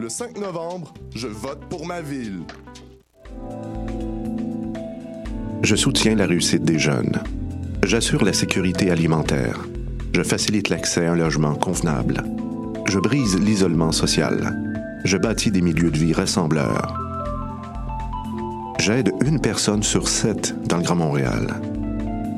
Le 0.00 0.08
5 0.08 0.38
novembre, 0.38 0.94
je 1.14 1.28
vote 1.28 1.60
pour 1.68 1.84
ma 1.86 2.00
ville. 2.00 2.40
Je 5.62 5.76
soutiens 5.76 6.14
la 6.14 6.24
réussite 6.26 6.64
des 6.64 6.78
jeunes. 6.78 7.20
J'assure 7.84 8.24
la 8.24 8.32
sécurité 8.32 8.90
alimentaire. 8.90 9.60
Je 10.14 10.22
facilite 10.22 10.70
l'accès 10.70 11.04
à 11.06 11.12
un 11.12 11.16
logement 11.16 11.54
convenable. 11.54 12.24
Je 12.86 12.98
brise 12.98 13.38
l'isolement 13.38 13.92
social. 13.92 14.58
Je 15.04 15.18
bâtis 15.18 15.50
des 15.50 15.60
milieux 15.60 15.90
de 15.90 15.98
vie 15.98 16.14
rassembleurs. 16.14 16.98
J'aide 18.78 19.12
une 19.24 19.40
personne 19.40 19.82
sur 19.82 20.08
sept 20.08 20.54
dans 20.66 20.78
le 20.78 20.82
Grand 20.82 20.96
Montréal. 20.96 21.60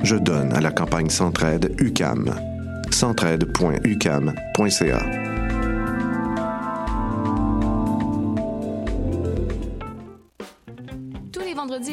Je 0.02 0.16
donne 0.16 0.52
à 0.52 0.60
la 0.60 0.72
campagne 0.72 1.08
Centraide 1.08 1.72
UCAM. 1.78 2.34
centraide.ucam.ca. 2.91 5.33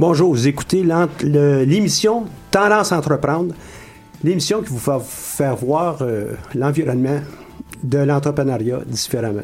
Bonjour, 0.00 0.30
vous 0.32 0.48
écoutez 0.48 0.82
l'émission 1.22 2.24
Tendance 2.50 2.90
à 2.90 2.96
entreprendre, 2.96 3.54
l'émission 4.24 4.62
qui 4.62 4.70
vous 4.70 4.78
va 4.78 4.98
faire 4.98 5.56
voir 5.56 5.98
euh, 6.00 6.32
l'environnement 6.54 7.20
de 7.84 7.98
l'entrepreneuriat 7.98 8.78
différemment. 8.86 9.42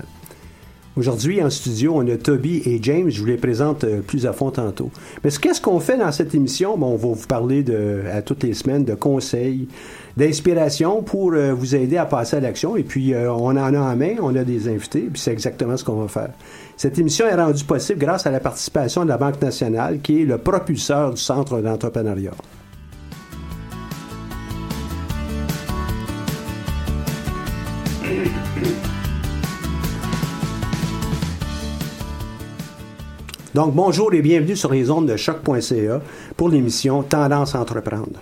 Aujourd'hui, 0.96 1.42
en 1.42 1.50
studio, 1.50 1.92
on 1.96 2.08
a 2.08 2.16
Toby 2.16 2.62
et 2.64 2.78
James. 2.80 3.10
Je 3.10 3.20
vous 3.20 3.26
les 3.26 3.36
présente 3.36 3.84
euh, 3.84 4.00
plus 4.00 4.24
à 4.24 4.32
fond 4.32 4.50
tantôt. 4.50 4.90
Mais 5.22 5.28
ce- 5.28 5.38
qu'est-ce 5.38 5.60
qu'on 5.60 5.78
fait 5.78 5.98
dans 5.98 6.10
cette 6.10 6.34
émission? 6.34 6.78
Bon, 6.78 6.86
on 6.94 6.96
va 6.96 7.08
vous 7.08 7.26
parler 7.26 7.62
de, 7.62 8.04
à 8.10 8.22
toutes 8.22 8.42
les 8.42 8.54
semaines 8.54 8.86
de 8.86 8.94
conseils, 8.94 9.68
d'inspiration 10.16 11.02
pour 11.02 11.34
euh, 11.34 11.52
vous 11.52 11.74
aider 11.76 11.98
à 11.98 12.06
passer 12.06 12.36
à 12.36 12.40
l'action. 12.40 12.78
Et 12.78 12.82
puis, 12.82 13.14
on 13.14 13.44
en 13.48 13.56
a 13.58 13.78
en 13.78 13.94
main, 13.94 14.14
on 14.22 14.34
a 14.34 14.42
des 14.42 14.68
invités, 14.68 15.00
puis 15.12 15.20
c'est 15.20 15.32
exactement 15.32 15.76
ce 15.76 15.84
qu'on 15.84 16.00
va 16.00 16.08
faire. 16.08 16.30
Cette 16.76 16.98
émission 16.98 17.26
est 17.26 17.34
rendue 17.34 17.64
possible 17.64 17.98
grâce 17.98 18.26
à 18.26 18.30
la 18.30 18.38
participation 18.38 19.04
de 19.04 19.08
la 19.08 19.16
Banque 19.16 19.40
nationale, 19.40 20.00
qui 20.00 20.20
est 20.20 20.24
le 20.26 20.36
propulseur 20.36 21.14
du 21.14 21.16
Centre 21.16 21.62
d'entrepreneuriat. 21.62 22.32
Donc, 33.54 33.74
bonjour 33.74 34.12
et 34.12 34.20
bienvenue 34.20 34.54
sur 34.54 34.70
les 34.70 34.90
ondes 34.90 35.08
de 35.08 35.16
choc.ca 35.16 36.02
pour 36.36 36.50
l'émission 36.50 37.02
Tendance 37.02 37.54
à 37.54 37.60
entreprendre. 37.60 38.20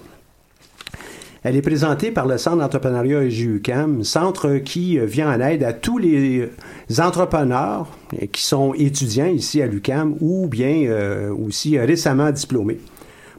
Elle 1.44 1.56
est 1.56 1.62
présentée 1.62 2.10
par 2.10 2.27
le 2.27 2.38
Centre 2.38 2.56
d'entrepreneuriat 2.56 3.22
EGUCAM, 3.22 4.03
centre 4.03 4.56
qui 4.56 4.99
euh, 4.99 5.05
vient 5.05 5.31
en 5.31 5.41
aide 5.41 5.62
à 5.62 5.75
tous 5.75 5.99
les 5.99 6.49
entrepreneurs 6.99 7.87
euh, 8.15 8.27
qui 8.32 8.43
sont 8.43 8.75
étudiants 8.75 9.27
ici 9.27 9.60
à 9.60 9.66
l'UCAM 9.66 10.16
ou 10.21 10.49
bien 10.49 10.87
euh, 10.87 11.32
aussi 11.32 11.77
euh, 11.77 11.84
récemment 11.84 12.31
diplômés. 12.32 12.81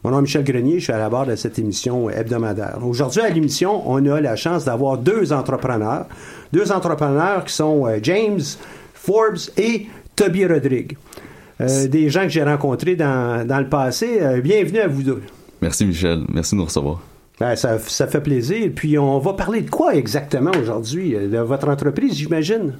Mon 0.05 0.11
nom 0.11 0.19
est 0.19 0.21
Michel 0.21 0.43
Grenier, 0.43 0.77
je 0.77 0.83
suis 0.83 0.93
à 0.93 0.99
la 0.99 1.09
barre 1.09 1.25
de 1.25 1.35
cette 1.35 1.57
émission 1.57 2.11
hebdomadaire. 2.11 2.77
Aujourd'hui 2.85 3.21
à 3.21 3.29
l'émission, 3.31 3.81
on 3.89 4.05
a 4.05 4.21
la 4.21 4.35
chance 4.35 4.63
d'avoir 4.63 4.99
deux 4.99 5.33
entrepreneurs, 5.33 6.05
deux 6.53 6.71
entrepreneurs 6.71 7.43
qui 7.43 7.55
sont 7.55 7.87
euh, 7.87 7.97
James 8.03 8.39
Forbes 8.93 9.49
et 9.57 9.87
Toby 10.15 10.45
Rodrigue. 10.45 10.95
Euh, 11.59 11.87
des 11.87 12.11
gens 12.11 12.21
que 12.21 12.29
j'ai 12.29 12.43
rencontrés 12.43 12.95
dans, 12.95 13.47
dans 13.47 13.59
le 13.59 13.67
passé. 13.67 14.19
Euh, 14.21 14.41
bienvenue 14.41 14.77
à 14.81 14.87
vous 14.87 15.01
deux. 15.01 15.23
Merci 15.59 15.87
Michel, 15.87 16.21
merci 16.31 16.53
de 16.53 16.59
nous 16.59 16.65
recevoir. 16.65 17.01
Ben, 17.39 17.55
ça, 17.55 17.77
ça 17.79 18.07
fait 18.07 18.21
plaisir. 18.21 18.71
Puis 18.73 18.97
on 18.97 19.19
va 19.19 19.33
parler 19.33 19.61
de 19.61 19.69
quoi 19.69 19.95
exactement 19.95 20.51
aujourd'hui? 20.59 21.15
Euh, 21.15 21.27
De 21.27 21.37
votre 21.39 21.67
entreprise, 21.67 22.15
j'imagine? 22.15 22.73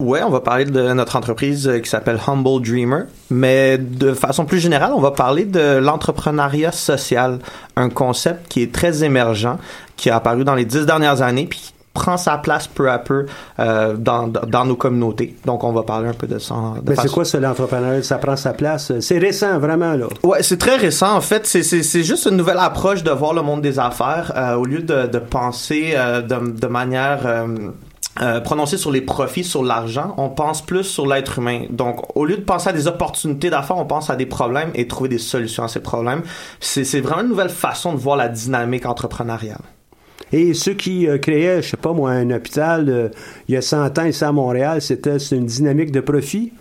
Ouais, 0.00 0.22
on 0.24 0.30
va 0.30 0.40
parler 0.40 0.64
de 0.64 0.92
notre 0.92 1.14
entreprise 1.14 1.68
euh, 1.68 1.78
qui 1.78 1.88
s'appelle 1.88 2.18
Humble 2.26 2.60
Dreamer, 2.60 3.04
mais 3.30 3.78
de 3.78 4.12
façon 4.12 4.44
plus 4.44 4.58
générale, 4.58 4.92
on 4.92 5.00
va 5.00 5.12
parler 5.12 5.44
de 5.44 5.76
l'entrepreneuriat 5.78 6.72
social, 6.72 7.38
un 7.76 7.88
concept 7.90 8.48
qui 8.48 8.62
est 8.62 8.74
très 8.74 9.04
émergent, 9.04 9.56
qui 9.96 10.10
a 10.10 10.16
apparu 10.16 10.42
dans 10.42 10.56
les 10.56 10.64
dix 10.64 10.84
dernières 10.84 11.22
années, 11.22 11.48
prend 11.94 12.16
sa 12.16 12.36
place 12.38 12.66
peu 12.66 12.90
à 12.90 12.98
peu 12.98 13.24
euh, 13.60 13.94
dans, 13.96 14.26
dans 14.28 14.64
nos 14.64 14.74
communautés. 14.76 15.36
Donc, 15.46 15.62
on 15.64 15.72
va 15.72 15.84
parler 15.84 16.08
un 16.08 16.12
peu 16.12 16.26
de 16.26 16.38
ça. 16.38 16.54
de 16.76 16.80
Ben, 16.82 16.96
c'est 17.00 17.10
quoi 17.10 17.24
ça, 17.24 17.38
l'entrepreneuriat? 17.40 18.02
Ça 18.02 18.18
prend 18.18 18.36
sa 18.36 18.52
place? 18.52 18.92
C'est 19.00 19.18
récent, 19.18 19.58
vraiment, 19.60 19.94
là. 19.94 20.06
Ouais, 20.24 20.42
c'est 20.42 20.58
très 20.58 20.76
récent. 20.76 21.14
En 21.16 21.20
fait, 21.20 21.46
c'est- 21.46 21.62
c'est 21.62 21.82
c'est 21.84 22.02
juste 22.02 22.26
une 22.26 22.36
nouvelle 22.36 22.58
approche 22.58 23.02
de 23.04 23.10
voir 23.12 23.32
le 23.32 23.42
monde 23.42 23.62
des 23.62 23.78
affaires 23.78 24.32
euh, 24.36 24.54
au 24.56 24.64
lieu 24.64 24.82
de, 24.82 25.06
de 25.06 25.18
penser 25.18 25.92
euh, 25.94 26.20
de, 26.20 26.50
de 26.50 26.66
manière 26.66 27.20
euh, 27.26 27.46
euh, 28.22 28.40
prononcée 28.40 28.76
sur 28.76 28.90
les 28.90 29.00
profits, 29.00 29.44
sur 29.44 29.62
l'argent. 29.64 30.14
On 30.18 30.28
pense 30.30 30.62
plus 30.62 30.82
sur 30.84 31.06
l'être 31.06 31.38
humain. 31.38 31.62
Donc, 31.70 32.16
au 32.16 32.24
lieu 32.24 32.36
de 32.36 32.42
penser 32.42 32.70
à 32.70 32.72
des 32.72 32.86
opportunités 32.88 33.50
d'affaires, 33.50 33.78
on 33.78 33.86
pense 33.86 34.10
à 34.10 34.16
des 34.16 34.26
problèmes 34.26 34.70
et 34.74 34.88
trouver 34.88 35.08
des 35.08 35.18
solutions 35.18 35.62
à 35.64 35.68
ces 35.68 35.80
problèmes. 35.80 36.22
C'est 36.60 36.82
c'est 36.84 37.00
vraiment 37.00 37.22
une 37.22 37.28
nouvelle 37.28 37.48
façon 37.50 37.92
de 37.92 37.98
voir 37.98 38.16
la 38.16 38.28
dynamique 38.28 38.84
entrepreneuriale. 38.86 39.58
Et 40.36 40.52
ceux 40.52 40.74
qui 40.74 41.06
euh, 41.06 41.16
créaient, 41.16 41.62
je 41.62 41.68
sais 41.68 41.76
pas 41.76 41.92
moi, 41.92 42.10
un 42.10 42.28
hôpital 42.32 42.88
euh, 42.88 43.08
il 43.46 43.54
y 43.54 43.56
a 43.56 43.62
100 43.62 44.00
ans 44.00 44.04
ici 44.04 44.24
à 44.24 44.32
Montréal, 44.32 44.82
c'était 44.82 45.18
une 45.18 45.46
dynamique 45.46 45.92
de 45.92 46.00
profit? 46.00 46.52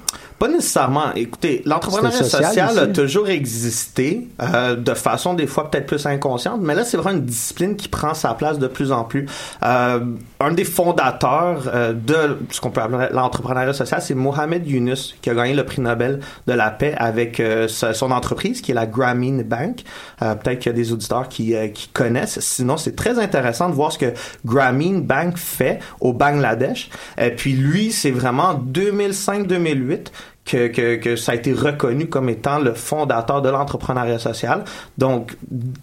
Pas 0.43 0.49
nécessairement. 0.49 1.13
Écoutez, 1.15 1.61
l'entrepreneuriat 1.63 2.17
social 2.17 2.43
social, 2.43 2.77
a 2.77 2.87
toujours 2.87 3.29
existé, 3.29 4.27
euh, 4.41 4.75
de 4.75 4.93
façon 4.93 5.35
des 5.35 5.47
fois 5.47 5.71
peut-être 5.71 5.85
plus 5.85 6.05
inconsciente, 6.05 6.59
mais 6.61 6.75
là 6.75 6.83
c'est 6.83 6.97
vraiment 6.97 7.17
une 7.17 7.25
discipline 7.25 7.77
qui 7.77 7.87
prend 7.87 8.13
sa 8.13 8.33
place 8.33 8.59
de 8.59 8.67
plus 8.67 8.91
en 8.91 9.05
plus. 9.05 9.25
Euh, 9.63 10.01
un 10.41 10.51
des 10.51 10.65
fondateurs 10.65 11.71
euh, 11.73 11.93
de 11.93 12.39
ce 12.49 12.59
qu'on 12.59 12.71
peut 12.71 12.81
appeler 12.81 13.07
l'entrepreneuriat 13.13 13.71
social, 13.71 14.01
c'est 14.01 14.15
Mohamed 14.15 14.67
Yunus, 14.67 15.15
qui 15.21 15.29
a 15.29 15.33
gagné 15.33 15.53
le 15.53 15.63
prix 15.63 15.79
Nobel 15.79 16.19
de 16.45 16.53
la 16.53 16.71
paix 16.71 16.93
avec 16.97 17.39
euh, 17.39 17.69
son 17.69 18.11
entreprise 18.11 18.59
qui 18.59 18.71
est 18.71 18.75
la 18.75 18.85
Grameen 18.85 19.43
Bank. 19.43 19.83
Euh, 20.21 20.35
peut-être 20.35 20.59
qu'il 20.59 20.71
y 20.71 20.75
a 20.75 20.77
des 20.77 20.91
auditeurs 20.91 21.29
qui, 21.29 21.55
euh, 21.55 21.69
qui 21.69 21.87
connaissent. 21.87 22.39
Sinon, 22.41 22.75
c'est 22.75 22.95
très 22.95 23.17
intéressant 23.17 23.69
de 23.69 23.75
voir 23.75 23.93
ce 23.93 23.97
que 23.97 24.13
Grameen 24.45 25.01
Bank 25.01 25.37
fait 25.37 25.79
au 26.01 26.11
Bangladesh. 26.11 26.89
Et 27.17 27.31
puis 27.31 27.53
lui, 27.53 27.93
c'est 27.93 28.11
vraiment 28.11 28.49
en 28.49 28.55
2005-2008 28.55 30.07
que, 30.45 30.67
que, 30.67 30.95
que 30.97 31.15
ça 31.15 31.31
a 31.31 31.35
été 31.35 31.53
reconnu 31.53 32.07
comme 32.07 32.27
étant 32.29 32.59
le 32.59 32.73
fondateur 32.73 33.41
de 33.41 33.49
l'entrepreneuriat 33.49 34.19
social. 34.19 34.65
Donc, 34.97 35.37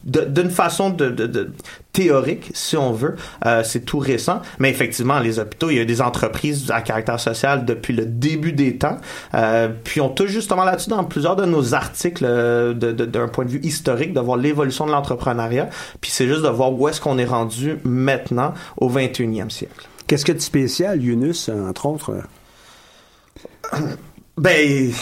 d'une 0.05 0.51
façon 0.51 0.91
de, 0.91 1.09
de, 1.09 1.27
de- 1.27 1.51
théorique, 1.93 2.51
si 2.55 2.77
on 2.77 2.93
veut, 2.93 3.17
euh, 3.47 3.63
c'est 3.65 3.81
tout 3.81 3.99
récent. 3.99 4.43
Mais 4.59 4.71
effectivement, 4.71 5.19
les 5.19 5.39
hôpitaux, 5.39 5.71
il 5.71 5.77
y 5.79 5.81
a 5.81 5.85
des 5.85 6.01
entreprises 6.03 6.71
à 6.71 6.83
caractère 6.83 7.19
social 7.19 7.65
depuis 7.65 7.95
le 7.95 8.05
début 8.07 8.53
des 8.53 8.77
temps. 8.77 8.99
Euh, 9.35 9.69
puis 9.83 10.01
on 10.01 10.09
touche 10.11 10.31
justement 10.31 10.65
là-dessus 10.65 10.91
dans 10.91 11.05
plusieurs 11.05 11.37
de 11.37 11.47
nos 11.47 11.75
articles 11.75 12.25
euh, 12.29 12.75
de- 12.75 12.93
de- 12.93 13.07
d'un 13.07 13.29
point 13.29 13.45
de 13.47 13.51
vue 13.51 13.61
historique, 13.63 14.13
de 14.13 14.21
voir 14.21 14.37
l'évolution 14.37 14.87
de 14.87 14.93
l'entrepreneuriat. 14.93 15.69
Puis 16.01 16.11
c'est 16.11 16.29
juste 16.29 16.43
de 16.43 16.49
voir 16.49 16.73
où 16.73 16.87
est-ce 16.89 17.01
qu'on 17.01 17.19
est 17.19 17.25
rendu 17.25 17.79
maintenant 17.85 18.53
au 18.77 18.89
21e 18.91 19.49
siècle. 19.51 19.89
Qu'est-ce 20.07 20.25
que 20.27 20.33
de 20.33 20.39
spécial, 20.41 21.03
Yunus, 21.03 21.49
entre 21.49 21.87
autres? 21.87 22.15
Ben, 24.41 24.95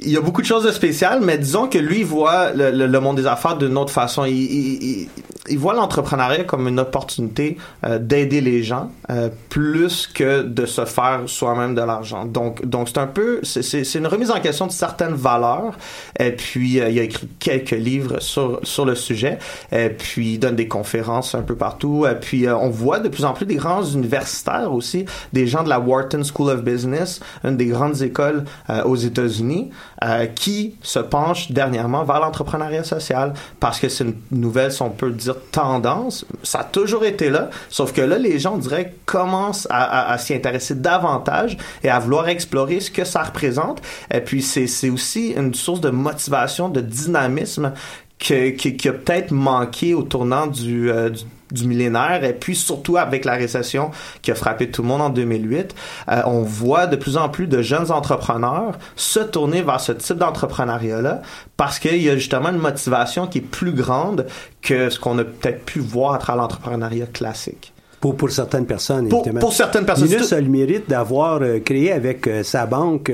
il 0.00 0.10
y 0.10 0.16
a 0.16 0.20
beaucoup 0.20 0.42
de 0.42 0.46
choses 0.46 0.64
de 0.64 0.70
spéciales, 0.70 1.20
mais 1.22 1.38
disons 1.38 1.66
que 1.68 1.78
lui 1.78 2.02
voit 2.02 2.52
le, 2.52 2.70
le- 2.70 2.86
le 2.86 3.00
monde 3.00 3.16
des 3.16 3.26
affaires 3.26 3.56
d'une 3.56 3.76
autre 3.76 3.92
façon. 3.92 4.24
Il, 4.24 4.32
il- 4.34 5.08
il- 5.50 5.58
voit 5.58 5.72
l'entrepreneuriat 5.74 6.44
comme 6.44 6.68
une 6.68 6.78
opportunité 6.78 7.56
euh, 7.84 7.98
d'aider 7.98 8.40
les 8.42 8.62
gens 8.62 8.90
euh, 9.10 9.28
plus 9.48 10.06
que 10.06 10.42
de 10.42 10.66
se 10.66 10.84
faire 10.84 11.22
soi-même 11.26 11.74
de 11.74 11.80
l'argent. 11.80 12.26
Donc, 12.26 12.64
donc 12.66 12.88
c'est 12.88 12.98
un 12.98 13.06
peu, 13.06 13.40
c'est 13.42 13.94
une 13.94 14.06
remise 14.06 14.30
en 14.30 14.40
question 14.40 14.66
de 14.66 14.72
certaines 14.72 15.14
valeurs. 15.14 15.72
Et 16.18 16.32
puis, 16.32 16.80
euh, 16.80 16.90
il 16.90 16.98
a 16.98 17.02
écrit 17.02 17.28
quelques 17.38 17.70
livres 17.70 18.20
sur 18.20 18.60
sur 18.62 18.84
le 18.84 18.94
sujet. 18.94 19.38
Et 19.72 19.88
puis, 19.88 20.34
il 20.34 20.38
donne 20.38 20.54
des 20.56 20.68
conférences 20.68 21.34
un 21.34 21.42
peu 21.42 21.54
partout. 21.56 22.06
Et 22.06 22.14
puis, 22.14 22.46
euh, 22.46 22.54
on 22.56 22.68
voit 22.68 22.98
de 23.00 23.08
plus 23.08 23.24
en 23.24 23.32
plus 23.32 23.46
des 23.46 23.56
grands 23.56 23.82
universitaires 23.84 24.72
aussi, 24.72 25.06
des 25.32 25.46
gens 25.46 25.62
de 25.64 25.68
la 25.70 25.80
Wharton 25.80 26.22
School 26.22 26.50
of 26.50 26.62
Business, 26.62 27.20
une 27.42 27.56
des 27.56 27.66
grandes 27.66 28.02
écoles 28.02 28.44
euh, 28.70 28.82
aux 28.84 28.96
États-Unis, 28.96 29.70
euh, 30.04 30.26
qui 30.26 30.76
se 30.82 30.98
penchent 30.98 31.50
dernièrement 31.50 32.04
vers 32.04 32.20
l'entrepreneuriat 32.20 32.84
social 32.84 33.34
parce 33.58 33.80
que 33.80 33.88
c'est 33.88 34.04
une 34.04 34.14
nouvelle, 34.30 34.70
si 34.70 34.82
on 34.82 34.90
peut 34.90 35.10
dire, 35.10 35.34
tendance. 35.50 36.24
Ça 36.42 36.60
a 36.60 36.64
toujours 36.64 37.04
été 37.04 37.30
là, 37.30 37.50
sauf 37.68 37.92
que 37.92 38.00
là, 38.00 38.16
les 38.16 38.38
gens, 38.38 38.54
on 38.54 38.58
dirait, 38.58 38.94
commencent 39.06 39.66
à, 39.70 40.16
s'y 40.18 40.34
intéresser 40.34 40.74
davantage 40.74 41.56
et 41.82 41.90
à 41.90 41.98
vouloir 41.98 42.28
explorer 42.28 42.80
ce 42.80 42.90
que 42.90 43.04
ça 43.04 43.22
représente. 43.22 43.82
Et 44.12 44.20
puis, 44.20 44.42
c'est 44.42 44.90
aussi 44.90 45.32
une 45.36 45.54
source 45.54 45.80
de 45.80 45.90
motivation, 45.90 46.68
de 46.68 46.80
dynamisme 46.80 47.72
que, 48.18 48.50
qui, 48.50 48.76
qui 48.76 48.88
a 48.88 48.92
peut-être 48.92 49.30
manqué 49.30 49.94
au 49.94 50.02
tournant 50.02 50.46
du, 50.46 50.90
euh, 50.90 51.10
du, 51.10 51.22
du 51.52 51.66
millénaire 51.66 52.24
et 52.24 52.32
puis 52.32 52.54
surtout 52.54 52.96
avec 52.96 53.24
la 53.24 53.34
récession 53.34 53.90
qui 54.22 54.30
a 54.30 54.34
frappé 54.34 54.70
tout 54.70 54.82
le 54.82 54.88
monde 54.88 55.00
en 55.02 55.10
2008, 55.10 55.74
euh, 56.10 56.22
on 56.26 56.42
voit 56.42 56.86
de 56.86 56.96
plus 56.96 57.16
en 57.16 57.28
plus 57.28 57.46
de 57.46 57.62
jeunes 57.62 57.90
entrepreneurs 57.90 58.78
se 58.96 59.20
tourner 59.20 59.62
vers 59.62 59.80
ce 59.80 59.92
type 59.92 60.18
d'entrepreneuriat-là 60.18 61.22
parce 61.56 61.78
qu'il 61.78 62.02
y 62.02 62.10
a 62.10 62.16
justement 62.16 62.50
une 62.50 62.58
motivation 62.58 63.26
qui 63.26 63.38
est 63.38 63.42
plus 63.42 63.72
grande 63.72 64.26
que 64.62 64.90
ce 64.90 64.98
qu'on 64.98 65.18
a 65.18 65.24
peut-être 65.24 65.64
pu 65.64 65.78
voir 65.80 66.14
à 66.14 66.18
travers 66.18 66.42
l'entrepreneuriat 66.42 67.06
classique. 67.06 67.72
Pour, 68.00 68.16
pour 68.16 68.30
certaines 68.30 68.66
personnes, 68.66 69.08
Pour- 69.08 69.20
évidemment. 69.22 69.40
pour 69.40 69.52
certaines 69.52 69.84
personnes, 69.84 70.08
a 70.12 70.40
le 70.40 70.48
mérite 70.48 70.88
d'avoir 70.88 71.42
euh, 71.42 71.58
créé 71.58 71.90
avec 71.92 72.28
euh, 72.28 72.44
sa 72.44 72.64
banque 72.66 73.10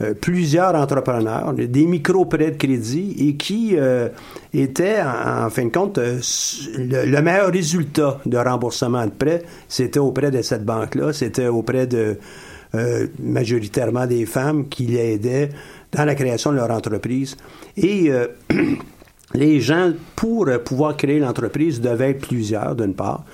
euh, 0.00 0.14
plusieurs 0.14 0.76
entrepreneurs, 0.76 1.52
des 1.54 1.84
micro-prêts 1.84 2.52
de 2.52 2.56
crédit 2.56 3.16
et 3.18 3.34
qui 3.34 3.72
euh, 3.76 4.08
étaient, 4.54 5.00
en, 5.02 5.50
fin 5.50 5.64
de 5.64 5.70
compte, 5.70 5.98
euh, 5.98 6.20
le, 6.76 7.04
le 7.04 7.22
meilleur 7.22 7.50
résultat 7.50 8.20
de 8.24 8.36
remboursement 8.36 9.04
de 9.06 9.10
prêts, 9.10 9.42
c'était 9.66 9.98
auprès 9.98 10.30
de 10.30 10.40
cette 10.42 10.64
banque-là, 10.64 11.12
c'était 11.12 11.48
auprès 11.48 11.88
de 11.88 12.16
euh, 12.76 13.08
majoritairement 13.18 14.06
des 14.06 14.24
femmes 14.24 14.68
qui 14.68 14.84
l'aidaient 14.84 15.48
dans 15.90 16.04
la 16.04 16.14
création 16.14 16.52
de 16.52 16.56
leur 16.56 16.70
entreprise. 16.70 17.36
Et 17.76 18.12
les 19.34 19.60
gens, 19.60 19.92
pour 20.14 20.48
pouvoir 20.64 20.96
créer 20.96 21.18
l'entreprise, 21.18 21.80
devaient 21.80 22.10
être 22.10 22.26
plusieurs, 22.26 22.76
d'une 22.76 22.94
part. 22.94 23.24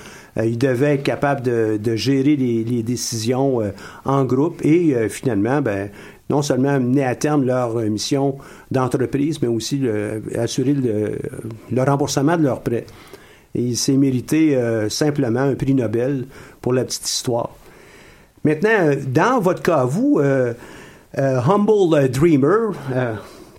Ils 0.43 0.58
devaient 0.58 0.94
être 0.94 1.05
capables 1.05 1.43
de, 1.43 1.96
gérer 1.96 2.37
les, 2.37 2.82
décisions 2.82 3.61
en 4.05 4.25
groupe 4.25 4.64
et 4.64 4.94
euh, 4.94 5.08
finalement, 5.08 5.62
ben, 5.62 5.90
non 6.31 6.43
seulement 6.43 6.81
mener 6.81 7.05
à 7.05 7.15
terme 7.15 7.44
leur 7.44 7.79
euh, 7.79 7.88
mission 7.88 8.37
d'entreprise, 8.71 9.41
mais 9.43 9.49
aussi 9.49 9.82
assurer 10.37 10.75
le, 10.75 11.82
remboursement 11.82 12.37
de 12.37 12.43
leurs 12.43 12.61
prêts. 12.61 12.87
Et 13.55 13.62
il 13.62 13.76
s'est 13.76 13.97
mérité 13.97 14.56
euh, 14.56 14.88
simplement 14.88 15.41
un 15.41 15.55
prix 15.55 15.75
Nobel 15.75 16.26
pour 16.61 16.73
la 16.73 16.85
petite 16.85 17.09
histoire. 17.09 17.50
Maintenant, 18.43 18.71
euh, 18.71 18.97
dans 19.06 19.41
votre 19.41 19.62
cas, 19.62 19.85
vous, 19.85 20.21
Humble 21.17 22.09
Dreamer, 22.09 22.73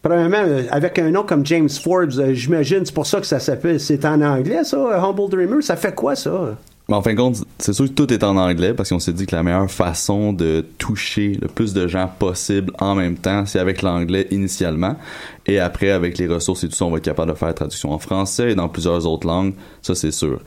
premièrement, 0.02 0.44
avec 0.72 1.00
un 1.00 1.10
nom 1.10 1.24
comme 1.24 1.46
James 1.46 1.70
Forbes, 1.70 2.34
j'imagine, 2.34 2.86
c'est 2.86 2.94
pour 2.94 3.08
ça 3.08 3.22
que 3.22 3.28
ça 3.28 3.40
s'appelle, 3.40 3.80
c'est 3.80 4.04
en 4.06 4.22
anglais, 4.22 4.64
ça, 4.64 5.02
Humble 5.02 5.30
Dreamer, 5.30 5.64
ça 5.64 5.78
fait 5.78 5.96
quoi, 5.96 6.16
ça? 6.16 6.58
Mais 6.88 6.96
en 6.96 7.02
fin 7.02 7.14
de 7.14 7.18
compte, 7.18 7.38
c'est 7.58 7.74
sûr 7.74 7.86
que 7.86 7.92
tout 7.92 8.14
est 8.14 8.24
en 8.24 8.38
anglais 8.38 8.74
parce 8.76 8.90
qu'on 8.90 9.00
s'est 9.00 9.14
dit 9.14 9.26
que 9.26 9.36
la 9.36 9.42
meilleure 9.42 9.72
façon 9.72 10.34
de 10.34 10.64
toucher 10.78 11.38
le 11.42 11.48
plus 11.48 11.74
de 11.74 11.88
gens 11.88 12.10
possible 12.20 12.72
en 12.80 12.94
même 12.94 13.16
temps, 13.16 13.46
c'est 13.48 13.60
avec 13.60 13.82
l'anglais 13.82 14.28
initialement. 14.30 14.96
Et 15.48 15.60
après, 15.60 15.90
avec 15.90 16.20
les 16.20 16.28
ressources 16.28 16.64
et 16.64 16.70
tout 16.70 16.76
ça, 16.76 16.86
on 16.86 16.92
va 16.92 16.98
être 16.98 17.06
capable 17.06 17.32
de 17.32 17.38
faire 17.38 17.48
la 17.48 17.56
traduction 17.56 17.92
en 17.92 17.98
français 17.98 18.52
et 18.52 18.56
dans 18.56 18.70
plusieurs 18.70 19.08
autres 19.08 19.26
langues. 19.26 19.54
Ça, 19.82 19.96
c'est 19.96 20.12
sûr. 20.12 20.42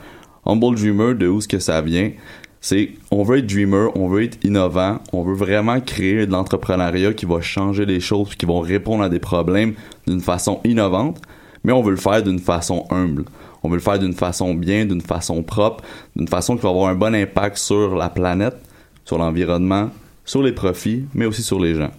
Humble 0.46 0.76
Dreamer, 0.76 1.14
de 1.14 1.26
où 1.26 1.38
est-ce 1.38 1.48
que 1.48 1.58
ça 1.58 1.80
vient? 1.80 2.12
C'est, 2.60 2.90
on 3.10 3.22
veut 3.22 3.38
être 3.38 3.46
dreamer, 3.46 3.90
on 3.94 4.08
veut 4.08 4.24
être 4.24 4.44
innovant, 4.44 4.98
on 5.12 5.22
veut 5.22 5.34
vraiment 5.34 5.80
créer 5.80 6.26
de 6.26 6.32
l'entrepreneuriat 6.32 7.12
qui 7.12 7.24
va 7.24 7.40
changer 7.40 7.86
les 7.86 8.00
choses, 8.00 8.34
qui 8.34 8.46
vont 8.46 8.60
répondre 8.60 9.04
à 9.04 9.08
des 9.08 9.20
problèmes 9.20 9.74
d'une 10.08 10.20
façon 10.20 10.60
innovante, 10.64 11.20
mais 11.62 11.72
on 11.72 11.82
veut 11.82 11.92
le 11.92 11.96
faire 11.96 12.22
d'une 12.22 12.40
façon 12.40 12.84
humble. 12.90 13.24
On 13.62 13.68
veut 13.68 13.76
le 13.76 13.82
faire 13.82 13.98
d'une 13.98 14.14
façon 14.14 14.54
bien, 14.54 14.84
d'une 14.86 15.00
façon 15.00 15.42
propre, 15.42 15.82
d'une 16.16 16.28
façon 16.28 16.56
qui 16.56 16.62
va 16.62 16.68
avoir 16.70 16.88
un 16.88 16.94
bon 16.94 17.14
impact 17.14 17.56
sur 17.56 17.96
la 17.96 18.08
planète, 18.08 18.56
sur 19.04 19.18
l'environnement, 19.18 19.90
sur 20.24 20.42
les 20.42 20.52
profits, 20.52 21.04
mais 21.14 21.26
aussi 21.26 21.42
sur 21.42 21.58
les 21.58 21.74
gens. 21.74 21.90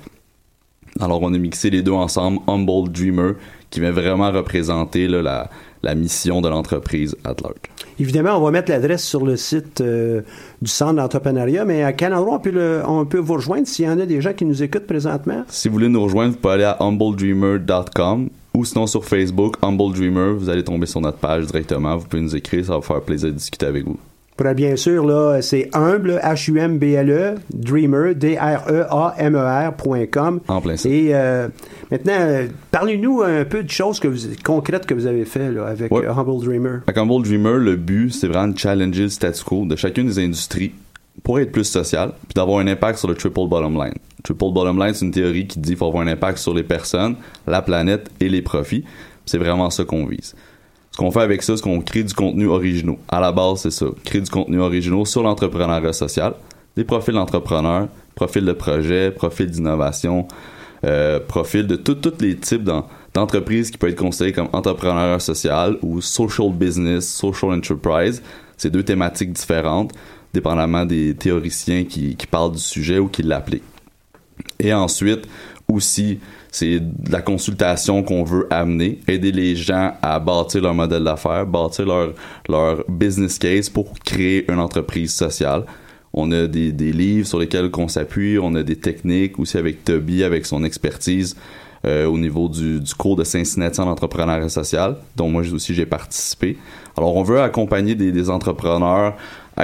Alors 0.99 1.21
on 1.21 1.33
a 1.33 1.37
mixé 1.37 1.69
les 1.69 1.81
deux 1.81 1.91
ensemble, 1.91 2.39
Humble 2.47 2.89
Dreamer, 2.91 3.33
qui 3.69 3.79
vient 3.79 3.91
vraiment 3.91 4.31
représenter 4.31 5.07
là, 5.07 5.21
la, 5.21 5.49
la 5.83 5.95
mission 5.95 6.41
de 6.41 6.49
l'entreprise 6.49 7.15
at 7.23 7.35
large. 7.43 7.55
Évidemment, 7.99 8.37
on 8.37 8.41
va 8.41 8.51
mettre 8.51 8.71
l'adresse 8.71 9.03
sur 9.05 9.25
le 9.25 9.35
site 9.37 9.81
euh, 9.81 10.21
du 10.61 10.69
Centre 10.69 10.93
d'entrepreneuriat, 10.95 11.65
mais 11.65 11.83
à 11.83 11.93
quel 11.93 12.13
endroit 12.13 12.35
on 12.35 12.39
peut, 12.39 12.49
le- 12.51 12.81
on 12.87 13.05
peut 13.05 13.19
vous 13.19 13.33
rejoindre 13.35 13.67
s'il 13.67 13.85
y 13.85 13.89
en 13.89 13.99
a 13.99 14.05
des 14.05 14.21
gens 14.21 14.33
qui 14.33 14.45
nous 14.45 14.63
écoutent 14.63 14.87
présentement? 14.87 15.43
Si 15.49 15.67
vous 15.67 15.73
voulez 15.73 15.89
nous 15.89 16.01
rejoindre, 16.01 16.31
vous 16.33 16.39
pouvez 16.39 16.53
aller 16.55 16.63
à 16.63 16.77
humbledreamer.com 16.79 18.29
ou 18.53 18.65
sinon 18.65 18.87
sur 18.87 19.05
Facebook, 19.05 19.55
Humble 19.61 19.93
Dreamer, 19.93 20.33
vous 20.35 20.49
allez 20.49 20.63
tomber 20.63 20.85
sur 20.85 21.01
notre 21.01 21.17
page 21.17 21.45
directement. 21.47 21.97
Vous 21.97 22.07
pouvez 22.07 22.21
nous 22.23 22.35
écrire, 22.35 22.65
ça 22.65 22.75
va 22.75 22.81
faire 22.81 23.01
plaisir 23.01 23.29
de 23.29 23.35
discuter 23.35 23.65
avec 23.65 23.85
vous. 23.85 23.97
Pour, 24.37 24.53
bien 24.53 24.77
sûr, 24.77 25.05
là, 25.05 25.41
c'est 25.41 25.69
humble, 25.73 26.17
H-U-M-B-L-E, 26.23 27.35
Dreamer, 27.53 28.15
D-R-E-A-M-E-R, 28.15 29.73
point 29.73 30.05
com. 30.05 30.39
En 30.47 30.61
plein 30.61 30.77
ça. 30.77 30.87
Et 30.87 31.09
euh, 31.13 31.49
maintenant, 31.91 32.13
euh, 32.17 32.47
parlez-nous 32.71 33.21
un 33.21 33.43
peu 33.43 33.63
de 33.63 33.69
choses 33.69 33.99
que 33.99 34.07
vous, 34.07 34.17
concrètes 34.43 34.85
que 34.85 34.93
vous 34.93 35.07
avez 35.07 35.25
fait 35.25 35.51
là, 35.51 35.67
avec 35.67 35.91
Ouais. 35.93 36.05
euh, 36.05 36.13
Humble 36.13 36.41
Dreamer. 36.43 36.79
Fait 36.85 36.97
Humble 36.97 37.23
Dreamer, 37.23 37.57
le 37.57 37.75
but, 37.75 38.11
c'est 38.13 38.27
vraiment 38.27 38.53
de 38.53 38.57
challenger 38.57 39.03
le 39.03 39.09
statu 39.09 39.43
quo 39.43 39.65
de 39.65 39.75
chacune 39.75 40.07
des 40.07 40.19
industries 40.19 40.71
pour 41.21 41.37
être 41.39 41.51
plus 41.51 41.65
social, 41.65 42.13
puis 42.27 42.33
d'avoir 42.33 42.59
un 42.59 42.67
impact 42.67 42.99
sur 42.99 43.09
le 43.09 43.15
triple 43.15 43.45
bottom 43.47 43.73
line. 43.73 43.93
Triple 44.23 44.51
bottom 44.53 44.77
line, 44.83 44.93
c'est 44.93 45.05
une 45.05 45.11
théorie 45.11 45.47
qui 45.47 45.59
dit 45.59 45.69
qu'il 45.69 45.77
faut 45.77 45.87
avoir 45.87 46.03
un 46.03 46.07
impact 46.07 46.37
sur 46.39 46.53
les 46.53 46.63
personnes, 46.63 47.15
la 47.47 47.61
planète 47.61 48.09
et 48.19 48.29
les 48.29 48.41
profits. 48.41 48.83
C'est 49.25 49.37
vraiment 49.37 49.69
ça 49.69 49.83
qu'on 49.85 50.05
vise. 50.05 50.35
Ce 50.91 50.97
qu'on 50.97 51.11
fait 51.11 51.21
avec 51.21 51.41
ça, 51.43 51.55
c'est 51.55 51.63
qu'on 51.63 51.79
crée 51.81 52.03
du 52.03 52.13
contenu 52.13 52.47
original. 52.47 52.95
À 53.07 53.19
la 53.21 53.31
base, 53.31 53.61
c'est 53.61 53.71
ça. 53.71 53.85
Créer 54.03 54.21
du 54.21 54.29
contenu 54.29 54.59
original 54.59 55.05
sur 55.05 55.23
l'entrepreneuriat 55.23 55.93
social, 55.93 56.33
des 56.75 56.83
profils 56.83 57.13
d'entrepreneurs, 57.13 57.87
profils 58.15 58.43
de 58.43 58.51
projets, 58.53 59.11
profils 59.11 59.49
d'innovation, 59.49 60.27
euh, 60.83 61.19
profils 61.19 61.65
de 61.67 61.75
tous 61.75 61.97
les 62.19 62.35
types 62.35 62.63
d'en- 62.63 62.87
d'entreprises 63.13 63.71
qui 63.71 63.77
peuvent 63.77 63.91
être 63.91 63.97
considérées 63.99 64.33
comme 64.33 64.49
entrepreneuriat 64.51 65.19
social 65.19 65.77
ou 65.81 66.01
social 66.01 66.51
business, 66.51 67.07
social 67.07 67.51
enterprise. 67.53 68.21
C'est 68.57 68.69
deux 68.69 68.83
thématiques 68.83 69.31
différentes, 69.31 69.93
dépendamment 70.33 70.85
des 70.85 71.15
théoriciens 71.15 71.85
qui, 71.85 72.15
qui 72.15 72.27
parlent 72.27 72.51
du 72.51 72.59
sujet 72.59 72.99
ou 72.99 73.07
qui 73.07 73.23
l'appliquent. 73.23 73.63
Et 74.59 74.73
ensuite, 74.73 75.27
aussi 75.67 76.19
c'est 76.51 76.81
la 77.09 77.21
consultation 77.21 78.01
qu'on 78.01 78.23
veut 78.23 78.47
amener, 78.49 78.99
aider 79.07 79.31
les 79.31 79.55
gens 79.55 79.93
à 80.01 80.19
bâtir 80.19 80.61
leur 80.61 80.73
modèle 80.73 81.03
d'affaires, 81.03 81.45
bâtir 81.45 81.85
leur, 81.85 82.13
leur 82.47 82.83
business 82.89 83.37
case 83.37 83.69
pour 83.69 83.93
créer 83.99 84.51
une 84.51 84.59
entreprise 84.59 85.13
sociale. 85.13 85.65
On 86.11 86.31
a 86.31 86.47
des, 86.47 86.71
des 86.71 86.91
livres 86.91 87.27
sur 87.27 87.37
lesquels 87.37 87.69
on 87.77 87.87
s'appuie, 87.87 88.39
on 88.39 88.55
a 88.55 88.63
des 88.63 88.77
techniques 88.77 89.37
aussi 89.37 89.57
avec 89.57 89.83
Toby, 89.83 90.23
avec 90.23 90.47
son 90.47 90.63
expertise 90.63 91.35
euh, 91.85 92.07
au 92.07 92.17
niveau 92.17 92.49
du, 92.49 92.79
du 92.79 92.93
cours 92.95 93.15
de 93.15 93.23
Cincinnati 93.23 93.79
en 93.79 93.87
entrepreneuriat 93.87 94.49
social, 94.49 94.97
dont 95.15 95.29
moi 95.29 95.43
aussi 95.53 95.73
j'ai 95.73 95.85
participé. 95.85 96.57
Alors 96.97 97.15
on 97.15 97.23
veut 97.23 97.41
accompagner 97.41 97.95
des, 97.95 98.29
entrepreneurs 98.29 99.15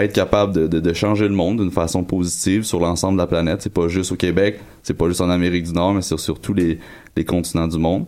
être 0.03 0.13
capable 0.13 0.69
de, 0.69 0.93
changer 0.93 1.27
le 1.27 1.33
monde 1.33 1.61
d'une 1.61 1.71
façon 1.71 2.03
positive 2.03 2.63
sur 2.63 2.79
l'ensemble 2.79 3.17
de 3.17 3.21
la 3.21 3.27
planète. 3.27 3.61
C'est 3.61 3.73
pas 3.73 3.87
juste 3.87 4.11
au 4.11 4.15
Québec, 4.15 4.59
c'est 4.83 4.93
pas 4.93 5.07
juste 5.07 5.21
en 5.21 5.29
Amérique 5.29 5.63
du 5.63 5.73
Nord, 5.73 5.93
mais 5.93 6.01
c'est 6.01 6.17
sur 6.17 6.39
tous 6.39 6.53
les, 6.53 6.79
les 7.15 7.23
continents 7.23 7.67
du 7.67 7.77
monde. 7.77 8.05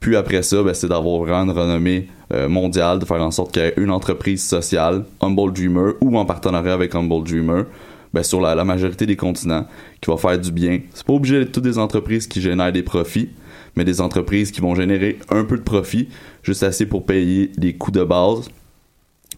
Puis 0.00 0.16
après 0.16 0.42
ça, 0.42 0.62
ben, 0.62 0.74
c'est 0.74 0.88
d'avoir 0.88 1.20
vraiment 1.20 1.52
une 1.52 1.56
renommée 1.56 2.08
euh, 2.32 2.48
mondiale, 2.48 2.98
de 2.98 3.04
faire 3.04 3.22
en 3.22 3.30
sorte 3.30 3.52
qu'il 3.52 3.62
y 3.62 3.66
ait 3.66 3.74
une 3.76 3.90
entreprise 3.90 4.42
sociale, 4.42 5.04
Humble 5.20 5.52
Dreamer, 5.52 5.92
ou 6.00 6.18
en 6.18 6.24
partenariat 6.24 6.72
avec 6.72 6.94
Humble 6.94 7.22
Dreamer, 7.22 7.66
ben, 8.12 8.22
sur 8.22 8.40
la, 8.40 8.54
la 8.54 8.64
majorité 8.64 9.06
des 9.06 9.16
continents, 9.16 9.66
qui 10.00 10.10
va 10.10 10.16
faire 10.16 10.38
du 10.38 10.50
bien. 10.50 10.80
C'est 10.94 11.06
pas 11.06 11.12
obligé 11.12 11.38
d'être 11.38 11.52
toutes 11.52 11.64
des 11.64 11.78
entreprises 11.78 12.26
qui 12.26 12.40
génèrent 12.40 12.72
des 12.72 12.82
profits, 12.82 13.28
mais 13.76 13.84
des 13.84 14.00
entreprises 14.00 14.50
qui 14.50 14.60
vont 14.60 14.74
générer 14.74 15.18
un 15.28 15.44
peu 15.44 15.56
de 15.56 15.62
profit, 15.62 16.08
juste 16.42 16.62
assez 16.62 16.86
pour 16.86 17.04
payer 17.04 17.52
les 17.58 17.74
coûts 17.74 17.92
de 17.92 18.02
base, 18.02 18.48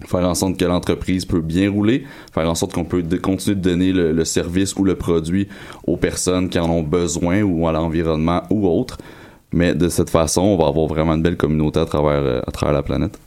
faire 0.06 0.28
en 0.28 0.34
sorte 0.34 0.56
que 0.56 0.64
l'entreprise 0.64 1.24
peut 1.24 1.40
bien 1.40 1.70
rouler, 1.70 2.04
faire 2.34 2.48
en 2.48 2.54
sorte 2.54 2.72
qu'on 2.72 2.84
peut 2.84 3.02
de, 3.02 3.16
continuer 3.16 3.56
de 3.56 3.60
donner 3.60 3.92
le, 3.92 4.12
le, 4.12 4.24
service 4.24 4.74
ou 4.76 4.84
le 4.84 4.94
produit 4.94 5.48
aux 5.86 5.96
personnes 5.96 6.48
qui 6.48 6.58
en 6.58 6.70
ont 6.70 6.82
besoin 6.82 7.42
ou 7.42 7.66
à 7.68 7.72
l'environnement 7.72 8.42
ou 8.50 8.68
autre. 8.68 8.98
Mais 9.52 9.74
de 9.74 9.88
cette 9.88 10.10
façon, 10.10 10.42
on 10.42 10.56
va 10.56 10.66
avoir 10.68 10.86
vraiment 10.86 11.14
une 11.14 11.22
belle 11.22 11.36
communauté 11.36 11.80
à 11.80 11.84
travers, 11.84 12.22
euh, 12.22 12.40
à 12.46 12.50
travers 12.50 12.74
la 12.74 12.82
planète. 12.82 13.18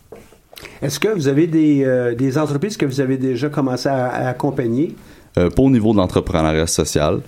Est-ce 0.82 1.00
que 1.00 1.10
vous 1.10 1.28
avez 1.28 1.48
des, 1.48 1.84
euh, 1.86 2.16
des, 2.16 2.38
entreprises 2.38 2.78
que 2.78 2.86
vous 2.86 3.02
avez 3.02 3.18
déjà 3.18 3.50
commencé 3.50 3.90
à, 3.90 4.08
à 4.08 4.28
accompagner? 4.30 4.96
Euh, 5.38 5.50
pas 5.50 5.64
au 5.64 5.70
niveau 5.70 5.92
de 5.92 5.98
l'entrepreneuriat 5.98 6.68
social. 6.68 7.22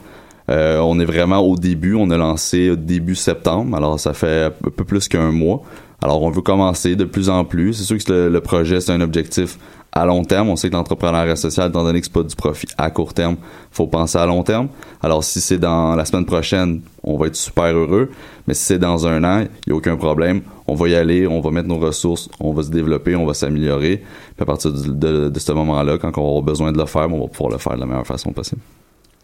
Euh, 0.49 0.79
on 0.79 0.99
est 0.99 1.05
vraiment 1.05 1.39
au 1.39 1.55
début. 1.55 1.95
On 1.95 2.09
a 2.09 2.17
lancé 2.17 2.75
début 2.77 3.15
septembre. 3.15 3.75
Alors, 3.75 3.99
ça 3.99 4.13
fait 4.13 4.45
un 4.45 4.69
peu 4.69 4.83
plus 4.85 5.07
qu'un 5.07 5.31
mois. 5.31 5.61
Alors, 6.01 6.21
on 6.21 6.29
veut 6.29 6.41
commencer 6.41 6.95
de 6.95 7.05
plus 7.05 7.29
en 7.29 7.43
plus. 7.43 7.73
C'est 7.73 7.83
sûr 7.83 7.97
que 7.97 8.11
le, 8.11 8.29
le 8.29 8.41
projet, 8.41 8.79
c'est 8.81 8.91
un 8.91 9.01
objectif 9.01 9.57
à 9.91 10.05
long 10.05 10.23
terme. 10.23 10.49
On 10.49 10.55
sait 10.55 10.69
que 10.69 10.75
l'entrepreneuriat 10.75 11.35
social, 11.35 11.69
étant 11.69 11.83
donné 11.83 11.99
que 11.99 12.05
c'est 12.05 12.13
pas 12.13 12.21
du 12.21 12.35
profit 12.35 12.67
à 12.77 12.91
court 12.91 13.15
terme, 13.15 13.37
faut 13.71 13.87
penser 13.87 14.19
à 14.19 14.25
long 14.27 14.43
terme. 14.43 14.67
Alors, 15.01 15.23
si 15.23 15.41
c'est 15.41 15.57
dans 15.57 15.95
la 15.95 16.05
semaine 16.05 16.25
prochaine, 16.25 16.81
on 17.03 17.17
va 17.17 17.27
être 17.27 17.35
super 17.35 17.75
heureux. 17.75 18.11
Mais 18.47 18.53
si 18.53 18.63
c'est 18.63 18.77
dans 18.77 19.07
un 19.07 19.23
an, 19.23 19.39
il 19.41 19.71
n'y 19.71 19.73
a 19.73 19.75
aucun 19.75 19.97
problème. 19.97 20.41
On 20.67 20.75
va 20.75 20.87
y 20.87 20.95
aller, 20.95 21.25
on 21.25 21.41
va 21.41 21.49
mettre 21.49 21.67
nos 21.67 21.79
ressources, 21.79 22.29
on 22.39 22.53
va 22.53 22.61
se 22.61 22.69
développer, 22.69 23.15
on 23.15 23.25
va 23.25 23.33
s'améliorer. 23.33 23.97
Puis 24.35 24.41
à 24.43 24.45
partir 24.45 24.71
de, 24.71 24.91
de, 24.91 25.29
de 25.29 25.39
ce 25.39 25.51
moment-là, 25.53 25.97
quand 25.97 26.15
on 26.17 26.21
aura 26.21 26.41
besoin 26.41 26.71
de 26.71 26.77
le 26.77 26.85
faire, 26.85 27.11
on 27.11 27.21
va 27.21 27.27
pouvoir 27.27 27.51
le 27.53 27.57
faire 27.57 27.73
de 27.73 27.79
la 27.79 27.85
meilleure 27.87 28.05
façon 28.05 28.31
possible. 28.31 28.61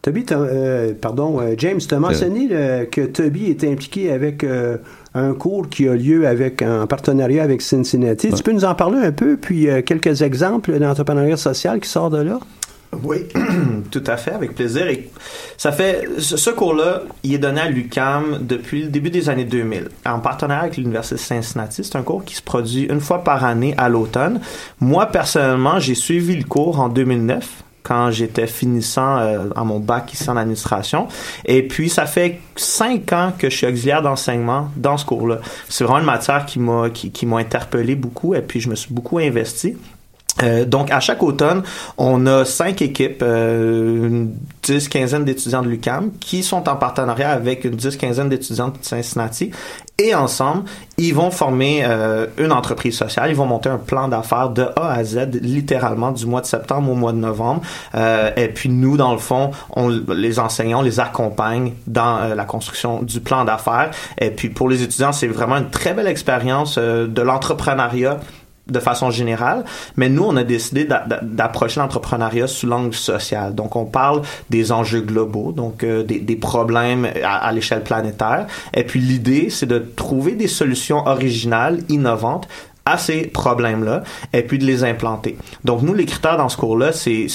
Toby, 0.02 0.26
euh, 0.32 0.94
pardon, 1.00 1.40
euh, 1.40 1.56
James, 1.58 1.80
tu 1.80 1.94
as 1.94 2.00
mentionné 2.00 2.50
euh, 2.52 2.86
que 2.86 3.06
Toby 3.06 3.46
était 3.46 3.72
impliqué 3.72 4.12
avec 4.12 4.44
euh, 4.44 4.78
un 5.16 5.34
cours 5.34 5.70
qui 5.70 5.88
a 5.88 5.96
lieu 5.96 6.28
avec 6.28 6.62
en 6.62 6.88
partenariat 6.88 7.44
avec 7.44 7.62
Cincinnati. 7.62 8.30
Ouais. 8.30 8.34
Tu 8.34 8.44
peux 8.44 8.52
nous 8.52 8.66
en 8.66 8.76
parler 8.76 9.00
un 9.00 9.12
peu, 9.12 9.38
puis 9.38 9.70
euh, 9.70 9.82
quelques 9.82 10.22
exemples 10.22 10.78
d'entrepreneuriat 10.80 11.38
social 11.38 11.80
qui 11.80 11.90
sort 11.90 12.10
de 12.10 12.22
là? 12.22 12.40
Oui, 13.04 13.26
tout 13.92 14.04
à 14.06 14.18
fait, 14.18 14.32
avec 14.32 14.54
plaisir. 14.56 14.88
Et 14.88 15.10
ça 15.58 15.72
fait 15.72 16.08
ce 16.20 16.50
cours-là, 16.52 17.04
il 17.24 17.34
est 17.34 17.40
donné 17.40 17.62
à 17.62 17.70
l'UCAM 17.70 18.40
depuis 18.42 18.84
le 18.84 18.90
début 18.90 19.10
des 19.10 19.30
années 19.30 19.46
2000, 19.46 19.90
en 20.06 20.20
partenariat 20.20 20.64
avec 20.64 20.78
l'université 20.78 21.16
de 21.16 21.20
Cincinnati. 21.20 21.84
C'est 21.84 21.96
un 21.96 22.04
cours 22.04 22.24
qui 22.24 22.36
se 22.36 22.42
produit 22.42 22.84
une 22.84 23.00
fois 23.00 23.24
par 23.24 23.44
année 23.46 23.74
à 23.78 23.90
l'automne. 23.90 24.42
Moi 24.80 25.08
personnellement, 25.08 25.80
j'ai 25.80 25.96
suivi 25.96 26.36
le 26.36 26.44
cours 26.44 26.80
en 26.80 26.90
2009 26.90 27.64
quand 27.84 28.12
j'étais 28.12 28.48
finissant 28.48 29.20
euh, 29.20 29.50
en 29.56 29.66
mon 29.66 29.80
bac 29.80 30.14
ici 30.14 30.30
en 30.30 30.38
administration. 30.38 31.08
Et 31.46 31.68
puis, 31.68 31.90
ça 31.90 32.06
fait 32.06 32.40
cinq 32.56 33.14
ans 33.14 33.34
que 33.38 33.50
je 33.50 33.58
suis 33.58 33.68
auxiliaire 33.68 34.02
d'enseignement 34.02 34.70
dans 34.78 34.98
ce 34.98 35.06
cours-là. 35.06 35.40
C'est 35.70 35.84
vraiment 35.84 36.00
une 36.00 36.06
matière 36.06 36.46
qui 36.46 36.60
m'a 36.60 36.90
qui, 36.90 37.12
qui 37.12 37.26
m'a 37.26 37.38
interpellé 37.38 37.96
beaucoup 37.96 38.34
et 38.36 38.42
puis 38.42 38.60
je 38.60 38.70
me 38.70 38.76
suis 38.76 38.94
beaucoup 38.94 39.20
investi. 39.20 39.76
Euh, 40.42 40.66
donc, 40.66 40.92
à 40.92 41.00
chaque 41.00 41.22
automne, 41.22 41.64
on 41.98 42.26
a 42.26 42.44
cinq 42.44 42.82
équipes, 42.82 43.22
euh, 43.22 44.08
une 44.08 44.36
dix, 44.64 44.88
quinzaine 44.90 45.26
d'étudiants 45.26 45.62
de 45.62 45.70
l'UCAM 45.70 46.12
qui 46.20 46.42
sont 46.42 46.68
en 46.68 46.76
partenariat 46.76 47.32
avec 47.32 47.66
une 47.66 47.76
dix, 47.76 47.96
quinzaine 47.98 48.30
d'étudiants 48.30 48.70
de 48.70 48.78
Cincinnati. 48.82 49.52
Et 50.00 50.16
ensemble, 50.16 50.64
ils 50.98 51.14
vont 51.14 51.30
former 51.30 51.84
euh, 51.86 52.26
une 52.40 52.52
entreprise 52.52 52.98
sociale. 52.98 53.30
Ils 53.30 53.36
vont 53.36 53.46
monter 53.46 53.70
un 53.70 53.78
plan 53.78 54.08
d'affaires 54.08 54.50
de 54.50 54.64
A 54.76 54.92
à 54.92 55.04
Z, 55.04 55.40
littéralement, 55.42 56.12
du 56.12 56.26
mois 56.26 56.42
de 56.42 56.48
septembre 56.48 56.92
au 56.92 56.96
mois 56.96 57.12
de 57.12 57.20
novembre. 57.20 57.62
Euh, 57.94 58.32
et 58.36 58.48
puis, 58.48 58.70
nous, 58.70 58.98
dans 58.98 59.12
le 59.12 59.20
fond, 59.20 59.52
on, 59.76 59.90
les 59.90 60.40
enseignants, 60.40 60.80
on 60.80 60.82
les 60.84 61.00
accompagne 61.00 61.74
dans 61.86 62.18
euh, 62.18 62.36
la 62.36 62.46
construction 62.46 63.04
du 63.04 63.20
plan 63.20 63.46
d'affaires. 63.46 63.92
Et 64.18 64.32
puis, 64.32 64.50
pour 64.50 64.68
les 64.68 64.82
étudiants, 64.82 65.12
c'est 65.12 65.28
vraiment 65.28 65.58
une 65.58 65.70
très 65.70 65.94
belle 65.94 66.08
expérience 66.08 66.78
euh, 66.80 67.06
de 67.06 67.22
l'entrepreneuriat 67.22 68.20
de 68.68 68.80
façon 68.80 69.12
générale, 69.12 69.66
mais 69.98 70.08
nous, 70.08 70.24
on 70.24 70.36
a 70.38 70.44
décidé 70.44 70.88
d'approcher 71.22 71.82
l'entrepreneuriat 71.82 72.48
sous 72.48 72.66
l'angle 72.66 72.94
social. 72.94 73.54
Donc, 73.56 73.76
on 73.76 73.86
parle 73.86 74.22
des 74.50 74.72
enjeux 74.72 75.02
globaux, 75.02 75.52
donc 75.52 75.84
euh, 75.84 76.04
des, 76.04 76.36
problèmes 76.36 77.08
à 77.24 77.52
l'échelle 77.52 77.84
planétaire. 77.84 78.48
Et 78.74 78.84
puis, 78.84 79.00
l'idée, 79.00 79.50
c'est 79.50 79.66
de 79.66 79.80
trouver 79.80 80.34
des 80.34 80.48
solutions 80.48 81.06
originales, 81.08 81.80
innovantes, 81.90 82.48
à 82.86 82.98
ces 82.98 83.28
problèmes-là 83.28 84.04
et 84.34 84.42
puis 84.44 84.60
de 84.60 84.66
les 84.66 84.84
implanter. 84.84 85.38
Donc 85.64 85.82
nous, 85.82 85.94
les 85.94 86.06
critères 86.06 86.38
dans 86.38 86.50
ce 86.50 86.58
cours-là, 86.58 86.92
c'est, 86.92 87.28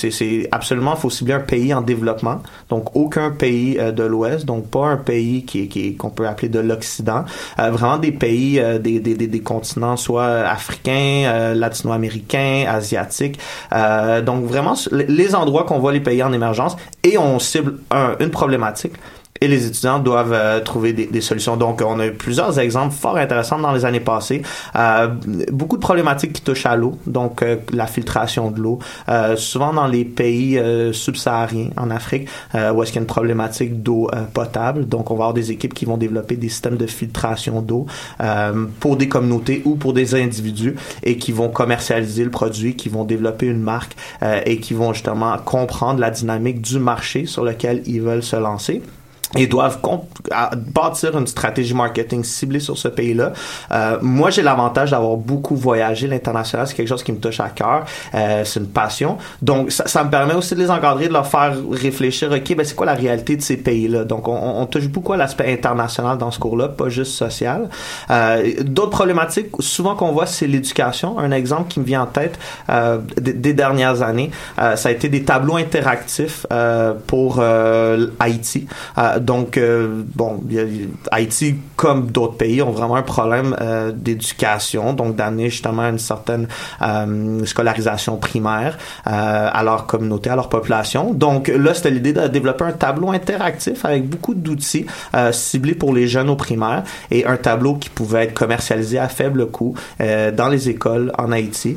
absolument, 0.52 0.96
faut 0.96 1.10
cibler 1.10 1.34
un 1.34 1.40
pays 1.40 1.72
en 1.72 1.80
développement, 1.80 2.42
donc 2.68 2.94
aucun 2.94 3.30
pays 3.30 3.78
euh, 3.78 3.92
de 3.92 4.02
l'Ouest, 4.02 4.44
donc 4.44 4.68
pas 4.68 4.86
un 4.86 4.96
pays 4.96 5.44
qui, 5.44 5.68
qui 5.68 5.96
qu'on 5.96 6.10
peut 6.10 6.28
appeler 6.28 6.48
de 6.48 6.60
l'Occident, 6.60 7.24
euh, 7.58 7.70
vraiment 7.70 7.98
des 7.98 8.12
pays 8.12 8.60
euh, 8.60 8.78
des, 8.78 9.00
des, 9.00 9.14
des, 9.14 9.26
des, 9.26 9.40
continents 9.40 9.96
soit 9.96 10.26
africains, 10.26 11.24
euh, 11.26 11.54
latino-américains, 11.54 12.66
asiatiques, 12.68 13.38
euh, 13.72 14.20
donc 14.20 14.44
vraiment 14.44 14.74
les 14.90 15.34
endroits 15.34 15.64
qu'on 15.64 15.78
voit 15.78 15.92
les 15.92 16.00
pays 16.00 16.22
en 16.22 16.32
émergence 16.32 16.76
et 17.04 17.16
on 17.16 17.38
cible 17.38 17.78
un, 17.90 18.16
une 18.20 18.30
problématique 18.30 18.92
et 19.40 19.48
les 19.48 19.66
étudiants 19.66 19.98
doivent 19.98 20.32
euh, 20.32 20.60
trouver 20.60 20.92
des, 20.92 21.06
des, 21.06 21.20
solutions. 21.20 21.56
Donc, 21.56 21.82
on 21.84 21.98
a 22.00 22.06
eu 22.06 22.12
plusieurs 22.12 22.58
exemples 22.58 22.94
fort 22.94 23.16
intéressants 23.16 23.58
dans 23.58 23.72
les 23.72 23.84
années 23.84 24.00
passées. 24.00 24.42
Euh, 24.76 25.08
beaucoup 25.52 25.76
de 25.76 25.82
problématiques 25.82 26.32
qui 26.32 26.42
touchent 26.42 26.66
à 26.66 26.76
l'eau, 26.76 26.98
donc 27.06 27.42
euh, 27.42 27.56
la 27.72 27.86
filtration 27.86 28.50
de 28.50 28.60
l'eau. 28.60 28.78
Euh, 29.08 29.36
souvent 29.36 29.72
dans 29.72 29.86
les 29.86 30.04
pays 30.04 30.58
euh, 30.58 30.92
subsahariens 30.92 31.70
en 31.76 31.90
Afrique, 31.90 32.28
où 32.54 32.82
est-ce 32.82 32.92
qu'il 32.92 32.96
y 32.96 32.98
a 32.98 33.02
une 33.02 33.06
problématique 33.06 33.82
d'eau 33.82 34.10
potable. 34.32 34.86
Donc, 34.88 35.10
on 35.10 35.14
va 35.14 35.24
avoir 35.24 35.34
des 35.34 35.50
équipes 35.52 35.74
qui 35.74 35.84
vont 35.84 35.96
développer 35.96 36.36
des 36.36 36.48
systèmes 36.48 36.76
de 36.76 36.86
filtration 36.86 37.62
d'eau 37.62 37.86
pour 38.80 38.96
des 38.96 39.08
communautés 39.08 39.62
ou 39.64 39.76
pour 39.76 39.92
des 39.92 40.14
individus 40.14 40.74
et 41.02 41.16
qui 41.18 41.32
vont 41.32 41.48
commercialiser 41.48 42.24
le 42.24 42.30
produit, 42.30 42.74
qui 42.76 42.88
vont 42.88 43.04
développer 43.04 43.46
une 43.46 43.60
marque 43.60 43.96
et 44.46 44.58
qui 44.60 44.74
vont 44.74 44.92
justement 44.92 45.36
comprendre 45.38 46.00
la 46.00 46.10
dynamique 46.10 46.60
du 46.60 46.78
marché 46.78 47.26
sur 47.26 47.44
lequel 47.44 47.82
ils 47.86 48.00
veulent 48.00 48.22
se 48.22 48.36
lancer 48.36 48.82
et 49.36 49.46
doivent 49.46 49.78
bâtir 50.74 51.16
une 51.18 51.26
stratégie 51.26 51.74
marketing 51.74 52.24
ciblée 52.24 52.60
sur 52.60 52.78
ce 52.78 52.88
pays-là. 52.88 53.32
Euh, 53.70 53.98
moi, 54.00 54.30
j'ai 54.30 54.42
l'avantage 54.42 54.92
d'avoir 54.92 55.16
beaucoup 55.16 55.56
voyagé 55.56 56.06
l'international. 56.06 56.66
C'est 56.66 56.74
quelque 56.74 56.88
chose 56.88 57.02
qui 57.02 57.12
me 57.12 57.18
touche 57.18 57.40
à 57.40 57.48
cœur. 57.50 57.84
Euh, 58.14 58.44
c'est 58.44 58.60
une 58.60 58.68
passion. 58.68 59.18
Donc, 59.42 59.70
ça, 59.70 59.86
ça, 59.86 60.04
me 60.04 60.10
permet 60.10 60.34
aussi 60.34 60.54
de 60.54 60.60
les 60.60 60.70
encadrer, 60.70 61.08
de 61.08 61.12
leur 61.12 61.26
faire 61.26 61.54
réfléchir, 61.70 62.30
OK, 62.32 62.56
ben 62.56 62.64
c'est 62.64 62.74
quoi 62.74 62.86
la 62.86 62.94
réalité 62.94 63.36
de 63.36 63.42
ces 63.42 63.56
pays-là? 63.56 64.04
Donc, 64.04 64.28
on, 64.28 64.60
on, 64.60 64.66
touche 64.66 64.88
beaucoup 64.88 65.12
à 65.12 65.16
l'aspect 65.16 65.52
international 65.52 66.18
dans 66.18 66.30
ce 66.30 66.38
cours-là, 66.38 66.68
pas 66.68 66.88
juste 66.88 67.12
social. 67.12 67.68
Euh, 68.10 68.52
D'autres 68.62 68.90
problématiques, 68.90 69.48
souvent 69.60 69.94
qu'on 69.94 70.12
voit, 70.12 70.26
c'est 70.26 70.46
l'éducation. 70.46 71.18
Un 71.18 71.30
exemple 71.30 71.68
qui 71.68 71.80
me 71.80 71.84
vient 71.84 72.02
en 72.02 72.06
tête 72.06 72.38
euh, 72.70 72.98
des, 73.16 73.32
des, 73.32 73.52
dernières 73.52 74.02
années, 74.02 74.30
euh, 74.58 74.76
ça 74.76 74.88
a 74.88 74.92
été 74.92 75.08
des 75.08 75.24
tableaux 75.24 75.56
interactifs 75.56 76.46
euh, 76.52 76.94
pour 77.06 77.40
Haïti 78.20 78.66
donc, 79.20 79.56
euh, 79.56 80.02
bon, 80.14 80.40
Haïti, 81.10 81.56
comme 81.76 82.10
d'autres 82.10 82.36
pays, 82.36 82.62
ont 82.62 82.70
vraiment 82.70 82.96
un 82.96 83.02
problème 83.02 83.56
euh, 83.60 83.92
d'éducation, 83.92 84.92
donc 84.92 85.16
d'amener 85.16 85.50
justement 85.50 85.82
une 85.82 85.98
certaine 85.98 86.48
euh, 86.82 87.44
scolarisation 87.44 88.16
primaire 88.16 88.78
à 89.04 89.62
leur 89.62 89.86
communauté, 89.86 90.30
à 90.30 90.36
leur 90.36 90.48
population. 90.48 91.12
Donc 91.12 91.48
là, 91.48 91.74
c'était 91.74 91.90
l'idée 91.90 92.12
de 92.12 92.26
développer 92.28 92.64
un 92.64 92.72
tableau 92.72 93.10
interactif 93.10 93.84
avec 93.84 94.08
beaucoup 94.08 94.34
d'outils 94.34 94.86
ciblés 95.32 95.74
pour 95.74 95.94
les 95.94 96.06
jeunes 96.06 96.28
au 96.28 96.36
primaire 96.36 96.84
et 97.10 97.24
un 97.26 97.36
tableau 97.36 97.74
qui 97.74 97.88
pouvait 97.88 98.24
être 98.24 98.34
commercialisé 98.34 98.98
à 98.98 99.08
faible 99.08 99.46
coût 99.46 99.74
dans 99.98 100.48
les 100.48 100.68
écoles 100.68 101.12
en 101.18 101.32
Haïti, 101.32 101.76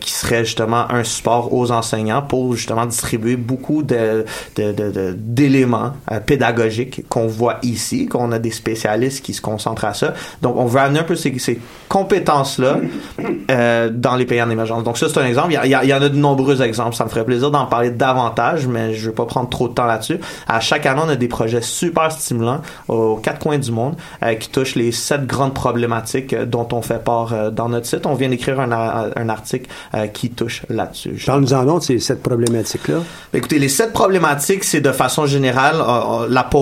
qui 0.00 0.10
serait 0.10 0.44
justement 0.44 0.90
un 0.90 1.04
support 1.04 1.52
aux 1.52 1.70
enseignants 1.72 2.22
pour 2.22 2.54
justement 2.54 2.86
distribuer 2.86 3.36
beaucoup 3.36 3.82
de 3.82 4.24
d'éléments 4.56 5.92
pédagogiques 6.26 6.69
qu'on 7.08 7.26
voit 7.26 7.58
ici, 7.62 8.06
qu'on 8.06 8.32
a 8.32 8.38
des 8.38 8.50
spécialistes 8.50 9.24
qui 9.24 9.34
se 9.34 9.40
concentrent 9.40 9.84
à 9.84 9.94
ça. 9.94 10.14
Donc, 10.42 10.56
on 10.56 10.66
veut 10.66 10.80
amener 10.80 11.00
un 11.00 11.04
peu 11.04 11.16
ces, 11.16 11.38
ces 11.38 11.58
compétences-là 11.88 12.78
euh, 13.50 13.90
dans 13.92 14.16
les 14.16 14.24
pays 14.24 14.40
en 14.42 14.50
émergence. 14.50 14.84
Donc, 14.84 14.98
ça, 14.98 15.08
c'est 15.08 15.18
un 15.18 15.26
exemple. 15.26 15.52
Il 15.52 15.70
y, 15.70 15.74
a- 15.74 15.84
il 15.84 15.92
en 15.94 16.02
a 16.02 16.08
de 16.08 16.16
nombreux 16.16 16.62
exemples. 16.62 16.94
Ça 16.94 17.04
me 17.04 17.10
ferait 17.10 17.24
plaisir 17.24 17.50
d'en 17.50 17.66
parler 17.66 17.90
davantage, 17.90 18.66
mais 18.66 18.94
je 18.94 19.10
vais 19.10 19.14
pas 19.14 19.26
prendre 19.26 19.48
trop 19.48 19.68
de 19.68 19.74
temps 19.74 19.86
là-dessus. 19.86 20.18
À 20.46 20.60
chaque 20.60 20.86
année, 20.86 21.00
on 21.04 21.08
a 21.08 21.16
des 21.16 21.28
projets 21.28 21.62
super 21.62 22.12
stimulants 22.12 22.60
aux 22.88 23.16
quatre 23.16 23.40
coins 23.40 23.58
du 23.58 23.72
monde 23.72 23.96
euh, 24.22 24.34
qui 24.34 24.48
touchent 24.48 24.74
les 24.74 24.92
sept 24.92 25.26
grandes 25.26 25.54
problématiques 25.54 26.32
euh, 26.32 26.44
dont 26.46 26.68
on 26.72 26.82
fait 26.82 27.02
part 27.02 27.32
euh, 27.32 27.50
dans 27.50 27.68
notre 27.68 27.86
site. 27.86 28.06
On 28.06 28.14
vient 28.14 28.28
d'écrire 28.28 28.60
un, 28.60 29.28
article 29.28 29.68
qui 30.12 30.30
touche 30.30 30.62
là-dessus. 30.68 31.22
Parle-nous 31.24 31.52
en 31.52 31.78
de 31.78 31.82
ces 31.82 31.98
sept 31.98 32.22
problématiques-là. 32.22 32.98
Écoutez, 33.32 33.58
les 33.58 33.68
sept 33.68 33.92
problématiques, 33.92 34.64
c'est 34.64 34.80
de 34.80 34.92
façon 34.92 35.26
générale 35.26 35.76
la 36.28 36.42
pauvreté. 36.42 36.59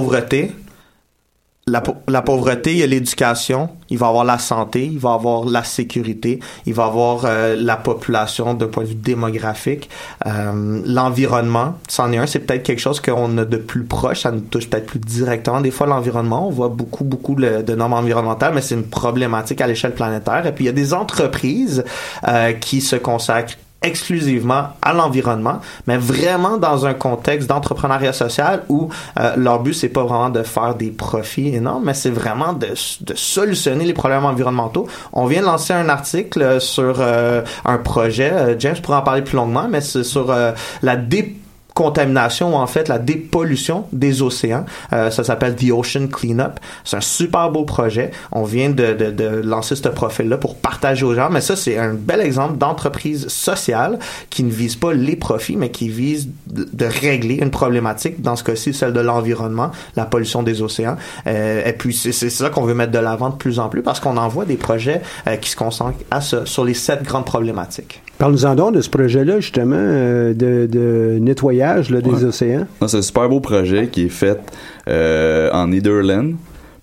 La, 1.71 1.83
pau- 1.83 1.97
la 2.09 2.23
pauvreté, 2.23 2.73
il 2.73 2.79
y 2.79 2.83
a 2.83 2.87
l'éducation, 2.87 3.69
il 3.91 3.99
va 3.99 4.07
avoir 4.09 4.25
la 4.25 4.39
santé, 4.39 4.87
il 4.87 4.99
va 4.99 5.13
avoir 5.13 5.45
la 5.45 5.63
sécurité, 5.63 6.41
il 6.65 6.73
va 6.73 6.87
avoir 6.87 7.27
euh, 7.27 7.57
la 7.59 7.77
population 7.77 8.55
d'un 8.55 8.69
point 8.69 8.85
de 8.85 8.89
vue 8.89 8.95
démographique, 8.95 9.91
euh, 10.25 10.81
l'environnement, 10.87 11.75
c'en 11.87 12.11
est 12.13 12.17
un, 12.17 12.27
c'est 12.27 12.39
peut-être 12.39 12.63
quelque 12.63 12.81
chose 12.81 13.01
qu'on 13.03 13.37
a 13.37 13.45
de 13.45 13.59
plus 13.59 13.85
proche, 13.85 14.23
ça 14.23 14.31
nous 14.31 14.41
touche 14.41 14.71
peut-être 14.71 14.87
plus 14.87 14.99
directement. 14.99 15.61
Des 15.61 15.71
fois, 15.71 15.87
l'environnement, 15.87 16.49
on 16.49 16.51
voit 16.51 16.71
beaucoup, 16.71 17.05
beaucoup 17.05 17.35
de 17.35 17.75
normes 17.75 17.93
environnementales, 17.93 18.55
mais 18.55 18.63
c'est 18.63 18.75
une 18.75 18.89
problématique 18.89 19.61
à 19.61 19.67
l'échelle 19.67 19.93
planétaire. 19.93 20.47
Et 20.47 20.53
puis, 20.53 20.65
il 20.65 20.69
y 20.69 20.71
a 20.71 20.73
des 20.73 20.95
entreprises 20.95 21.85
euh, 22.27 22.55
qui 22.55 22.81
se 22.81 22.97
consacrent 22.97 23.59
exclusivement 23.83 24.71
à 24.83 24.93
l'environnement, 24.93 25.61
mais 25.87 25.97
vraiment 25.97 26.57
dans 26.57 26.85
un 26.85 26.95
contexte 26.95 27.49
d'entrepreneuriat 27.49 28.13
social 28.13 28.65
où 28.69 28.89
euh, 29.21 29.35
leur 29.37 29.61
but 29.61 29.73
c'est 29.73 29.89
pas 29.89 30.03
vraiment 30.03 30.31
de 30.31 30.43
faire 30.43 30.75
des 30.75 30.91
profits 30.91 31.55
énormes, 31.55 31.85
mais 31.85 31.95
c'est 31.95 32.11
vraiment 32.11 32.53
de, 32.53 32.69
de 33.01 33.15
solutionner 33.15 33.85
les 33.85 33.95
problèmes 33.95 34.25
environnementaux. 34.25 34.89
On 35.13 35.27
vient 35.27 35.43
de 35.43 35.47
lancer 35.47 35.73
un 35.73 35.89
article 35.89 36.61
sur 36.61 36.97
euh, 36.99 37.43
un 37.65 37.79
projet, 37.79 38.33
euh, 38.33 38.59
James 38.59 38.77
pourra 38.83 39.01
en 39.01 39.03
parler 39.03 39.23
plus 39.23 39.37
longuement, 39.37 39.69
mais 39.71 39.81
c'est 39.81 40.05
sur 40.05 40.31
euh, 40.31 40.53
la 40.83 40.97
décontamination 40.97 41.48
ou 41.81 42.55
en 42.55 42.67
fait 42.67 42.89
la 42.89 42.99
dépollution 42.99 43.87
des 43.93 44.23
océans. 44.23 44.65
Euh, 44.93 45.11
ça 45.11 45.25
s'appelle 45.25 45.57
The 45.57 45.71
Ocean 45.71 46.09
Cleanup. 46.09 46.61
C'est 46.85 46.97
un 46.97 47.01
super 47.01 47.51
beau 47.51 47.65
projet. 47.65 48.11
On 48.33 48.45
vient 48.45 48.71
de, 48.71 48.93
de, 48.95 49.11
de 49.11 49.27
lancer 49.45 49.77
ce 49.77 49.89
profil-là 49.89 50.39
pour 50.39 50.57
partager 50.57 51.05
aux 51.05 51.15
gens, 51.15 51.31
mais 51.31 51.41
ça 51.41 51.57
c'est 51.57 51.79
un 51.79 51.95
bel 51.95 52.21
exemple 52.21 52.59
d'entreprise 52.59 53.29
sociale 53.29 53.99
qui 54.31 54.43
ne 54.43 54.51
vise 54.51 54.77
pas 54.77 54.93
les 54.93 55.17
profits, 55.17 55.57
mais 55.57 55.71
qui 55.71 55.89
vise 55.89 56.29
de, 56.47 56.85
régler 56.85 57.37
une 57.37 57.51
problématique, 57.51 58.23
dans 58.23 58.37
ce 58.37 58.45
cas-ci 58.45 58.73
celle 58.73 58.93
de 58.93 59.01
l'environnement, 59.01 59.71
la 59.97 60.07
pollution 60.07 60.43
des 60.43 60.63
océans. 60.63 60.97
Euh, 61.27 61.63
et 61.65 61.73
puis 61.73 61.93
c'est 61.95 62.13
ça 62.13 62.51
qu'on 62.51 62.63
veut 62.63 62.75
mettre 62.75 62.93
de 62.93 62.99
l'avant 62.99 63.31
de 63.31 63.37
plus 63.37 63.59
en 63.59 63.69
plus 63.69 63.83
parce 63.83 64.01
qu'on 64.01 64.17
en 64.17 64.29
voit 64.29 64.45
des 64.45 64.57
projets 64.57 65.03
euh, 65.27 65.37
qui 65.37 65.51
se 65.51 65.57
concentrent 65.57 65.99
à 66.11 66.21
ça, 66.21 66.47
sur 66.47 66.65
les 66.65 66.75
sept 66.75 67.03
grandes 67.03 67.27
problématiques. 67.27 68.03
Parle-nous 68.19 68.47
en 68.47 68.55
donc 68.57 68.75
de 68.75 68.81
ce 68.81 68.91
projet-là, 68.91 69.39
justement, 69.41 69.77
euh, 69.79 70.35
de, 70.35 70.67
de 70.67 71.19
nettoyage 71.21 71.91
là, 71.91 72.01
des 72.01 72.11
Ouais. 72.11 72.25
océans. 72.25 72.67
C'est 72.87 72.97
un 72.99 73.03
super 73.03 73.29
beau 73.29 73.39
projet 73.41 73.87
qui 73.89 74.07
est 74.07 74.09
fait 74.09 74.41
euh, 74.89 75.51
en 75.53 75.69
Netherlands. 75.69 76.33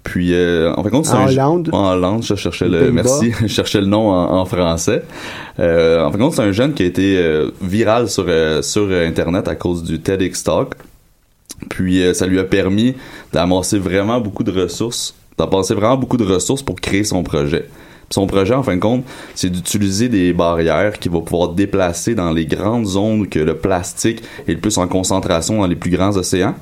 Puis, 0.03 0.33
euh, 0.33 0.71
en 0.75 0.83
de 0.83 0.89
compte, 0.89 1.07
c'est 1.07 1.13
En 1.15 1.25
Hollande. 1.27 1.69
En 1.73 1.91
Hollande, 1.91 2.23
je 2.23 2.35
cherchais 2.35 2.69
le, 2.69 2.91
merci, 2.91 3.31
je 3.41 3.47
cherchais 3.47 3.81
le 3.81 3.87
nom 3.87 4.11
en, 4.11 4.37
en 4.39 4.45
français. 4.45 5.03
Euh, 5.59 6.03
en 6.05 6.11
fin 6.11 6.17
de 6.17 6.23
compte, 6.23 6.33
c'est 6.35 6.43
un 6.43 6.51
jeune 6.51 6.73
qui 6.73 6.83
a 6.83 6.85
été 6.85 7.19
viral 7.61 8.07
sur 8.07 8.25
sur 8.61 8.89
Internet 8.91 9.47
à 9.47 9.55
cause 9.55 9.83
du 9.83 9.99
TEDx 9.99 10.43
Talk. 10.43 10.75
Puis, 11.69 12.01
ça 12.13 12.27
lui 12.27 12.39
a 12.39 12.43
permis 12.43 12.93
d'amasser 13.33 13.79
vraiment 13.79 14.21
beaucoup 14.21 14.43
de 14.43 14.51
ressources, 14.51 15.15
d'amasser 15.39 15.73
vraiment 15.73 15.97
beaucoup 15.97 16.17
de 16.17 16.25
ressources 16.25 16.61
pour 16.61 16.75
créer 16.79 17.03
son 17.03 17.23
projet. 17.23 17.67
Son 18.09 18.27
projet, 18.27 18.53
en 18.53 18.63
fin 18.63 18.75
de 18.75 18.81
compte, 18.81 19.03
c'est 19.33 19.49
d'utiliser 19.49 20.09
des 20.09 20.31
barrières 20.31 20.99
qu'il 20.99 21.11
va 21.11 21.21
pouvoir 21.21 21.49
déplacer 21.49 22.15
dans 22.15 22.31
les 22.31 22.45
grandes 22.45 22.85
zones 22.85 23.27
que 23.27 23.39
le 23.39 23.57
plastique 23.57 24.21
est 24.47 24.53
le 24.53 24.59
plus 24.59 24.77
en 24.77 24.87
concentration 24.87 25.59
dans 25.59 25.67
les 25.67 25.75
plus 25.75 25.89
grands 25.89 26.15
océans. 26.15 26.55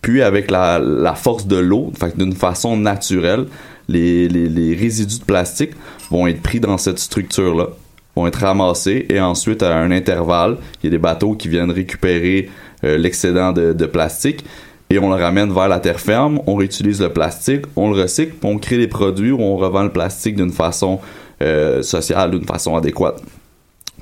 Puis 0.00 0.22
avec 0.22 0.50
la, 0.50 1.14
force 1.16 1.46
de 1.46 1.56
l'eau, 1.56 1.92
d'une 2.16 2.34
façon 2.34 2.76
naturelle, 2.76 3.46
les, 3.88 4.76
résidus 4.78 5.20
de 5.20 5.24
plastique 5.24 5.72
vont 6.10 6.26
être 6.26 6.42
pris 6.42 6.60
dans 6.60 6.78
cette 6.78 6.98
structure-là, 6.98 7.68
vont 8.16 8.26
être 8.26 8.40
ramassés 8.40 9.06
et 9.10 9.20
ensuite 9.20 9.62
à 9.62 9.76
un 9.76 9.90
intervalle, 9.90 10.56
il 10.82 10.86
y 10.86 10.88
a 10.88 10.90
des 10.90 10.98
bateaux 10.98 11.34
qui 11.34 11.48
viennent 11.48 11.70
récupérer 11.70 12.48
euh, 12.84 12.96
l'excédent 12.96 13.52
de, 13.52 13.72
de 13.72 13.86
plastique 13.86 14.44
et 14.90 14.98
on 14.98 15.14
le 15.14 15.22
ramène 15.22 15.52
vers 15.52 15.68
la 15.68 15.80
terre 15.80 16.00
ferme, 16.00 16.40
on 16.46 16.56
réutilise 16.56 17.00
le 17.00 17.10
plastique, 17.10 17.66
on 17.76 17.90
le 17.90 18.02
recycle, 18.02 18.34
on 18.42 18.58
crée 18.58 18.78
des 18.78 18.88
produits 18.88 19.32
où 19.32 19.40
on 19.40 19.56
revend 19.56 19.82
le 19.82 19.90
plastique 19.90 20.36
d'une 20.36 20.52
façon 20.52 21.00
euh, 21.42 21.82
sociale, 21.82 22.30
d'une 22.30 22.46
façon 22.46 22.76
adéquate. 22.76 23.22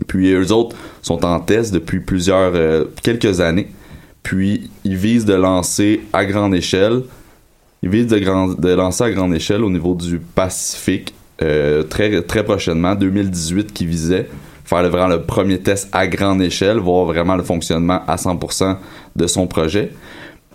Puis 0.06 0.30
eux 0.32 0.52
autres 0.52 0.76
sont 1.02 1.24
en 1.24 1.40
test 1.40 1.72
depuis 1.72 2.00
plusieurs 2.00 2.52
euh, 2.54 2.84
quelques 3.02 3.40
années. 3.40 3.68
Puis 4.22 4.70
ils 4.84 4.96
visent 4.96 5.24
de 5.24 5.34
lancer 5.34 6.02
à 6.12 6.24
grande 6.24 6.54
échelle. 6.54 7.02
Ils 7.82 7.90
visent 7.90 8.06
de, 8.06 8.74
lancer 8.74 9.04
à 9.04 9.10
grande 9.10 9.34
échelle 9.34 9.64
au 9.64 9.70
niveau 9.70 9.94
du 9.94 10.18
Pacifique 10.18 11.14
euh, 11.42 11.82
très 11.82 12.22
très 12.22 12.44
prochainement, 12.44 12.94
2018, 12.94 13.72
qui 13.72 13.86
visait 13.86 14.28
faire 14.64 14.88
vraiment 14.88 15.08
le 15.08 15.22
premier 15.22 15.58
test 15.58 15.88
à 15.92 16.06
grande 16.06 16.42
échelle, 16.42 16.78
voir 16.78 17.04
vraiment 17.04 17.36
le 17.36 17.42
fonctionnement 17.42 18.00
à 18.06 18.16
100% 18.16 18.76
de 19.14 19.26
son 19.26 19.46
projet. 19.46 19.92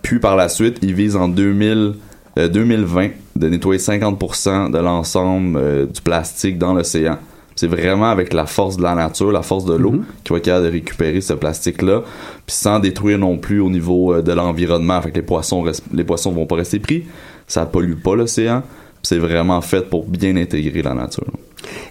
Puis 0.02 0.18
par 0.18 0.36
la 0.36 0.48
suite, 0.48 0.78
ils 0.82 0.94
visent 0.94 1.16
en 1.16 1.28
2000, 1.28 1.94
euh, 2.38 2.48
2020 2.48 3.10
de 3.36 3.48
nettoyer 3.48 3.78
50% 3.78 4.70
de 4.70 4.78
l'ensemble 4.78 5.56
euh, 5.56 5.86
du 5.86 6.00
plastique 6.00 6.58
dans 6.58 6.74
l'océan. 6.74 7.18
C'est 7.54 7.66
vraiment 7.66 8.10
avec 8.10 8.32
la 8.32 8.46
force 8.46 8.76
de 8.76 8.82
la 8.82 8.94
nature, 8.94 9.30
la 9.30 9.42
force 9.42 9.64
de 9.64 9.74
l'eau, 9.74 9.96
qui 10.24 10.32
va 10.32 10.38
être 10.38 10.44
capable 10.44 10.66
de 10.66 10.72
récupérer 10.72 11.20
ce 11.20 11.34
plastique-là, 11.34 12.02
puis 12.46 12.56
sans 12.56 12.78
détruire 12.78 13.18
non 13.18 13.36
plus 13.36 13.60
au 13.60 13.70
niveau 13.70 14.14
euh, 14.14 14.22
de 14.22 14.32
l'environnement. 14.32 15.00
Fait 15.00 15.10
que 15.10 15.16
les 15.16 15.22
poissons, 15.22 15.64
les 15.92 16.04
poissons 16.04 16.32
vont 16.32 16.46
pas 16.46 16.56
rester 16.56 16.78
pris, 16.78 17.04
ça 17.46 17.66
pollue 17.66 17.94
pas 17.94 18.16
l'océan. 18.16 18.62
C'est 19.04 19.18
vraiment 19.18 19.60
fait 19.60 19.88
pour 19.90 20.04
bien 20.06 20.36
intégrer 20.36 20.82
la 20.82 20.94
nature. 20.94 21.26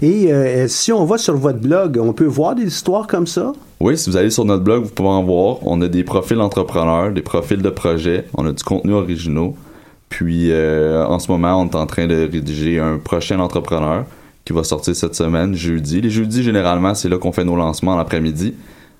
Et 0.01 0.29
si 0.69 0.93
on 0.93 1.03
va 1.03 1.17
sur 1.17 1.35
votre 1.35 1.59
blog, 1.59 1.99
on 2.01 2.13
peut 2.13 2.25
voir 2.25 2.55
des 2.55 2.63
histoires 2.63 3.05
comme 3.05 3.27
ça? 3.27 3.51
Oui, 3.81 3.97
si 3.97 4.11
vous 4.11 4.17
allez 4.17 4.29
sur 4.29 4.45
notre 4.45 4.63
blog, 4.63 4.83
vous 4.83 4.91
pouvez 4.91 5.09
en 5.09 5.23
voir. 5.23 5.57
On 5.63 5.81
a 5.81 5.87
des 5.87 6.03
profils 6.03 6.37
d'entrepreneurs, 6.37 7.11
des 7.11 7.23
profils 7.23 7.59
de 7.61 7.69
projets, 7.71 8.25
on 8.37 8.45
a 8.45 8.51
du 8.51 8.63
contenu 8.63 8.93
originaux. 8.93 9.55
Puis 10.07 10.51
euh, 10.51 11.03
en 11.05 11.17
ce 11.17 11.31
moment, 11.31 11.59
on 11.59 11.67
est 11.67 11.75
en 11.75 11.87
train 11.87 12.05
de 12.05 12.29
rédiger 12.31 12.79
un 12.79 12.99
prochain 12.99 13.39
entrepreneur 13.39 14.05
qui 14.45 14.53
va 14.53 14.63
sortir 14.63 14.95
cette 14.95 15.15
semaine, 15.15 15.55
jeudi. 15.55 15.99
Les 15.99 16.11
jeudis, 16.11 16.43
généralement, 16.43 16.93
c'est 16.93 17.09
là 17.09 17.17
qu'on 17.17 17.31
fait 17.31 17.43
nos 17.43 17.55
lancements 17.55 17.95
l'après-midi. 17.97 18.53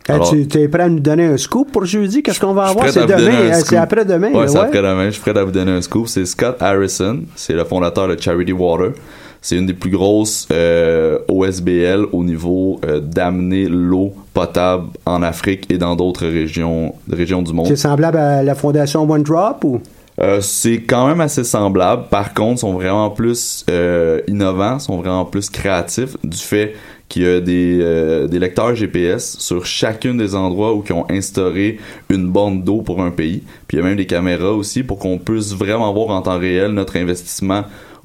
Alors- 0.09 0.31
tu 0.31 0.57
es 0.59 0.67
prêt 0.67 0.81
à 0.83 0.89
nous 0.89 0.99
donner 0.99 1.25
un 1.25 1.37
scoop 1.37 1.71
pour 1.71 1.85
jeudi? 1.85 2.23
Qu'est-ce 2.23 2.39
qu'on 2.39 2.53
va 2.53 2.65
avoir? 2.65 2.89
C'est 2.89 3.05
demain, 3.05 3.35
euh, 3.35 3.61
c'est 3.63 3.77
après-demain. 3.77 4.31
Ouais, 4.31 4.45
là, 4.45 4.47
c'est 4.47 4.57
après-demain. 4.57 5.05
Je 5.05 5.11
suis 5.11 5.21
prêt 5.21 5.37
à 5.37 5.43
vous 5.43 5.51
donner 5.51 5.73
un 5.73 5.81
scoop. 5.81 6.07
C'est 6.07 6.25
Scott 6.25 6.57
Harrison. 6.59 7.19
C'est 7.35 7.53
le 7.53 7.65
fondateur 7.65 8.07
de 8.07 8.19
Charity 8.19 8.51
Water. 8.51 8.93
C'est 9.41 9.57
une 9.57 9.65
des 9.65 9.73
plus 9.73 9.89
grosses 9.89 10.47
euh, 10.51 11.17
OSBL 11.27 12.05
au 12.11 12.23
niveau 12.23 12.79
euh, 12.85 12.99
d'amener 12.99 13.67
l'eau 13.67 14.13
potable 14.33 14.89
en 15.05 15.23
Afrique 15.23 15.65
et 15.71 15.79
dans 15.79 15.95
d'autres 15.95 16.27
régions, 16.27 16.93
régions 17.11 17.41
du 17.41 17.51
monde. 17.51 17.67
C'est 17.67 17.75
semblable 17.75 18.17
à 18.17 18.43
la 18.43 18.55
fondation 18.55 19.09
One 19.09 19.23
Drop 19.23 19.63
ou? 19.63 19.81
Euh, 20.19 20.39
c'est 20.41 20.81
quand 20.81 21.07
même 21.07 21.21
assez 21.21 21.43
semblable. 21.43 22.03
Par 22.09 22.33
contre, 22.33 22.59
sont 22.59 22.73
vraiment 22.73 23.09
plus 23.09 23.65
euh, 23.69 24.21
innovants, 24.27 24.77
sont 24.77 24.97
vraiment 24.97 25.25
plus 25.25 25.49
créatifs 25.49 26.17
du 26.23 26.37
fait 26.37 26.75
qu'il 27.07 27.23
y 27.23 27.27
a 27.27 27.39
des, 27.39 27.79
euh, 27.81 28.27
des 28.27 28.39
lecteurs 28.39 28.75
GPS 28.75 29.37
sur 29.39 29.65
chacune 29.65 30.17
des 30.17 30.35
endroits 30.35 30.73
où 30.75 30.83
ils 30.87 30.93
ont 30.93 31.05
instauré 31.09 31.79
une 32.09 32.29
borne 32.29 32.63
d'eau 32.63 32.81
pour 32.81 33.01
un 33.01 33.11
pays. 33.11 33.41
Puis 33.67 33.77
il 33.77 33.79
y 33.81 33.83
a 33.83 33.85
même 33.85 33.97
des 33.97 34.05
caméras 34.05 34.51
aussi 34.51 34.83
pour 34.83 34.99
qu'on 34.99 35.17
puisse 35.17 35.53
vraiment 35.53 35.91
voir 35.91 36.09
en 36.09 36.21
temps 36.21 36.37
réel 36.37 36.71
notre 36.71 36.97
investissement, 36.97 37.63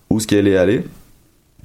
où 0.09 0.19
ce 0.19 0.27
qu'elle 0.27 0.49
est 0.49 0.57
allée 0.57 0.85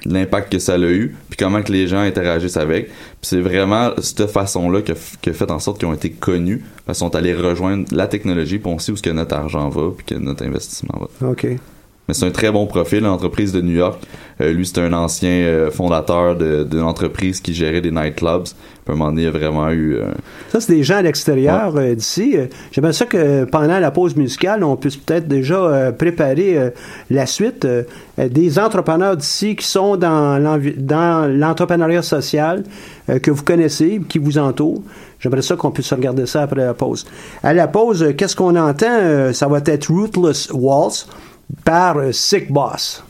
l'impact 0.05 0.51
que 0.51 0.59
ça 0.59 0.73
a 0.73 0.79
eu, 0.79 1.15
puis 1.29 1.37
comment 1.37 1.61
que 1.61 1.71
les 1.71 1.87
gens 1.87 1.99
interagissent 1.99 2.57
avec. 2.57 2.89
C'est 3.21 3.41
vraiment 3.41 3.91
cette 4.01 4.27
façon-là 4.27 4.81
qui 4.81 4.91
a, 4.91 5.33
fait 5.33 5.51
en 5.51 5.59
sorte 5.59 5.79
qu'ils 5.79 5.87
ont 5.87 5.93
été 5.93 6.11
connus, 6.11 6.63
qu'ils 6.85 6.95
sont 6.95 7.15
allés 7.15 7.33
rejoindre 7.33 7.85
la 7.91 8.07
technologie, 8.07 8.59
puis 8.59 8.71
on 8.71 8.79
sait 8.79 8.91
où 8.91 8.95
ce 8.95 9.01
que 9.01 9.09
notre 9.09 9.35
argent 9.35 9.69
va, 9.69 9.91
puis 9.95 10.05
que 10.05 10.15
notre 10.15 10.43
investissement 10.45 10.99
va. 10.99 11.29
OK. 11.29 11.47
Mais 12.11 12.15
c'est 12.15 12.25
un 12.25 12.31
très 12.31 12.51
bon 12.51 12.65
profil, 12.65 13.03
l'entreprise 13.03 13.53
de 13.53 13.61
New 13.61 13.71
York. 13.71 13.97
Euh, 14.41 14.51
lui, 14.51 14.65
c'est 14.65 14.79
un 14.79 14.91
ancien 14.91 15.29
euh, 15.29 15.71
fondateur 15.71 16.35
d'une 16.35 16.81
entreprise 16.81 17.39
qui 17.39 17.53
gérait 17.53 17.79
des 17.79 17.89
nightclubs. 17.89 18.43
Puis 18.43 18.89
à 18.89 18.91
un 18.91 18.95
moment 18.95 19.11
donné, 19.11 19.21
il 19.21 19.27
a 19.29 19.31
vraiment 19.31 19.69
eu... 19.69 19.95
euh, 19.95 20.11
Ça, 20.49 20.59
c'est 20.59 20.73
des 20.73 20.83
gens 20.83 20.97
à 20.97 21.03
l'extérieur 21.03 21.73
d'ici. 21.95 22.35
J'aimerais 22.73 22.91
ça 22.91 23.05
que 23.05 23.45
pendant 23.45 23.79
la 23.79 23.91
pause 23.91 24.17
musicale, 24.17 24.61
on 24.65 24.75
puisse 24.75 24.97
peut-être 24.97 25.29
déjà 25.29 25.93
préparer 25.97 26.73
la 27.09 27.25
suite. 27.25 27.65
des 28.17 28.59
entrepreneurs 28.59 29.15
d'ici 29.15 29.55
qui 29.55 29.65
sont 29.65 29.95
dans 29.95 30.59
l'entrepreneuriat 31.29 32.01
social, 32.01 32.63
que 33.07 33.31
vous 33.31 33.43
connaissez, 33.43 34.01
qui 34.09 34.17
vous 34.17 34.37
entourent. 34.37 34.81
J'aimerais 35.21 35.43
ça 35.43 35.55
qu'on 35.55 35.71
puisse 35.71 35.93
regarder 35.93 36.25
ça 36.25 36.41
après 36.41 36.65
la 36.65 36.73
pause. 36.73 37.05
À 37.41 37.53
la 37.53 37.69
pause, 37.69 38.13
qu'est-ce 38.17 38.35
qu'on 38.35 38.57
entend? 38.57 39.31
Ça 39.31 39.47
va 39.47 39.59
être 39.63 39.87
Ruthless 39.89 40.49
Waltz 40.51 41.07
par 41.63 41.97
euh, 41.97 42.11
Sick 42.11 42.51
Boss. 42.51 43.03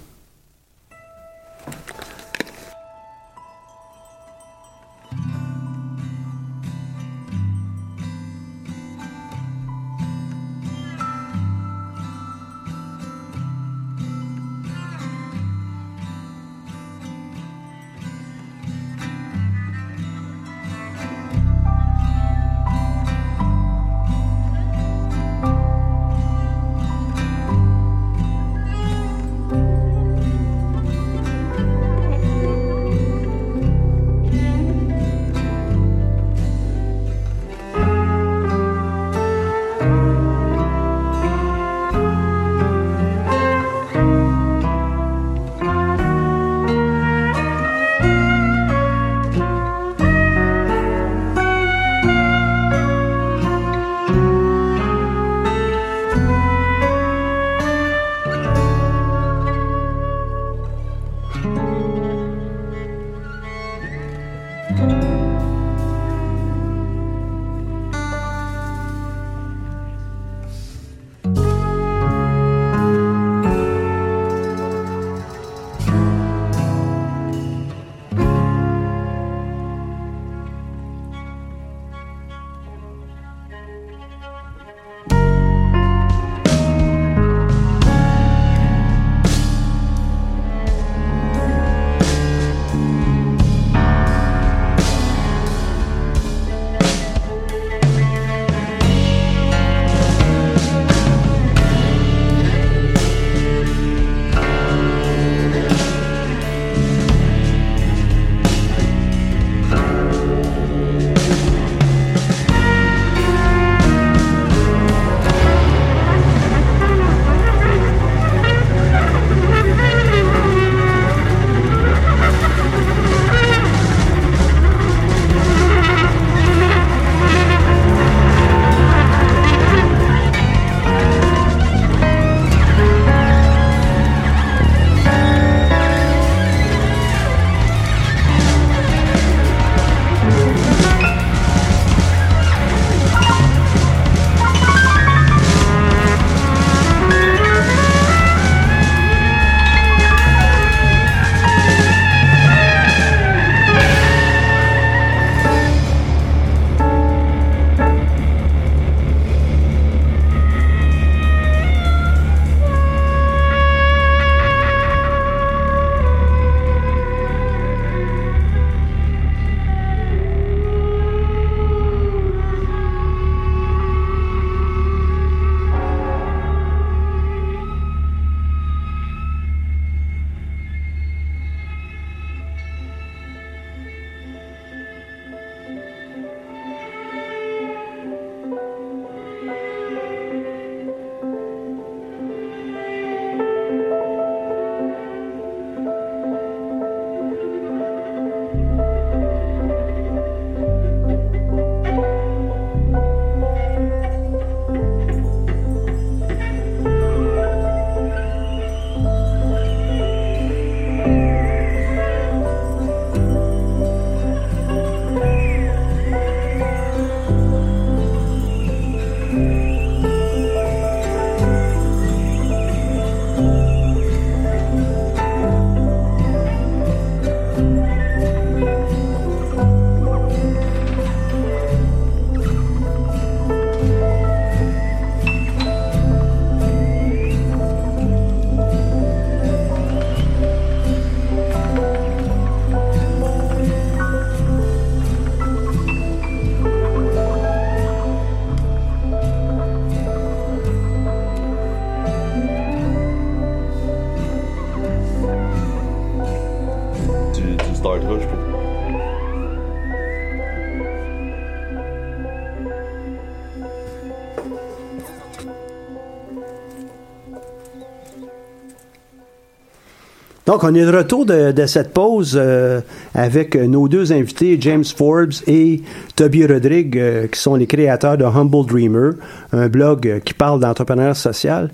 Donc, 270.48 270.64
on 270.64 270.74
est 270.74 270.86
de 270.86 270.92
retour 270.92 271.26
de, 271.26 271.52
de 271.52 271.66
cette 271.68 271.94
pause 271.94 272.34
euh, 272.36 272.82
avec 273.14 273.56
nos 273.56 273.88
deux 273.88 274.12
invités, 274.12 274.58
James 274.60 274.84
Forbes 274.84 275.34
et 275.46 275.82
Toby 276.16 276.48
Rodrigue, 276.48 276.98
euh, 276.98 277.28
qui 277.28 277.40
sont 277.40 277.56
les 277.56 277.68
créateurs 277.68 278.18
de 278.18 278.26
Humble 278.26 278.66
Dreamer, 278.66 279.12
un 279.54 279.68
blog 279.68 280.08
euh, 280.08 280.20
qui 280.20 280.34
parle 280.34 280.60
d'entrepreneuriat 280.60 281.14
social. 281.14 281.70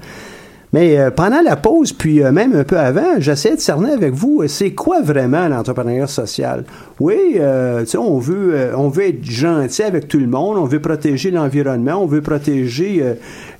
Mais 0.73 0.97
euh, 0.97 1.11
pendant 1.11 1.41
la 1.41 1.55
pause, 1.55 1.93
puis 1.93 2.21
euh, 2.21 2.31
même 2.33 2.53
un 2.53 2.65
peu 2.65 2.77
avant, 2.77 3.19
j'essayais 3.19 3.55
de 3.55 3.61
cerner 3.61 3.91
avec 3.91 4.13
vous, 4.13 4.41
euh, 4.41 4.47
c'est 4.47 4.71
quoi 4.71 5.01
vraiment 5.01 5.47
l'entrepreneuriat 5.47 6.07
social? 6.07 6.65
Oui, 6.99 7.37
euh, 7.37 7.81
tu 7.81 7.91
sais, 7.91 7.97
on 7.97 8.19
veut, 8.19 8.71
on 8.75 8.89
veut 8.89 9.07
être 9.07 9.23
gentil 9.23 9.83
avec 9.83 10.09
tout 10.09 10.19
le 10.19 10.27
monde, 10.27 10.57
on 10.57 10.65
veut 10.65 10.81
protéger 10.81 11.31
l'environnement, 11.31 12.03
on 12.03 12.05
veut 12.05 12.21
protéger 12.21 13.01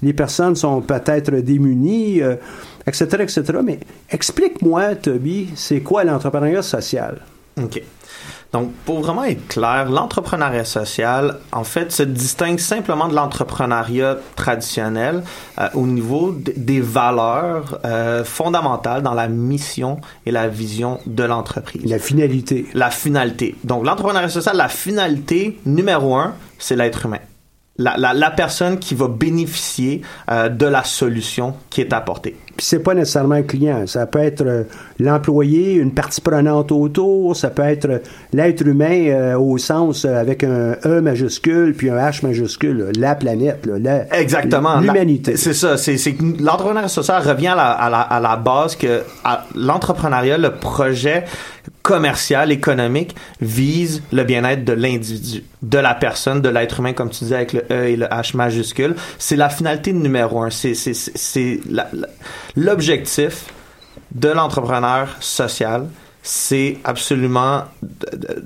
les 0.04 0.14
personnes 0.14 0.54
qui 0.54 0.60
sont 0.60 0.82
peut-être 0.82 1.32
démunies, 1.32 2.22
etc., 2.88 3.06
etc. 3.20 3.44
Mais 3.64 3.80
explique-moi, 4.10 4.96
Toby, 4.96 5.50
c'est 5.56 5.82
quoi 5.82 6.04
l'entrepreneuriat 6.04 6.64
social? 6.64 7.20
OK. 7.62 7.82
Donc, 8.54 8.72
pour 8.86 9.02
vraiment 9.02 9.26
être 9.26 9.46
clair, 9.48 9.90
l'entrepreneuriat 9.90 10.64
social, 10.64 11.40
en 11.52 11.64
fait, 11.64 11.92
se 11.92 12.04
distingue 12.04 12.60
simplement 12.60 13.10
de 13.10 13.16
l'entrepreneuriat 13.16 14.18
traditionnel 14.36 15.24
euh, 15.60 15.68
au 15.74 15.86
niveau 15.86 16.34
des 16.34 16.80
valeurs 16.80 17.80
euh, 17.84 18.24
fondamentales 18.24 19.02
dans 19.02 19.14
la 19.14 19.28
mission 19.28 20.00
et 20.26 20.32
la 20.32 20.48
vision 20.48 21.00
de 21.06 21.24
l'entreprise. 21.24 21.84
La 21.86 22.00
finalité. 22.00 22.68
La 22.74 22.90
finalité. 22.90 23.56
Donc, 23.66 23.86
l'entrepreneuriat 23.86 24.30
social, 24.30 24.56
la 24.56 24.70
finalité 24.70 25.60
numéro 25.66 26.16
un, 26.16 26.34
c'est 26.58 26.78
l'être 26.78 27.06
humain. 27.06 27.20
La, 27.78 27.96
la, 27.98 28.14
la 28.14 28.32
personne 28.32 28.80
qui 28.80 28.96
va 28.96 29.08
bénéficier 29.08 30.02
euh, 30.32 30.48
de 30.50 30.66
la 30.66 30.84
solution 30.84 31.56
qui 31.70 31.82
est 31.82 31.94
apportée. 31.94 32.38
Puis 32.58 32.66
c'est 32.66 32.80
pas 32.80 32.94
nécessairement 32.96 33.36
un 33.36 33.44
client. 33.44 33.86
Ça 33.88 34.06
peut 34.08 34.20
être 34.20 34.42
euh, 34.46 34.64
l'employé, 35.00 35.74
une 35.76 35.94
partie 35.94 36.22
prenante 36.22 36.72
autour, 36.72 37.36
ça 37.36 37.50
peut 37.52 37.62
être 37.64 37.86
euh, 37.86 38.00
l'être 38.34 38.66
humain 38.66 39.08
euh, 39.10 39.38
au 39.38 39.58
sens 39.60 40.06
euh, 40.06 40.20
avec 40.20 40.44
un 40.44 40.76
E 40.86 41.00
majuscule 41.02 41.76
puis 41.76 41.90
un 41.92 41.98
H 41.98 42.26
majuscule, 42.26 42.78
là, 42.78 42.86
la 42.98 43.16
planète, 43.16 43.66
là, 43.68 43.78
la- 43.80 44.20
Exactement. 44.20 44.80
l'humanité. 44.80 45.38
C'est 45.38 45.54
ça. 45.54 45.78
C'est, 45.78 45.98
c'est 45.98 46.14
que 46.16 46.24
l'entrepreneuriat 46.42 46.88
social 46.90 47.22
revient 47.22 47.48
à 47.50 47.56
la, 47.56 47.70
à 47.72 47.90
la, 47.90 48.02
à 48.02 48.20
la 48.20 48.36
base 48.36 48.76
que 48.76 49.04
l'entrepreneuriat, 49.56 50.38
le 50.38 50.52
projet 50.54 51.26
commercial, 51.84 52.52
économique, 52.52 53.16
vise 53.42 54.02
le 54.12 54.24
bien-être 54.24 54.64
de 54.66 54.74
l'individu, 54.74 55.44
de 55.62 55.78
la 55.78 55.94
personne, 55.96 56.42
de 56.42 56.50
l'être 56.50 56.80
humain, 56.80 56.94
comme 56.94 57.10
tu 57.10 57.24
disais 57.24 57.36
avec 57.36 57.54
le 57.54 57.62
E 57.72 57.86
et 57.88 57.96
le 57.96 58.06
H 58.08 58.36
majuscule. 58.36 58.96
C'est 59.18 59.36
la 59.36 59.50
finalité 59.50 59.94
numéro 59.94 60.42
un. 60.42 60.50
C'est, 60.50 60.74
c'est, 60.74 60.94
c'est, 60.94 61.12
c'est 61.18 61.60
la- 61.70 61.88
la- 61.94 62.08
l'objectif 62.58 63.46
de 64.14 64.30
l'entrepreneur 64.30 65.16
social, 65.22 65.88
c'est 66.24 66.78
absolument 66.84 67.64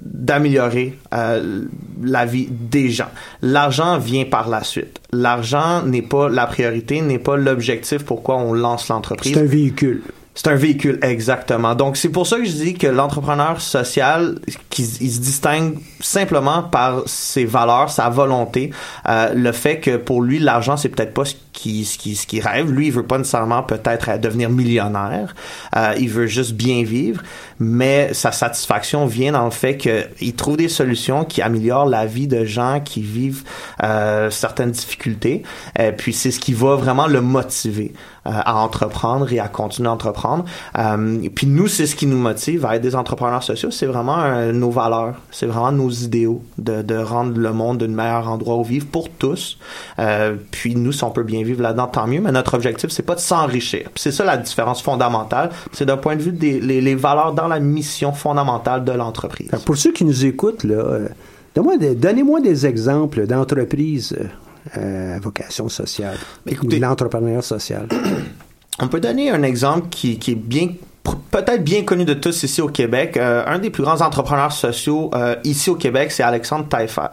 d'améliorer 0.03 0.99
euh, 1.13 1.63
la 2.03 2.25
vie 2.25 2.47
des 2.49 2.89
gens. 2.91 3.09
L'argent 3.41 3.97
vient 3.97 4.25
par 4.25 4.49
la 4.49 4.63
suite. 4.63 4.99
L'argent 5.11 5.81
n'est 5.81 6.03
pas 6.03 6.29
la 6.29 6.45
priorité, 6.45 7.01
n'est 7.01 7.19
pas 7.19 7.37
l'objectif 7.37 8.05
pourquoi 8.05 8.37
on 8.37 8.53
lance 8.53 8.89
l'entreprise. 8.89 9.33
C'est 9.33 9.39
un 9.39 9.45
véhicule. 9.45 10.03
C'est 10.43 10.49
un 10.49 10.55
véhicule, 10.55 10.97
exactement. 11.03 11.75
Donc, 11.75 11.97
c'est 11.97 12.09
pour 12.09 12.25
ça 12.25 12.37
que 12.37 12.45
je 12.45 12.51
dis 12.51 12.73
que 12.73 12.87
l'entrepreneur 12.87 13.61
social, 13.61 14.39
qui, 14.71 14.81
il 14.99 15.11
se 15.11 15.19
distingue 15.19 15.77
simplement 15.99 16.63
par 16.63 17.03
ses 17.05 17.45
valeurs, 17.45 17.91
sa 17.91 18.09
volonté, 18.09 18.71
euh, 19.07 19.35
le 19.35 19.51
fait 19.51 19.79
que 19.79 19.97
pour 19.97 20.23
lui, 20.23 20.39
l'argent, 20.39 20.77
c'est 20.77 20.89
peut-être 20.89 21.13
pas 21.13 21.25
ce 21.25 21.35
qui, 21.53 21.85
ce 21.85 21.99
qui, 21.99 22.15
ce 22.15 22.25
qui 22.25 22.41
rêve. 22.41 22.71
Lui, 22.71 22.87
il 22.87 22.91
veut 22.91 23.05
pas 23.05 23.19
nécessairement 23.19 23.61
peut-être 23.61 24.09
euh, 24.09 24.17
devenir 24.17 24.49
millionnaire. 24.49 25.35
Euh, 25.75 25.93
il 25.99 26.09
veut 26.09 26.25
juste 26.25 26.53
bien 26.53 26.81
vivre. 26.83 27.21
Mais 27.59 28.11
sa 28.15 28.31
satisfaction 28.31 29.05
vient 29.05 29.33
dans 29.33 29.45
le 29.45 29.51
fait 29.51 29.77
qu'il 29.77 30.33
trouve 30.35 30.57
des 30.57 30.69
solutions 30.69 31.23
qui 31.23 31.43
améliorent 31.43 31.85
la 31.85 32.07
vie 32.07 32.25
de 32.25 32.45
gens 32.45 32.81
qui 32.83 33.03
vivent 33.03 33.43
euh, 33.83 34.31
certaines 34.31 34.71
difficultés. 34.71 35.43
Et 35.77 35.91
puis, 35.91 36.13
c'est 36.13 36.31
ce 36.31 36.39
qui 36.39 36.53
va 36.53 36.75
vraiment 36.75 37.05
le 37.05 37.21
motiver 37.21 37.93
euh, 38.20 38.20
à 38.25 38.57
entreprendre 38.57 39.31
et 39.33 39.39
à 39.39 39.47
continuer 39.47 39.89
à 39.89 39.93
entreprendre. 39.93 40.45
Euh, 40.77 41.27
puis 41.33 41.47
nous, 41.47 41.67
c'est 41.67 41.87
ce 41.87 41.95
qui 41.95 42.05
nous 42.05 42.17
motive 42.17 42.65
à 42.65 42.75
être 42.75 42.81
des 42.81 42.95
entrepreneurs 42.95 43.43
sociaux. 43.43 43.71
C'est 43.71 43.87
vraiment 43.87 44.19
euh, 44.19 44.51
nos 44.51 44.69
valeurs, 44.69 45.15
c'est 45.31 45.47
vraiment 45.47 45.71
nos 45.71 45.89
idéaux 45.89 46.43
de, 46.57 46.97
rendre 47.01 47.37
le 47.37 47.51
monde 47.51 47.81
un 47.81 47.87
meilleur 47.87 48.29
endroit 48.29 48.57
où 48.57 48.63
vivre 48.63 48.85
pour 48.85 49.09
tous. 49.09 49.57
Euh, 49.99 50.35
puis 50.51 50.75
nous, 50.75 50.91
si 50.91 51.03
on 51.03 51.09
peut 51.09 51.23
bien 51.23 51.43
vivre 51.43 51.61
là-dedans, 51.61 51.87
tant 51.87 52.07
mieux. 52.07 52.21
Mais 52.21 52.31
notre 52.31 52.53
objectif, 52.53 52.91
c'est 52.91 53.03
pas 53.03 53.15
de 53.15 53.19
s'enrichir. 53.19 53.89
C'est 53.95 54.11
ça 54.11 54.23
la 54.23 54.37
différence 54.37 54.81
fondamentale. 54.81 55.49
C'est 55.71 55.85
d'un 55.85 55.97
point 55.97 56.15
de 56.15 56.21
vue 56.21 56.31
des 56.31 56.95
valeurs 56.95 57.33
dans 57.33 57.47
la 57.47 57.59
mission 57.59 58.13
fondamentale 58.13 58.83
de 58.83 58.91
l'entreprise. 58.91 59.49
Pour 59.65 59.77
ceux 59.77 59.91
qui 59.91 60.05
nous 60.05 60.25
écoutent, 60.25 60.63
là, 60.63 60.75
euh, 60.75 61.07
donnez-moi 61.55 62.41
des 62.41 62.65
exemples 62.65 63.25
d'entreprises 63.25 64.15
euh, 64.77 65.19
vocation 65.21 65.69
sociale 65.69 66.17
Écoutez- 66.45 66.77
ou 66.77 66.79
l'entrepreneuriat 66.81 67.41
social. 67.41 67.87
On 68.79 68.87
peut 68.87 68.99
donner 68.99 69.29
un 69.29 69.43
exemple 69.43 69.89
qui, 69.89 70.17
qui 70.17 70.31
est 70.31 70.35
bien 70.35 70.69
peut-être 71.31 71.63
bien 71.63 71.83
connu 71.83 72.05
de 72.05 72.13
tous 72.13 72.43
ici 72.43 72.61
au 72.61 72.67
Québec. 72.67 73.17
Euh, 73.17 73.43
un 73.47 73.59
des 73.59 73.69
plus 73.69 73.83
grands 73.83 74.01
entrepreneurs 74.01 74.51
sociaux 74.51 75.09
euh, 75.15 75.35
ici 75.43 75.69
au 75.69 75.75
Québec, 75.75 76.11
c'est 76.11 76.23
Alexandre 76.23 76.67
Taillefer. 76.67 77.07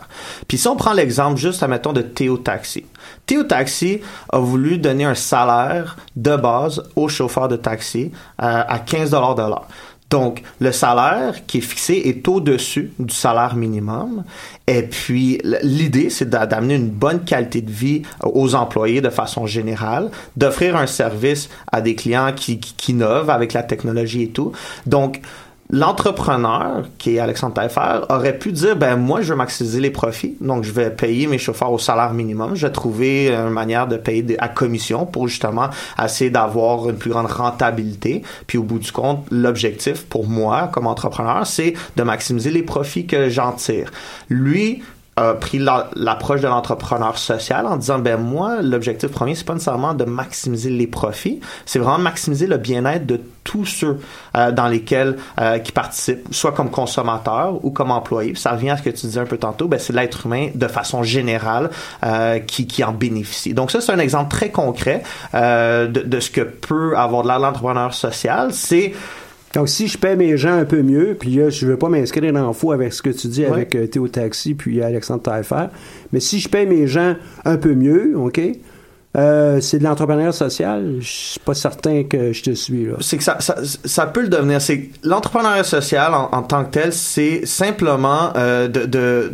Puis 0.46 0.58
si 0.58 0.68
on 0.68 0.76
prend 0.76 0.92
l'exemple 0.92 1.38
juste, 1.38 1.62
admettons, 1.62 1.92
de 1.92 2.02
Théo 2.02 2.37
Taxi. 2.38 2.84
Théo 3.26 3.44
Taxi 3.44 4.00
a 4.30 4.38
voulu 4.38 4.78
donner 4.78 5.04
un 5.04 5.14
salaire 5.14 5.96
de 6.16 6.37
base 6.37 6.82
aux 6.96 7.08
chauffeurs 7.08 7.48
de 7.48 7.56
taxi 7.56 8.12
euh, 8.42 8.62
à 8.66 8.78
15 8.78 9.11
de 9.11 9.16
l'heure. 9.16 9.68
Donc, 10.11 10.42
le 10.59 10.73
salaire 10.73 11.44
qui 11.47 11.59
est 11.59 11.62
fixé 11.62 11.94
est 12.07 12.27
au-dessus 12.29 12.92
du 12.99 13.14
salaire 13.14 13.55
minimum. 13.55 14.25
Et 14.66 14.83
puis, 14.83 15.38
l'idée, 15.62 16.09
c'est 16.09 16.31
d'a- 16.31 16.47
d'amener 16.47 16.77
une 16.77 16.88
bonne 16.88 17.25
qualité 17.25 17.61
de 17.61 17.71
vie 17.71 18.03
aux 18.23 18.55
employés 18.55 19.03
de 19.03 19.11
façon 19.11 19.47
générale, 19.47 20.11
d'offrir 20.37 20.77
un 20.77 20.87
service 20.87 21.51
à 21.71 21.83
des 21.83 21.94
clients 21.94 22.33
qui, 22.35 22.59
qui, 22.59 22.73
qui 22.75 22.92
innovent 22.92 23.29
avec 23.31 23.53
la 23.53 23.62
technologie 23.62 24.23
et 24.23 24.31
tout. 24.31 24.53
Donc, 24.87 25.21
l'entrepreneur, 25.70 26.85
qui 26.96 27.16
est 27.16 27.18
Alexandre 27.18 27.54
Taillefer, 27.54 28.00
aurait 28.09 28.38
pu 28.38 28.52
dire, 28.52 28.76
ben 28.76 28.96
moi, 28.96 29.20
je 29.20 29.33
veux 29.33 29.37
maximiser 29.37 29.81
les 29.81 29.90
profits, 29.90 30.37
donc 30.40 30.64
je 30.64 30.72
vais 30.72 30.90
payer 30.90 31.26
mes 31.26 31.38
chauffeurs 31.38 31.72
au 31.72 31.78
salaire 31.78 32.12
minimum, 32.14 32.54
je 32.54 32.66
vais 32.66 32.72
trouver 32.72 33.31
une 33.31 33.50
manière 33.50 33.87
de 33.87 33.96
payer 33.96 34.37
à 34.38 34.48
commission 34.48 35.07
pour 35.07 35.28
justement 35.28 35.68
essayer 36.02 36.31
d'avoir 36.31 36.88
une 36.88 36.96
plus 36.96 37.11
grande 37.11 37.31
rentabilité. 37.31 38.22
Puis 38.46 38.59
au 38.59 38.62
bout 38.62 38.78
du 38.78 38.92
compte, 38.92 39.26
l'objectif 39.31 40.04
pour 40.07 40.26
moi, 40.26 40.70
comme 40.72 40.87
entrepreneur, 40.87 41.46
c'est 41.46 41.74
de 41.96 42.02
maximiser 42.02 42.50
les 42.50 42.62
profits 42.62 43.07
que 43.07 43.28
j'en 43.28 43.52
tire. 43.52 43.90
Lui, 44.28 44.83
a 45.18 45.35
pris 45.35 45.59
la- 45.59 45.88
l'approche 45.96 46.40
de 46.40 46.48
l'entrepreneur 46.48 47.18
social 47.18 47.66
en 47.66 47.76
disant 47.76 47.98
ben 47.98 48.16
moi 48.18 48.62
l'objectif 48.62 49.11
premier 49.11 49.35
c'est 49.35 49.44
pas 49.44 49.54
nécessairement 49.54 49.94
de 49.94 50.04
maximiser 50.04 50.70
les 50.70 50.87
profits 50.87 51.40
c'est 51.66 51.78
vraiment 51.78 51.98
maximiser 51.98 52.46
le 52.46 52.57
bien-être 52.57 53.04
de 53.07 53.20
tous 53.44 53.64
ceux 53.64 53.98
euh, 54.37 54.52
dans 54.52 54.68
lesquels 54.68 55.16
euh, 55.40 55.59
qui 55.59 55.72
participent 55.72 56.26
soit 56.33 56.52
comme 56.52 56.70
consommateurs 56.70 57.64
ou 57.64 57.70
comme 57.70 57.90
employés. 57.90 58.35
Ça 58.35 58.52
revient 58.52 58.70
à 58.70 58.76
ce 58.76 58.83
que 58.83 58.90
tu 58.90 59.07
disais 59.07 59.20
un 59.20 59.24
peu 59.24 59.38
tantôt 59.38 59.68
ben 59.68 59.78
c'est 59.81 59.94
l'être 59.94 60.26
humain 60.26 60.48
de 60.54 60.68
façon 60.68 61.02
générale 61.02 61.70
euh, 62.04 62.38
qui, 62.40 62.66
qui 62.66 62.85
en 62.85 62.92
bénéficie. 62.92 63.54
Donc 63.54 63.70
ça 63.70 63.81
c'est 63.81 63.92
un 63.92 63.98
exemple 63.98 64.31
très 64.31 64.50
concret 64.50 65.02
euh, 65.35 65.87
de, 65.87 66.00
de 66.02 66.20
ce 66.20 66.31
que 66.31 66.42
peut 66.42 66.96
avoir 66.96 67.22
de 67.22 67.28
l'entrepreneur 67.28 67.94
social. 67.94 68.52
C'est 68.52 68.92
Donc, 69.54 69.68
si 69.68 69.88
je 69.88 69.96
paie 69.96 70.14
mes 70.16 70.37
gens 70.37 70.52
un 70.58 70.64
peu 70.64 70.82
mieux, 70.82 71.16
puis 71.18 71.30
là, 71.37 71.48
je 71.50 71.66
veux 71.66 71.76
pas 71.76 71.88
m'inscrire 71.88 72.34
en 72.37 72.52
faux 72.52 72.72
avec 72.72 72.92
ce 72.92 73.00
que 73.02 73.11
tu 73.11 73.28
dis 73.28 73.42
Ouais. 73.42 73.50
avec 73.50 73.74
euh, 73.74 73.87
Théo 73.87 74.06
Taxi 74.08 74.54
puis 74.54 74.82
Alexandre 74.82 75.22
Taillefer, 75.22 75.66
mais 76.12 76.20
si 76.20 76.38
je 76.38 76.48
paie 76.48 76.66
mes 76.66 76.87
gens 76.87 77.14
un 77.44 77.56
peu 77.56 77.74
mieux, 77.74 78.12
OK, 78.18 78.40
euh, 79.16 79.58
c'est 79.62 79.78
de 79.78 79.84
l'entrepreneuriat 79.84 80.32
social, 80.32 80.96
je 81.00 81.08
suis 81.08 81.40
pas 81.40 81.54
certain 81.54 82.04
que 82.04 82.32
je 82.32 82.42
te 82.42 82.50
suis, 82.50 82.84
là. 82.84 82.92
c'est 83.00 83.16
que 83.16 83.24
ça, 83.24 83.38
ça, 83.40 83.56
ça 83.62 84.06
peut 84.06 84.20
le 84.20 84.28
devenir. 84.28 84.61
C'est 84.61 84.90
l'entrepreneuriat 85.02 85.64
social 85.64 86.12
en, 86.14 86.28
en 86.30 86.42
tant 86.42 86.64
que 86.64 86.70
tel, 86.70 86.92
c'est 86.92 87.46
simplement 87.46 88.32
euh, 88.37 88.68
de, 88.68 88.84
de 88.84 89.32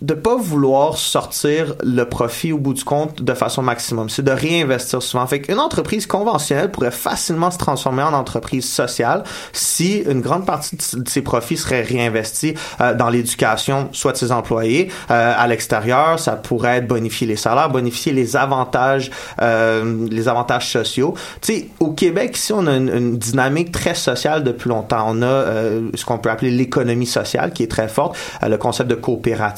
de 0.00 0.14
pas 0.14 0.36
vouloir 0.36 0.96
sortir 0.96 1.74
le 1.82 2.04
profit 2.04 2.52
au 2.52 2.58
bout 2.58 2.74
du 2.74 2.84
compte 2.84 3.22
de 3.22 3.34
façon 3.34 3.62
maximum. 3.62 4.08
C'est 4.08 4.22
de 4.22 4.30
réinvestir 4.30 5.02
souvent. 5.02 5.26
Fait 5.26 5.40
qu'une 5.40 5.58
entreprise 5.58 6.06
conventionnelle 6.06 6.70
pourrait 6.70 6.90
facilement 6.90 7.50
se 7.50 7.58
transformer 7.58 8.02
en 8.02 8.12
entreprise 8.12 8.68
sociale 8.70 9.24
si 9.52 9.98
une 10.08 10.20
grande 10.20 10.46
partie 10.46 10.76
de 10.76 11.08
ses 11.08 11.22
profits 11.22 11.56
seraient 11.56 11.82
réinvestis 11.82 12.54
euh, 12.80 12.94
dans 12.94 13.10
l'éducation, 13.10 13.88
soit 13.92 14.12
de 14.12 14.16
ses 14.16 14.32
employés, 14.32 14.90
euh, 15.10 15.34
à 15.36 15.46
l'extérieur. 15.46 16.18
Ça 16.18 16.36
pourrait 16.36 16.78
être 16.78 16.88
bonifier 16.88 17.26
les 17.26 17.36
salaires, 17.36 17.70
bonifier 17.70 18.12
les 18.12 18.36
avantages, 18.36 19.10
euh, 19.42 20.06
les 20.10 20.28
avantages 20.28 20.70
sociaux. 20.70 21.14
Tu 21.42 21.52
sais, 21.52 21.68
au 21.80 21.92
Québec, 21.92 22.36
ici, 22.36 22.52
on 22.52 22.66
a 22.66 22.76
une, 22.76 22.88
une 22.88 23.18
dynamique 23.18 23.72
très 23.72 23.94
sociale 23.94 24.44
depuis 24.44 24.68
longtemps. 24.68 25.04
On 25.08 25.22
a 25.22 25.26
euh, 25.26 25.90
ce 25.94 26.04
qu'on 26.04 26.18
peut 26.18 26.30
appeler 26.30 26.50
l'économie 26.50 27.06
sociale 27.06 27.52
qui 27.52 27.62
est 27.62 27.70
très 27.70 27.88
forte. 27.88 28.16
Euh, 28.42 28.48
le 28.48 28.56
concept 28.56 28.88
de 28.90 28.94
coopérative 28.94 29.57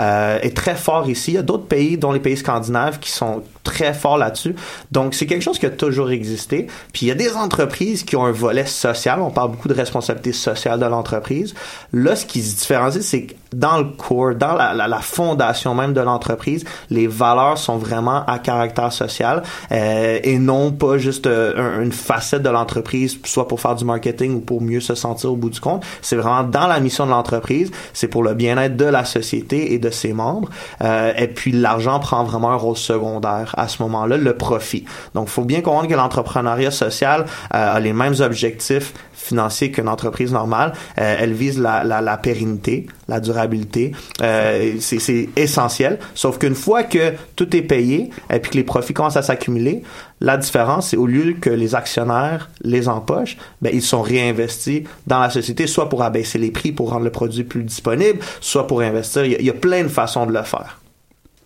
euh, 0.00 0.38
est 0.40 0.56
très 0.56 0.74
fort 0.74 1.08
ici. 1.08 1.32
Il 1.32 1.34
y 1.34 1.38
a 1.38 1.42
d'autres 1.42 1.66
pays, 1.66 1.96
dont 1.98 2.12
les 2.12 2.20
pays 2.20 2.36
scandinaves, 2.36 2.98
qui 2.98 3.10
sont 3.10 3.42
très 3.64 3.94
fort 3.94 4.18
là-dessus. 4.18 4.54
Donc, 4.92 5.14
c'est 5.14 5.26
quelque 5.26 5.42
chose 5.42 5.58
qui 5.58 5.66
a 5.66 5.70
toujours 5.70 6.10
existé. 6.10 6.68
Puis, 6.92 7.06
il 7.06 7.08
y 7.08 7.12
a 7.12 7.16
des 7.16 7.34
entreprises 7.34 8.04
qui 8.04 8.14
ont 8.14 8.24
un 8.24 8.32
volet 8.32 8.66
social. 8.66 9.20
On 9.20 9.30
parle 9.30 9.50
beaucoup 9.50 9.68
de 9.68 9.74
responsabilité 9.74 10.32
sociale 10.32 10.78
de 10.78 10.86
l'entreprise. 10.86 11.54
Là, 11.92 12.14
ce 12.14 12.26
qui 12.26 12.42
se 12.42 12.56
différencie, 12.56 13.04
c'est 13.04 13.22
que 13.24 13.34
dans 13.52 13.78
le 13.78 13.84
core, 13.84 14.34
dans 14.34 14.54
la, 14.54 14.74
la, 14.74 14.88
la 14.88 15.00
fondation 15.00 15.74
même 15.74 15.92
de 15.92 16.00
l'entreprise, 16.00 16.64
les 16.90 17.06
valeurs 17.06 17.58
sont 17.58 17.78
vraiment 17.78 18.24
à 18.26 18.38
caractère 18.38 18.92
social 18.92 19.42
euh, 19.72 20.18
et 20.22 20.38
non 20.38 20.72
pas 20.72 20.98
juste 20.98 21.26
euh, 21.26 21.82
une 21.82 21.92
facette 21.92 22.42
de 22.42 22.50
l'entreprise, 22.50 23.18
soit 23.24 23.48
pour 23.48 23.60
faire 23.60 23.76
du 23.76 23.84
marketing 23.84 24.34
ou 24.36 24.40
pour 24.40 24.60
mieux 24.60 24.80
se 24.80 24.94
sentir 24.94 25.32
au 25.32 25.36
bout 25.36 25.50
du 25.50 25.60
compte. 25.60 25.84
C'est 26.02 26.16
vraiment 26.16 26.42
dans 26.42 26.66
la 26.66 26.80
mission 26.80 27.06
de 27.06 27.10
l'entreprise. 27.10 27.70
C'est 27.92 28.08
pour 28.08 28.22
le 28.22 28.34
bien-être 28.34 28.76
de 28.76 28.84
la 28.84 29.04
société 29.04 29.72
et 29.72 29.78
de 29.78 29.90
ses 29.90 30.12
membres. 30.12 30.50
Euh, 30.82 31.12
et 31.16 31.28
puis, 31.28 31.52
l'argent 31.52 32.00
prend 32.00 32.24
vraiment 32.24 32.50
un 32.50 32.56
rôle 32.56 32.76
secondaire 32.76 33.53
à 33.56 33.68
ce 33.68 33.82
moment-là, 33.82 34.16
le 34.16 34.36
profit. 34.36 34.84
Donc, 35.14 35.28
faut 35.28 35.44
bien 35.44 35.60
comprendre 35.60 35.88
que 35.88 35.94
l'entrepreneuriat 35.94 36.70
social 36.70 37.24
euh, 37.54 37.76
a 37.76 37.80
les 37.80 37.92
mêmes 37.92 38.14
objectifs 38.20 38.92
financiers 39.24 39.70
qu'une 39.70 39.88
entreprise 39.88 40.32
normale. 40.32 40.72
Euh, 40.98 41.16
elle 41.18 41.32
vise 41.32 41.58
la, 41.58 41.82
la, 41.82 42.00
la, 42.00 42.16
pérennité, 42.16 42.86
la 43.08 43.20
durabilité. 43.20 43.92
Euh, 44.22 44.74
c'est 44.80 45.28
essentiel. 45.36 45.98
Sauf 46.14 46.38
qu'une 46.38 46.54
fois 46.54 46.82
que 46.82 47.14
tout 47.36 47.56
est 47.56 47.62
payé 47.62 48.10
et 48.32 48.38
puis 48.38 48.50
que 48.52 48.56
les 48.56 48.64
profits 48.64 48.92
commencent 48.92 49.16
à 49.16 49.22
s'accumuler, 49.22 49.82
la 50.20 50.36
différence, 50.36 50.90
c'est 50.90 50.96
au 50.96 51.06
lieu 51.06 51.34
que 51.40 51.50
les 51.50 51.74
actionnaires 51.74 52.50
les 52.62 52.88
empochent, 52.88 53.36
ben, 53.60 53.70
ils 53.72 53.82
sont 53.82 54.02
réinvestis 54.02 54.84
dans 55.06 55.20
la 55.20 55.30
société, 55.30 55.66
soit 55.66 55.88
pour 55.88 56.02
abaisser 56.02 56.38
les 56.38 56.50
prix, 56.50 56.72
pour 56.72 56.90
rendre 56.90 57.04
le 57.04 57.10
produit 57.10 57.44
plus 57.44 57.62
disponible, 57.62 58.20
soit 58.40 58.66
pour 58.66 58.80
investir. 58.80 59.24
Il 59.24 59.44
y 59.44 59.50
a 59.50 59.54
plein 59.54 59.82
de 59.82 59.88
façons 59.88 60.26
de 60.26 60.32
le 60.32 60.42
faire. 60.42 60.78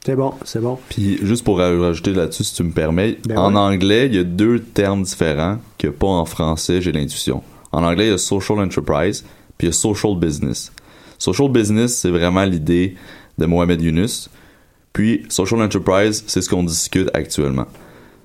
C'est 0.09 0.17
bon, 0.17 0.33
c'est 0.43 0.63
bon. 0.63 0.79
Puis 0.89 1.19
juste 1.21 1.45
pour 1.45 1.59
rajouter 1.59 2.15
là-dessus, 2.15 2.43
si 2.43 2.55
tu 2.55 2.63
me 2.63 2.71
permets, 2.71 3.19
Ben 3.27 3.37
en 3.37 3.53
ouais. 3.53 3.59
anglais, 3.59 4.07
il 4.07 4.15
y 4.15 4.19
a 4.19 4.25
deux 4.25 4.59
termes 4.59 5.03
différents 5.03 5.59
que 5.77 5.89
pas 5.89 6.07
en 6.07 6.25
français, 6.25 6.81
j'ai 6.81 6.93
l'intuition. 6.93 7.43
En 7.73 7.85
anglais, 7.85 8.07
il 8.07 8.11
y 8.13 8.15
a 8.15 8.17
social 8.17 8.59
enterprise, 8.59 9.23
puis 9.59 9.67
il 9.67 9.69
y 9.69 9.69
a 9.69 9.73
social 9.75 10.17
business. 10.17 10.73
Social 11.19 11.51
business, 11.51 11.95
c'est 11.95 12.09
vraiment 12.09 12.45
l'idée 12.45 12.95
de 13.37 13.45
Mohamed 13.45 13.83
Yunus. 13.83 14.31
Puis 14.95 15.27
social 15.29 15.61
enterprise, 15.61 16.25
c'est 16.27 16.41
ce 16.41 16.49
qu'on 16.49 16.65
discute 16.65 17.11
actuellement. 17.13 17.67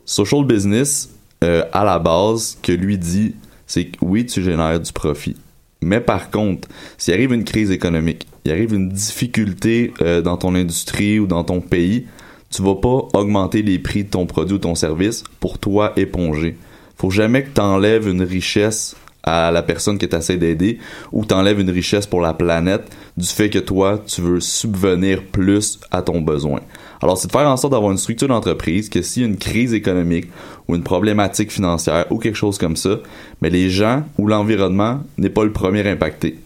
Social 0.05 0.45
business, 0.45 1.09
euh, 1.43 1.65
à 1.73 1.83
la 1.83 1.99
base, 1.99 2.57
que 2.63 2.71
lui 2.71 2.97
dit, 2.97 3.35
c'est 3.67 3.87
que 3.87 3.97
oui, 3.99 4.25
tu 4.25 4.41
génères 4.41 4.79
du 4.79 4.93
profit. 4.93 5.35
Mais 5.83 5.99
par 5.99 6.31
contre, 6.31 6.67
s'il 6.97 7.13
arrive 7.13 7.33
une 7.33 7.43
crise 7.43 7.71
économique, 7.71 8.27
il 8.45 8.51
arrive 8.51 8.73
une 8.73 8.89
difficulté 8.89 9.93
euh, 10.01 10.21
dans 10.21 10.37
ton 10.37 10.55
industrie 10.55 11.19
ou 11.19 11.27
dans 11.27 11.43
ton 11.43 11.61
pays, 11.61 12.07
tu 12.49 12.61
vas 12.61 12.75
pas 12.75 13.07
augmenter 13.13 13.61
les 13.61 13.79
prix 13.79 14.03
de 14.03 14.09
ton 14.09 14.25
produit 14.25 14.55
ou 14.55 14.59
ton 14.59 14.75
service 14.75 15.23
pour 15.39 15.57
toi 15.57 15.93
éponger. 15.95 16.57
Faut 16.97 17.09
jamais 17.09 17.43
que 17.43 17.49
tu 17.53 17.61
enlèves 17.61 18.07
une 18.07 18.21
richesse 18.21 18.95
à 19.23 19.51
la 19.51 19.63
personne 19.63 19.97
que 19.97 20.05
tu 20.05 20.15
essaies 20.15 20.37
d'aider 20.37 20.79
ou 21.11 21.25
t'enlèves 21.25 21.59
une 21.59 21.69
richesse 21.69 22.05
pour 22.05 22.21
la 22.21 22.33
planète 22.33 22.83
du 23.17 23.27
fait 23.27 23.49
que 23.49 23.59
toi, 23.59 24.03
tu 24.05 24.21
veux 24.21 24.39
subvenir 24.39 25.23
plus 25.23 25.79
à 25.91 26.01
ton 26.01 26.21
besoin. 26.21 26.59
Alors, 27.03 27.17
c'est 27.17 27.27
de 27.27 27.33
faire 27.33 27.49
en 27.49 27.57
sorte 27.57 27.73
d'avoir 27.73 27.91
une 27.91 27.97
structure 27.97 28.29
d'entreprise 28.29 28.87
que 28.87 29.01
s'il 29.01 29.23
y 29.23 29.25
a 29.25 29.27
une 29.27 29.35
crise 29.35 29.73
économique 29.73 30.27
ou 30.69 30.75
une 30.75 30.83
problématique 30.83 31.51
financière 31.51 32.05
ou 32.09 32.17
quelque 32.17 32.37
chose 32.37 32.57
comme 32.57 32.77
ça, 32.77 32.99
mais 33.41 33.49
les 33.49 33.69
gens 33.69 34.03
ou 34.17 34.25
l'environnement 34.25 35.01
n'est 35.17 35.29
pas 35.29 35.43
le 35.43 35.51
premier 35.51 35.85
impacté. 35.85 36.39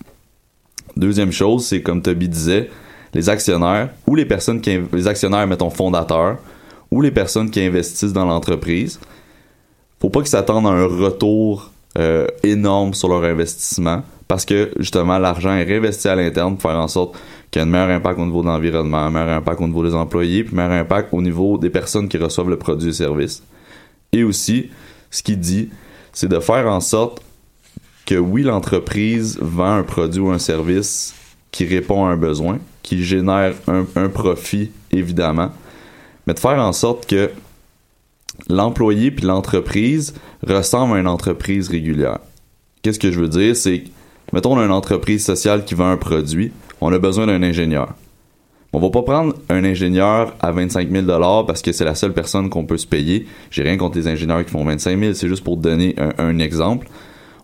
Deuxième 0.96 1.32
chose, 1.32 1.68
c'est 1.68 1.84
comme 1.84 2.02
Toby 2.02 2.28
disait, 2.28 2.72
les 3.14 3.30
actionnaires 3.30 3.90
ou 4.08 4.16
les 4.16 4.26
personnes 4.26 4.60
qui 4.60 4.80
les 4.94 5.08
actionnaires 5.08 5.48
fondateurs 5.72 6.40
ou 6.90 7.04
les 7.04 7.12
personnes 7.12 7.52
qui 7.52 7.62
investissent 7.62 8.14
dans 8.14 8.26
l'entreprise, 8.26 9.00
faut 10.02 10.10
pas 10.10 10.22
qu'ils 10.22 10.30
s'attendent 10.30 10.66
à 10.66 10.72
un 10.72 10.88
retour 10.88 11.72
euh, 12.00 12.26
énorme 12.42 12.96
sur 12.96 13.10
leur 13.10 13.24
investissement 13.26 14.02
parce 14.28 14.44
que 14.44 14.72
justement 14.80 15.20
l'argent 15.20 15.56
est 15.56 15.66
réinvesti 15.66 16.08
à 16.08 16.16
l'interne 16.16 16.58
pour 16.58 16.72
faire 16.72 16.80
en 16.80 16.88
sorte 16.88 17.16
qu'il 17.58 17.66
y 17.66 17.66
ait 17.66 17.68
un 17.68 17.72
meilleur 17.72 17.90
impact 17.98 18.20
au 18.20 18.26
niveau 18.26 18.42
de 18.42 18.48
l'environnement, 18.48 18.98
un 18.98 19.10
meilleur 19.10 19.38
impact 19.38 19.62
au 19.62 19.68
niveau 19.68 19.84
des 19.84 19.96
employés, 19.96 20.44
puis 20.44 20.54
un 20.54 20.68
meilleur 20.68 20.82
impact 20.82 21.10
au 21.12 21.22
niveau 21.22 21.58
des 21.58 21.70
personnes 21.70 22.08
qui 22.08 22.18
reçoivent 22.18 22.50
le 22.50 22.58
produit 22.58 22.90
et 22.90 22.94
service. 22.94 23.44
Et 24.12 24.24
aussi, 24.24 24.70
ce 25.10 25.24
qu'il 25.24 25.40
dit, 25.40 25.70
c'est 26.14 26.30
de 26.30 26.40
faire 26.40 26.68
en 26.68 26.80
sorte 26.80 27.22
que 28.06 28.16
oui, 28.16 28.44
l'entreprise 28.44 29.38
vend 29.42 29.74
un 29.74 29.84
produit 29.84 30.22
ou 30.22 30.30
un 30.30 30.40
service 30.40 31.14
qui 31.52 31.66
répond 31.66 32.06
à 32.06 32.10
un 32.10 32.18
besoin, 32.18 32.60
qui 32.84 33.04
génère 33.04 33.54
un, 33.68 33.86
un 33.96 34.10
profit, 34.10 34.72
évidemment, 34.92 35.52
mais 36.26 36.34
de 36.34 36.40
faire 36.40 36.60
en 36.60 36.74
sorte 36.74 37.06
que 37.06 37.32
l'employé 38.50 39.12
puis 39.12 39.26
l'entreprise 39.26 40.14
ressemblent 40.46 40.96
à 40.96 41.00
une 41.00 41.08
entreprise 41.08 41.70
régulière. 41.70 42.20
Qu'est-ce 42.82 43.00
que 43.00 43.12
je 43.12 43.20
veux 43.20 43.30
dire? 43.30 43.56
C'est, 43.56 43.84
mettons, 44.32 44.54
on 44.56 44.60
a 44.60 44.66
une 44.66 44.72
entreprise 44.72 45.26
sociale 45.26 45.66
qui 45.66 45.74
vend 45.74 45.90
un 45.90 45.98
produit, 45.98 46.52
on 46.82 46.92
a 46.92 47.00
besoin 47.00 47.28
d'un 47.28 47.44
ingénieur. 47.44 47.94
On 48.74 48.80
va 48.80 48.90
pas 48.90 49.02
prendre 49.02 49.34
un 49.50 49.64
ingénieur 49.64 50.36
à 50.42 50.52
25 50.52 50.92
000 50.92 51.06
parce 51.46 51.62
que 51.62 51.72
c'est 51.72 51.86
la 51.86 51.96
seule 51.96 52.14
personne 52.14 52.50
qu'on 52.50 52.66
peut 52.66 52.78
se 52.78 52.86
payer. 52.86 53.26
J'ai 53.50 53.64
rien 53.64 53.78
contre 53.78 53.98
les 53.98 54.08
ingénieurs 54.08 54.44
qui 54.44 54.52
font 54.52 54.64
25 54.64 55.00
000, 55.00 55.14
c'est 55.14 55.30
juste 55.30 55.44
pour 55.44 55.58
donner 55.58 55.96
un, 56.18 56.38
exemple. 56.40 56.88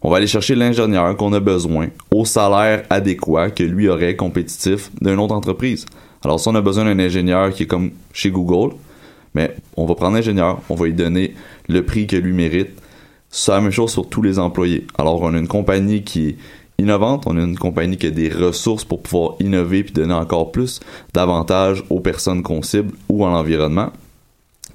On 0.01 0.09
va 0.09 0.17
aller 0.17 0.27
chercher 0.27 0.53
l'ingénieur 0.53 1.15
qu'on 1.15 1.31
a 1.31 1.39
besoin 1.39 1.87
au 2.11 2.25
salaire 2.25 2.83
adéquat 2.89 3.51
que 3.51 3.63
lui 3.63 3.87
aurait 3.87 4.17
compétitif 4.17 4.91
d'une 5.01 5.17
autre 5.17 5.33
entreprise. 5.33 5.85
Alors 6.25 6.39
si 6.39 6.47
on 6.49 6.55
a 6.55 6.61
besoin 6.61 6.85
d'un 6.85 6.99
ingénieur 6.99 7.51
qui 7.51 7.63
est 7.63 7.67
comme 7.67 7.91
chez 8.11 8.29
Google, 8.29 8.75
mais 9.33 9.55
on 9.77 9.85
va 9.85 9.95
prendre 9.95 10.15
l'ingénieur, 10.15 10.59
on 10.69 10.75
va 10.75 10.85
lui 10.85 10.93
donner 10.93 11.33
le 11.69 11.83
prix 11.83 12.05
que 12.05 12.17
lui 12.17 12.33
mérite. 12.33 12.71
C'est 13.29 13.51
la 13.51 13.61
même 13.61 13.71
chose 13.71 13.91
sur 13.91 14.07
tous 14.07 14.21
les 14.21 14.39
employés. 14.39 14.85
Alors 14.99 15.21
on 15.21 15.33
a 15.33 15.37
une 15.37 15.47
compagnie 15.47 16.03
qui 16.03 16.35
innovante, 16.83 17.23
on 17.25 17.37
a 17.37 17.41
une 17.41 17.57
compagnie 17.57 17.97
qui 17.97 18.07
a 18.07 18.11
des 18.11 18.29
ressources 18.29 18.85
pour 18.85 19.01
pouvoir 19.01 19.35
innover 19.39 19.83
puis 19.83 19.93
donner 19.93 20.13
encore 20.13 20.51
plus 20.51 20.79
d'avantages 21.13 21.83
aux 21.89 21.99
personnes 21.99 22.43
qu'on 22.43 22.61
cible 22.61 22.93
ou 23.09 23.25
à 23.25 23.29
l'environnement. 23.29 23.91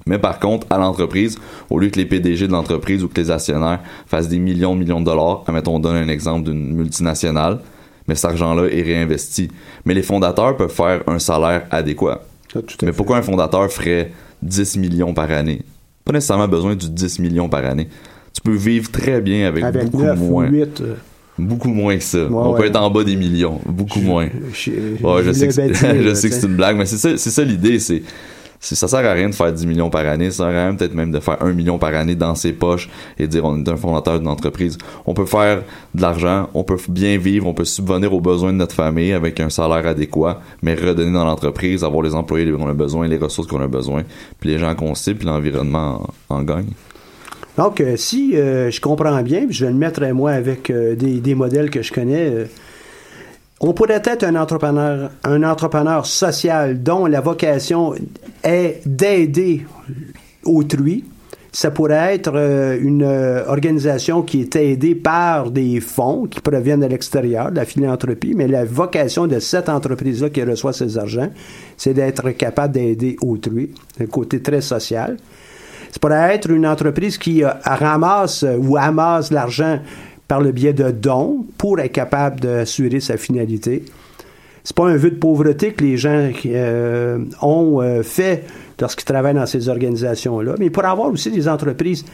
Mais 0.05 0.17
par 0.17 0.39
contre, 0.39 0.65
à 0.69 0.77
l'entreprise, 0.77 1.37
au 1.69 1.77
lieu 1.77 1.89
que 1.89 1.99
les 1.99 2.05
PDG 2.05 2.47
de 2.47 2.51
l'entreprise 2.51 3.03
ou 3.03 3.07
que 3.07 3.19
les 3.19 3.29
actionnaires 3.31 3.79
fassent 4.07 4.27
des 4.27 4.39
millions 4.39 4.73
de 4.73 4.79
millions 4.79 4.99
de 4.99 5.05
dollars, 5.05 5.43
admettons, 5.47 5.75
on 5.75 5.79
donne 5.79 5.97
un 5.97 6.07
exemple 6.07 6.49
d'une 6.49 6.73
multinationale, 6.73 7.59
mais 8.07 8.15
cet 8.15 8.25
argent-là 8.31 8.67
est 8.69 8.81
réinvesti. 8.81 9.49
Mais 9.85 9.93
les 9.93 10.01
fondateurs 10.01 10.57
peuvent 10.57 10.71
faire 10.73 11.03
un 11.07 11.19
salaire 11.19 11.67
adéquat. 11.69 12.21
Mais 12.81 12.91
pourquoi 12.91 13.17
un 13.17 13.21
fondateur 13.21 13.71
ferait 13.71 14.11
10 14.41 14.77
millions 14.77 15.13
par 15.13 15.29
année? 15.29 15.61
Pas 16.05 16.13
nécessairement 16.13 16.47
besoin 16.47 16.75
du 16.75 16.89
10 16.89 17.19
millions 17.19 17.49
par 17.49 17.63
année. 17.65 17.87
Tu 18.33 18.41
peux 18.41 18.55
vivre 18.55 18.89
très 18.89 19.21
bien 19.21 19.47
avec, 19.47 19.63
Avec 19.63 19.91
beaucoup 19.91 20.03
9 20.03 20.21
ou 20.21 20.25
moins. 20.25 20.47
8. 20.47 20.81
euh, 20.81 20.95
Beaucoup 21.47 21.69
moins 21.73 21.97
que 21.97 22.03
ça. 22.03 22.19
on 22.29 22.51
ouais. 22.53 22.59
peut 22.59 22.65
être 22.67 22.79
en 22.81 22.89
bas 22.89 23.03
des 23.03 23.15
millions. 23.15 23.59
Beaucoup 23.65 24.01
moins. 24.01 24.27
je- 24.53 24.71
Ouais, 25.03 25.23
je 25.23 25.27
je 25.27 25.31
sais 25.33 25.47
que, 25.47 25.53
je 26.03 26.13
sais 26.13 26.29
que 26.29 26.35
c'est 26.35 26.47
une 26.47 26.55
blague, 26.55 26.77
mais 26.77 26.85
c'est 26.85 27.17
ça, 27.17 27.43
l'idée, 27.43 27.79
c'est, 27.79 28.03
c'est- 28.59 28.75
ça 28.75 28.87
sert 28.89 29.05
à 29.05 29.13
rien 29.13 29.29
de 29.29 29.33
faire 29.35 29.53
10 29.53 29.65
millions 29.65 29.89
par 29.89 30.05
année, 30.05 30.31
ça 30.31 30.37
sert 30.37 30.45
à 30.47 30.49
rien 30.49 30.75
peut-être 30.75 30.93
même 30.93 31.11
de 31.11 31.19
faire 31.21 31.41
1 31.41 31.53
million 31.53 31.77
par 31.77 31.93
année 31.95 32.15
dans 32.15 32.35
ses 32.35 32.51
poches 32.51 32.89
et 33.17 33.25
dire 33.27 33.45
on 33.45 33.57
est 33.63 33.69
un 33.69 33.77
fondateur 33.77 34.19
d'une 34.19 34.27
entreprise. 34.27 34.77
On 35.05 35.13
peut 35.13 35.25
faire 35.25 35.61
de 35.95 36.01
l'argent, 36.01 36.49
on 36.53 36.63
peut 36.63 36.77
bien 36.89 37.17
vivre, 37.17 37.47
on 37.47 37.53
peut 37.53 37.63
subvenir 37.65 38.13
aux 38.13 38.19
besoins 38.21 38.51
de 38.51 38.57
notre 38.57 38.75
famille 38.75 39.13
avec 39.13 39.39
un 39.39 39.49
salaire 39.49 39.87
adéquat, 39.87 40.41
mais 40.61 40.73
redonner 40.75 41.13
dans 41.13 41.25
l'entreprise, 41.25 41.83
avoir 41.85 42.01
les 42.03 42.13
employés 42.15 42.51
qu'on 42.51 42.67
a 42.67 42.73
besoin, 42.73 43.07
les 43.07 43.17
ressources 43.17 43.47
qu'on 43.47 43.61
a 43.61 43.67
besoin, 43.67 44.03
puis 44.41 44.49
les 44.49 44.57
gens 44.59 44.75
qu'on 44.75 44.93
cible, 44.93 45.19
puis 45.19 45.27
l'environnement 45.27 46.09
en, 46.29 46.35
en 46.37 46.43
gagne. 46.43 46.67
Donc, 47.59 47.81
euh, 47.81 47.97
si 47.97 48.37
euh, 48.37 48.71
je 48.71 48.79
comprends 48.79 49.21
bien, 49.21 49.45
puis 49.45 49.53
je 49.53 49.65
vais 49.65 49.71
le 49.71 49.77
mettre 49.77 50.01
euh, 50.01 50.13
moi 50.13 50.31
avec 50.31 50.69
euh, 50.69 50.95
des, 50.95 51.35
modèles 51.35 51.69
que 51.69 51.81
je 51.81 51.91
connais, 51.91 52.31
on 53.59 53.73
pourrait 53.73 54.01
être 54.01 54.23
un 54.23 54.35
entrepreneur, 54.37 55.11
un 55.25 55.43
entrepreneur 55.43 56.05
social 56.05 56.81
dont 56.81 57.05
la 57.05 57.19
vocation 57.19 57.95
est 58.45 58.79
d'aider 58.85 59.65
autrui. 60.45 61.03
Ça 61.51 61.69
pourrait 61.69 62.15
être 62.15 62.33
une 62.79 63.03
organisation 63.03 64.21
qui 64.21 64.39
est 64.39 64.55
aidée 64.55 64.95
par 64.95 65.51
des 65.51 65.81
fonds 65.81 66.27
qui 66.27 66.39
proviennent 66.39 66.79
de 66.79 66.85
l'extérieur, 66.85 67.51
de 67.51 67.57
la 67.57 67.65
philanthropie, 67.65 68.35
mais 68.35 68.47
la 68.47 68.63
vocation 68.63 69.27
de 69.27 69.39
cette 69.39 69.67
entreprise-là 69.67 70.29
qui 70.29 70.43
reçoit 70.43 70.71
ces 70.71 70.97
argents, 70.97 71.31
c'est 71.75 71.93
d'être 71.93 72.29
capable 72.31 72.75
d'aider 72.75 73.17
autrui, 73.21 73.73
un 73.99 74.05
côté 74.05 74.41
très 74.41 74.61
social. 74.61 75.17
Ça 75.91 75.99
pourrait 75.99 76.35
être 76.35 76.49
une 76.49 76.67
entreprise 76.67 77.17
qui 77.17 77.43
euh, 77.43 77.49
ramasse 77.63 78.43
euh, 78.43 78.57
ou 78.57 78.77
amasse 78.77 79.31
l'argent 79.31 79.79
par 80.27 80.41
le 80.41 80.51
biais 80.51 80.73
de 80.73 80.91
dons 80.91 81.45
pour 81.57 81.79
être 81.79 81.91
capable 81.91 82.39
d'assurer 82.39 82.99
sa 82.99 83.17
finalité. 83.17 83.83
C'est 84.63 84.75
pas 84.75 84.87
un 84.87 84.97
vœu 84.97 85.09
de 85.09 85.15
pauvreté 85.15 85.73
que 85.73 85.83
les 85.83 85.97
gens 85.97 86.29
euh, 86.45 87.17
ont 87.41 87.81
fait 88.03 88.43
lorsqu'ils 88.79 89.05
travaillent 89.05 89.33
dans 89.33 89.47
ces 89.47 89.67
organisations-là, 89.67 90.55
mais 90.59 90.67
y 90.67 90.79
avoir 90.79 91.09
aussi 91.09 91.31
des 91.31 91.47
entreprises 91.47 92.05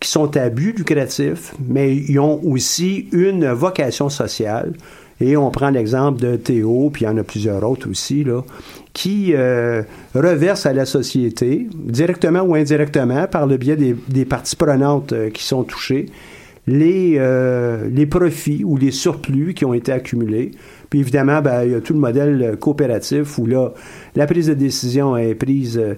qui 0.00 0.08
sont 0.08 0.36
à 0.36 0.48
but 0.48 0.76
lucratif, 0.76 1.54
mais 1.64 1.94
ils 1.94 2.18
ont 2.18 2.40
aussi 2.44 3.08
une 3.12 3.46
vocation 3.52 4.08
sociale 4.08 4.72
Et 5.20 5.36
on 5.36 5.50
prend 5.52 5.70
l'exemple 5.70 6.20
de 6.20 6.34
Théo, 6.34 6.90
puis 6.92 7.02
il 7.02 7.04
y 7.04 7.08
en 7.08 7.16
a 7.16 7.22
plusieurs 7.22 7.62
autres 7.62 7.88
aussi, 7.88 8.24
là, 8.24 8.42
qui 8.92 9.32
euh, 9.34 9.82
reversent 10.14 10.66
à 10.66 10.72
la 10.72 10.84
société, 10.84 11.66
directement 11.74 12.42
ou 12.42 12.54
indirectement, 12.54 13.26
par 13.26 13.46
le 13.46 13.56
biais 13.56 13.76
des, 13.76 13.96
des 14.08 14.24
parties 14.24 14.56
prenantes 14.56 15.12
euh, 15.12 15.30
qui 15.30 15.44
sont 15.44 15.64
touchées, 15.64 16.06
les, 16.66 17.14
euh, 17.18 17.88
les 17.90 18.06
profits 18.06 18.62
ou 18.64 18.76
les 18.76 18.92
surplus 18.92 19.54
qui 19.54 19.64
ont 19.64 19.74
été 19.74 19.92
accumulés. 19.92 20.52
Puis 20.90 21.00
évidemment, 21.00 21.40
ben, 21.42 21.64
il 21.64 21.72
y 21.72 21.74
a 21.74 21.80
tout 21.80 21.92
le 21.92 21.98
modèle 21.98 22.42
euh, 22.42 22.56
coopératif 22.56 23.38
où 23.38 23.46
là, 23.46 23.72
la 24.14 24.26
prise 24.26 24.46
de 24.46 24.54
décision 24.54 25.16
est 25.16 25.34
prise 25.34 25.78
euh, 25.78 25.94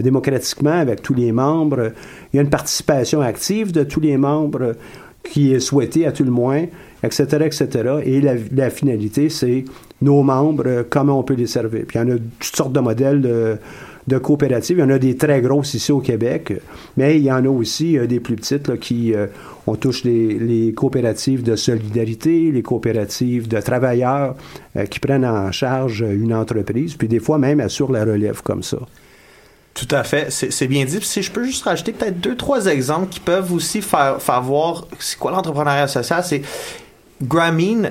démocratiquement 0.00 0.72
avec 0.72 1.02
tous 1.02 1.14
les 1.14 1.30
membres. 1.30 1.92
Il 2.32 2.36
y 2.36 2.38
a 2.40 2.42
une 2.42 2.50
participation 2.50 3.20
active 3.20 3.70
de 3.72 3.84
tous 3.84 4.00
les 4.00 4.16
membres 4.16 4.74
qui 5.22 5.52
est 5.52 5.60
souhaitée 5.60 6.06
à 6.06 6.12
tout 6.12 6.24
le 6.24 6.30
moins, 6.30 6.64
etc., 7.02 7.26
etc. 7.44 7.68
Et 8.04 8.20
la, 8.20 8.34
la 8.52 8.70
finalité, 8.70 9.28
c'est 9.28 9.64
nos 10.00 10.22
membres, 10.22 10.64
euh, 10.66 10.82
comment 10.88 11.18
on 11.18 11.22
peut 11.22 11.34
les 11.34 11.46
servir. 11.46 11.84
Puis 11.86 11.98
il 11.98 12.02
y 12.02 12.04
en 12.04 12.14
a 12.14 12.18
toutes 12.40 12.56
sortes 12.56 12.72
de 12.72 12.80
modèles 12.80 13.20
de, 13.20 14.18
coopératives. 14.18 14.78
Il 14.78 14.80
y 14.80 14.84
en 14.84 14.90
a 14.90 14.98
des 14.98 15.16
très 15.16 15.40
grosses 15.40 15.74
ici 15.74 15.92
au 15.92 16.00
Québec, 16.00 16.54
mais 16.96 17.18
il 17.18 17.24
y 17.24 17.32
en 17.32 17.44
a 17.44 17.48
aussi 17.48 17.98
euh, 17.98 18.06
des 18.06 18.20
plus 18.20 18.36
petites 18.36 18.78
qui, 18.80 19.14
euh, 19.14 19.26
on 19.68 19.76
touche 19.76 20.04
les, 20.04 20.72
coopératives 20.74 21.42
de 21.42 21.56
solidarité, 21.56 22.50
les 22.50 22.62
coopératives 22.62 23.48
de 23.48 23.60
travailleurs 23.60 24.34
euh, 24.76 24.86
qui 24.86 24.98
prennent 24.98 25.26
en 25.26 25.52
charge 25.52 26.00
une 26.00 26.34
entreprise, 26.34 26.94
puis 26.94 27.08
des 27.08 27.20
fois 27.20 27.38
même 27.38 27.60
assurent 27.60 27.92
la 27.92 28.04
relève 28.04 28.42
comme 28.42 28.62
ça. 28.62 28.78
Tout 29.74 29.94
à 29.94 30.02
fait, 30.02 30.30
c'est 30.30 30.50
c'est 30.50 30.66
bien 30.66 30.84
dit. 30.84 30.96
Puis 30.96 31.06
si 31.06 31.22
je 31.22 31.30
peux 31.30 31.44
juste 31.44 31.62
rajouter 31.62 31.92
peut-être 31.92 32.18
deux, 32.18 32.34
trois 32.34 32.66
exemples 32.66 33.08
qui 33.08 33.20
peuvent 33.20 33.52
aussi 33.52 33.80
faire, 33.80 34.20
faire 34.20 34.42
voir 34.42 34.88
c'est 34.98 35.18
quoi 35.18 35.30
l'entrepreneuriat 35.30 35.86
social, 35.86 36.24
c'est 36.24 36.42
Grameen, 37.22 37.90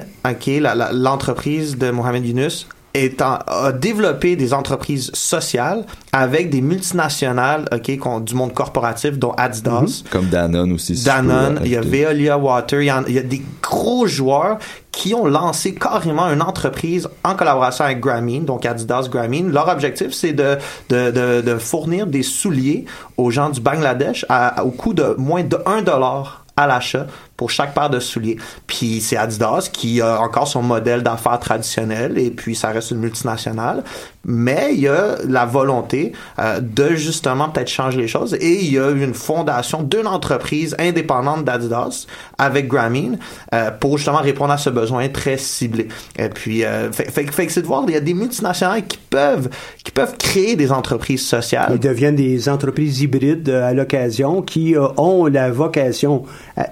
la- 0.59 0.91
l'entreprise 0.93 1.77
de 1.77 1.91
Mohamed 1.91 2.25
Yunus, 2.25 2.67
est 2.93 3.21
en- 3.21 3.37
a 3.45 3.71
développé 3.71 4.35
des 4.35 4.53
entreprises 4.55 5.11
sociales 5.13 5.85
avec 6.13 6.49
des 6.49 6.61
multinationales, 6.61 7.65
ok, 7.71 7.97
qu'on- 7.99 8.19
du 8.21 8.33
monde 8.33 8.53
corporatif, 8.53 9.19
dont 9.19 9.33
Adidas. 9.37 10.03
Comme 10.09 10.27
Danone 10.27 10.71
aussi. 10.73 10.97
si 10.97 11.05
Danone, 11.05 11.59
il 11.63 11.71
y 11.71 11.75
a. 11.75 11.81
Veolia 11.81 12.39
Water, 12.39 12.81
il 12.81 12.85
y, 12.87 12.91
en- 12.91 13.03
il 13.07 13.13
y 13.13 13.19
a 13.19 13.23
des 13.23 13.43
gros 13.61 14.07
joueurs 14.07 14.57
qui 14.91 15.13
ont 15.13 15.27
lancé 15.27 15.75
carrément 15.75 16.27
une 16.31 16.41
entreprise 16.41 17.07
en 17.23 17.35
collaboration 17.35 17.85
avec 17.85 17.99
Grameen, 17.99 18.45
donc 18.45 18.65
Adidas 18.65 19.09
Grameen. 19.11 19.51
Leur 19.51 19.67
objectif, 19.67 20.11
c'est 20.11 20.33
de, 20.33 20.57
de, 20.89 21.11
de, 21.11 21.41
de 21.41 21.57
fournir 21.59 22.07
des 22.07 22.23
souliers 22.23 22.85
aux 23.17 23.29
gens 23.29 23.51
du 23.51 23.61
Bangladesh 23.61 24.25
à- 24.27 24.63
au 24.63 24.71
coût 24.71 24.95
de 24.95 25.13
moins 25.19 25.43
de 25.43 25.57
1 25.67 25.83
dollar 25.83 26.45
à 26.55 26.65
l'achat 26.65 27.05
pour 27.37 27.49
chaque 27.49 27.73
paire 27.73 27.89
de 27.89 27.99
souliers. 27.99 28.37
Puis 28.65 28.99
c'est 29.01 29.17
Adidas 29.17 29.69
qui 29.71 30.01
a 30.01 30.19
encore 30.19 30.47
son 30.47 30.61
modèle 30.61 31.03
d'affaires 31.03 31.39
traditionnel 31.39 32.17
et 32.17 32.31
puis 32.31 32.55
ça 32.55 32.69
reste 32.69 32.91
une 32.91 32.99
multinationale. 32.99 33.83
Mais 34.25 34.71
il 34.73 34.81
y 34.81 34.87
a 34.89 35.15
la 35.25 35.45
volonté 35.45 36.11
euh, 36.39 36.59
de 36.59 36.95
justement 36.95 37.47
peut-être 37.47 37.69
changer 37.69 37.97
les 37.97 38.07
choses 38.09 38.33
et 38.33 38.61
il 38.61 38.73
y 38.73 38.79
a 38.79 38.89
une 38.89 39.13
fondation 39.13 39.83
d'une 39.83 40.07
entreprise 40.07 40.75
indépendante 40.79 41.45
d'Adidas 41.45 42.07
avec 42.37 42.67
Grameen 42.67 43.17
euh, 43.53 43.71
pour 43.71 43.97
justement 43.97 44.17
répondre 44.17 44.51
à 44.51 44.57
ce 44.57 44.69
besoin 44.69 45.07
très 45.07 45.37
ciblé. 45.37 45.87
Et 46.17 46.29
puis, 46.29 46.65
euh, 46.65 46.91
fait, 46.91 47.09
fait, 47.11 47.31
fait 47.31 47.45
que 47.45 47.51
c'est 47.51 47.61
de 47.61 47.67
voir, 47.67 47.83
il 47.87 47.93
y 47.93 47.97
a 47.97 48.01
des 48.01 48.13
multinationales 48.13 48.85
qui 48.85 48.97
peuvent, 48.97 49.49
qui 49.83 49.91
peuvent 49.91 50.17
créer 50.17 50.55
des 50.55 50.71
entreprises 50.71 51.25
sociales. 51.25 51.71
Ils 51.73 51.79
deviennent 51.79 52.15
des 52.15 52.49
entreprises 52.49 53.01
hybrides 53.01 53.49
euh, 53.49 53.69
à 53.69 53.73
l'occasion 53.73 54.41
qui 54.41 54.75
euh, 54.75 54.87
ont 54.97 55.25
la 55.25 55.51
vocation 55.51 56.23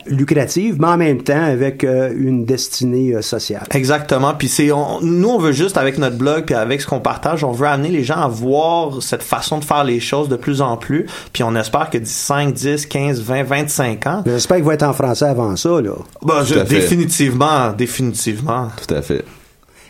lucrative, 0.07 0.77
mais 0.79 0.87
en 0.87 0.97
même 0.97 1.21
temps 1.21 1.43
avec 1.43 1.83
euh, 1.83 2.11
une 2.17 2.43
destinée 2.45 3.13
euh, 3.13 3.21
sociale. 3.21 3.63
Exactement. 3.73 4.33
Puis 4.33 4.47
c'est 4.47 4.71
on- 4.71 4.99
nous 5.01 5.29
on 5.29 5.37
veut 5.37 5.51
juste 5.51 5.77
avec 5.77 5.97
notre 5.97 6.17
blog 6.17 6.45
puis 6.45 6.55
avec 6.55 6.81
ce 6.81 6.87
qu'on 6.87 6.99
partage, 6.99 7.43
on 7.43 7.51
veut 7.51 7.67
amener 7.67 7.89
les 7.89 8.03
gens 8.03 8.17
à 8.17 8.27
voir 8.27 9.01
cette 9.03 9.21
façon 9.23 9.59
de 9.59 9.63
faire 9.65 9.83
les 9.83 9.99
choses 9.99 10.27
de 10.29 10.35
plus 10.35 10.61
en 10.61 10.75
plus. 10.77 11.05
Puis 11.33 11.43
on 11.43 11.55
espère 11.55 11.89
que 11.89 11.97
d'ici 11.99 12.13
5, 12.15 12.53
10, 12.53 12.85
15, 12.87 13.21
20, 13.21 13.43
25 13.43 14.07
ans, 14.07 14.23
J'espère 14.25 14.57
qu'il 14.57 14.65
va 14.65 14.73
être 14.73 14.83
en 14.83 14.93
français 14.93 15.25
avant 15.25 15.55
ça. 15.55 15.81
Là. 15.81 15.91
bah, 16.23 16.41
je- 16.45 16.55
fait. 16.55 16.63
définitivement, 16.65 17.71
définitivement. 17.73 18.69
Tout 18.87 18.93
à 18.93 19.01
fait. 19.01 19.23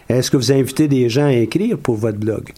Est-ce 0.09 0.29
que 0.29 0.37
vous 0.37 0.51
invitez 0.51 0.87
des 0.87 1.09
gens 1.09 1.25
à 1.25 1.33
écrire 1.33 1.77
pour 1.77 1.95
votre 1.95 2.17
blog? 2.19 2.51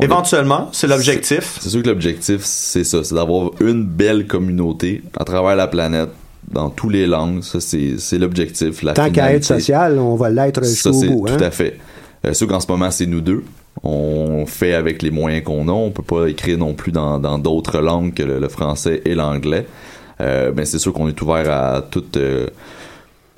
Éventuellement, 0.00 0.68
c'est 0.72 0.86
l'objectif. 0.86 1.56
C'est 1.60 1.70
sûr 1.70 1.82
que 1.82 1.88
l'objectif, 1.88 2.42
c'est 2.44 2.84
ça, 2.84 3.02
c'est 3.02 3.14
d'avoir 3.14 3.50
une 3.60 3.84
belle 3.84 4.26
communauté 4.28 5.02
à 5.18 5.24
travers 5.24 5.56
la 5.56 5.66
planète, 5.66 6.10
dans 6.50 6.70
toutes 6.70 6.92
les 6.92 7.06
langues. 7.06 7.42
Ça, 7.42 7.60
c'est 7.60 8.18
l'objectif. 8.18 8.84
Tant 8.94 9.10
qu'à 9.10 9.32
être 9.32 9.44
social, 9.44 9.98
on 9.98 10.16
va 10.16 10.30
l'être 10.30 10.64
jusqu'au 10.64 10.92
c'est 10.92 11.08
bout. 11.08 11.26
tout 11.26 11.34
hein? 11.34 11.46
à 11.46 11.50
fait. 11.50 11.78
Euh, 12.26 12.32
sûr 12.32 12.48
qu'en 12.48 12.60
ce 12.60 12.70
moment, 12.70 12.90
c'est 12.90 13.06
nous 13.06 13.20
deux. 13.20 13.44
On 13.82 14.44
fait 14.46 14.74
avec 14.74 15.02
les 15.02 15.10
moyens 15.10 15.44
qu'on 15.44 15.68
a. 15.68 15.72
On 15.72 15.90
peut 15.90 16.02
pas 16.02 16.26
écrire 16.26 16.58
non 16.58 16.74
plus 16.74 16.90
dans 16.90 17.18
dans 17.18 17.38
d'autres 17.38 17.80
langues 17.80 18.12
que 18.12 18.22
le, 18.22 18.40
le 18.40 18.48
français 18.48 19.02
et 19.04 19.14
l'anglais. 19.14 19.66
Euh, 20.20 20.52
mais 20.56 20.64
c'est 20.64 20.78
sûr 20.78 20.92
qu'on 20.92 21.08
est 21.08 21.20
ouvert 21.22 21.50
à 21.50 21.82
toute 21.82 22.16
euh, 22.16 22.48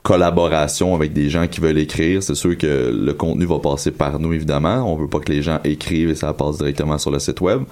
collaboration 0.02 0.94
avec 0.94 1.12
des 1.12 1.28
gens 1.28 1.46
qui 1.46 1.60
veulent 1.60 1.78
écrire. 1.78 2.22
C'est 2.22 2.34
sûr 2.34 2.56
que 2.56 2.90
le 2.90 3.12
contenu 3.12 3.44
va 3.44 3.58
passer 3.58 3.90
par 3.90 4.18
nous, 4.18 4.32
évidemment. 4.32 4.90
On 4.90 4.96
veut 4.96 5.08
pas 5.08 5.18
que 5.20 5.30
les 5.30 5.42
gens 5.42 5.60
écrivent 5.64 6.10
et 6.10 6.14
ça 6.14 6.32
passe 6.32 6.58
directement 6.58 6.96
sur 6.96 7.10
le 7.10 7.18
site 7.18 7.40
web. 7.40 7.62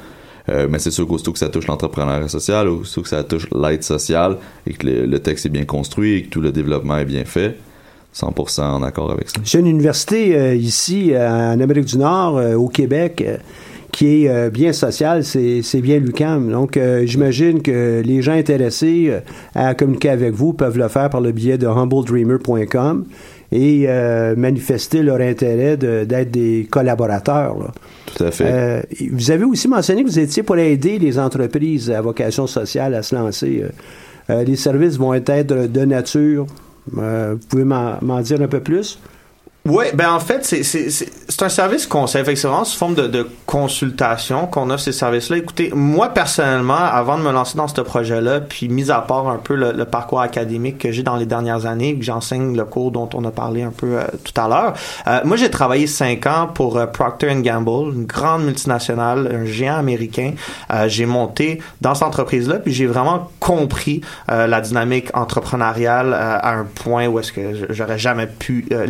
Euh, 0.50 0.66
mais 0.70 0.78
c'est 0.78 0.90
sûr 0.90 1.06
qu'aussitôt 1.06 1.32
que 1.32 1.38
ça 1.38 1.48
touche 1.48 1.66
l'entrepreneuriat 1.66 2.28
social, 2.28 2.68
aussitôt 2.68 3.02
que 3.02 3.08
ça 3.08 3.22
touche 3.24 3.46
l'aide 3.54 3.82
sociale 3.82 4.36
et 4.66 4.72
que 4.72 4.86
le, 4.86 5.18
texte 5.18 5.46
est 5.46 5.50
bien 5.50 5.64
construit 5.64 6.14
et 6.14 6.22
que 6.22 6.28
tout 6.28 6.40
le 6.40 6.52
développement 6.52 6.96
est 6.98 7.04
bien 7.04 7.24
fait, 7.24 7.56
100% 8.14 8.62
en 8.62 8.82
accord 8.82 9.10
avec 9.10 9.28
ça. 9.28 9.40
J'ai 9.44 9.58
une 9.58 9.66
université 9.66 10.36
euh, 10.36 10.54
ici, 10.54 11.12
euh, 11.12 11.54
en 11.54 11.60
Amérique 11.60 11.84
du 11.84 11.98
Nord, 11.98 12.40
au 12.56 12.68
Québec, 12.68 13.24
qui 13.92 14.26
est 14.26 14.50
bien 14.50 14.72
sociale, 14.72 15.24
c'est 15.24 15.80
bien 15.80 15.98
l'UQAM. 15.98 16.50
Donc, 16.50 16.78
j'imagine 17.04 17.62
que 17.62 18.00
les 18.04 18.22
gens 18.22 18.32
intéressés 18.32 19.12
à 19.54 19.74
communiquer 19.74 20.10
avec 20.10 20.34
vous 20.34 20.52
peuvent 20.52 20.78
le 20.78 20.88
faire 20.88 21.10
par 21.10 21.20
le 21.20 21.32
biais 21.32 21.58
de 21.58 21.66
humbledreamer.com 21.66 23.06
et 23.50 23.88
manifester 24.36 25.02
leur 25.02 25.20
intérêt 25.20 25.76
d'être 25.76 26.30
des 26.30 26.68
collaborateurs. 26.70 27.72
Euh, 28.20 28.82
vous 29.12 29.30
avez 29.30 29.44
aussi 29.44 29.68
mentionné 29.68 30.02
que 30.02 30.08
vous 30.08 30.18
étiez 30.18 30.42
pour 30.42 30.56
aider 30.58 30.98
les 30.98 31.18
entreprises 31.18 31.90
à 31.90 32.00
vocation 32.00 32.46
sociale 32.46 32.94
à 32.94 33.02
se 33.02 33.14
lancer. 33.14 33.62
Euh, 33.62 33.68
euh, 34.30 34.44
les 34.44 34.56
services 34.56 34.96
vont 34.96 35.14
être 35.14 35.66
de 35.66 35.84
nature. 35.84 36.46
Vous 36.90 37.38
pouvez 37.48 37.64
m'en 37.64 38.20
dire 38.20 38.40
un 38.40 38.48
peu 38.48 38.60
plus? 38.60 38.98
Oui, 39.66 39.84
ben 39.92 40.10
en 40.12 40.20
fait, 40.20 40.46
c'est 40.46 41.42
un 41.42 41.48
service 41.50 41.86
conseil. 41.86 42.24
Fait 42.24 42.34
c'est 42.36 42.48
vraiment 42.48 42.64
sous 42.64 42.78
forme 42.78 42.94
de, 42.94 43.06
de 43.06 43.28
consultation 43.44 44.46
qu'on 44.46 44.70
offre 44.70 44.82
ces 44.84 44.92
services-là. 44.92 45.36
Écoutez, 45.36 45.70
moi 45.74 46.08
personnellement, 46.08 46.72
avant 46.72 47.18
de 47.18 47.22
me 47.22 47.30
lancer 47.30 47.58
dans 47.58 47.68
ce 47.68 47.78
projet-là, 47.82 48.40
puis 48.40 48.70
mis 48.70 48.90
à 48.90 49.02
part 49.02 49.28
un 49.28 49.36
peu 49.36 49.54
le, 49.54 49.72
le 49.72 49.84
parcours 49.84 50.22
académique 50.22 50.78
que 50.78 50.90
j'ai 50.90 51.02
dans 51.02 51.16
les 51.16 51.26
dernières 51.26 51.66
années, 51.66 51.98
que 51.98 52.02
j'enseigne 52.02 52.56
le 52.56 52.64
cours 52.64 52.92
dont 52.92 53.10
on 53.12 53.22
a 53.26 53.30
parlé 53.30 53.62
un 53.62 53.70
peu 53.70 53.98
euh, 53.98 54.04
tout 54.24 54.40
à 54.40 54.48
l'heure, 54.48 54.72
euh, 55.06 55.20
moi 55.24 55.36
j'ai 55.36 55.50
travaillé 55.50 55.86
cinq 55.86 56.24
ans 56.24 56.48
pour 56.52 56.78
euh, 56.78 56.86
Procter 56.86 57.34
Gamble, 57.34 57.94
une 57.94 58.06
grande 58.06 58.44
multinationale, 58.46 59.30
un 59.30 59.44
géant 59.44 59.76
américain. 59.76 60.32
Euh, 60.72 60.88
j'ai 60.88 61.04
monté 61.04 61.60
dans 61.82 61.94
cette 61.94 62.04
entreprise-là, 62.04 62.58
puis 62.60 62.72
j'ai 62.72 62.86
vraiment 62.86 63.28
compris 63.38 64.00
euh, 64.30 64.46
la 64.46 64.62
dynamique 64.62 65.14
entrepreneuriale 65.14 66.14
euh, 66.14 66.38
à 66.40 66.54
un 66.54 66.64
point 66.64 67.06
où 67.06 67.18
est-ce 67.18 67.32
que 67.32 67.66
j'aurais 67.68 67.98
jamais 67.98 68.26
pu 68.26 68.66
euh, 68.72 68.86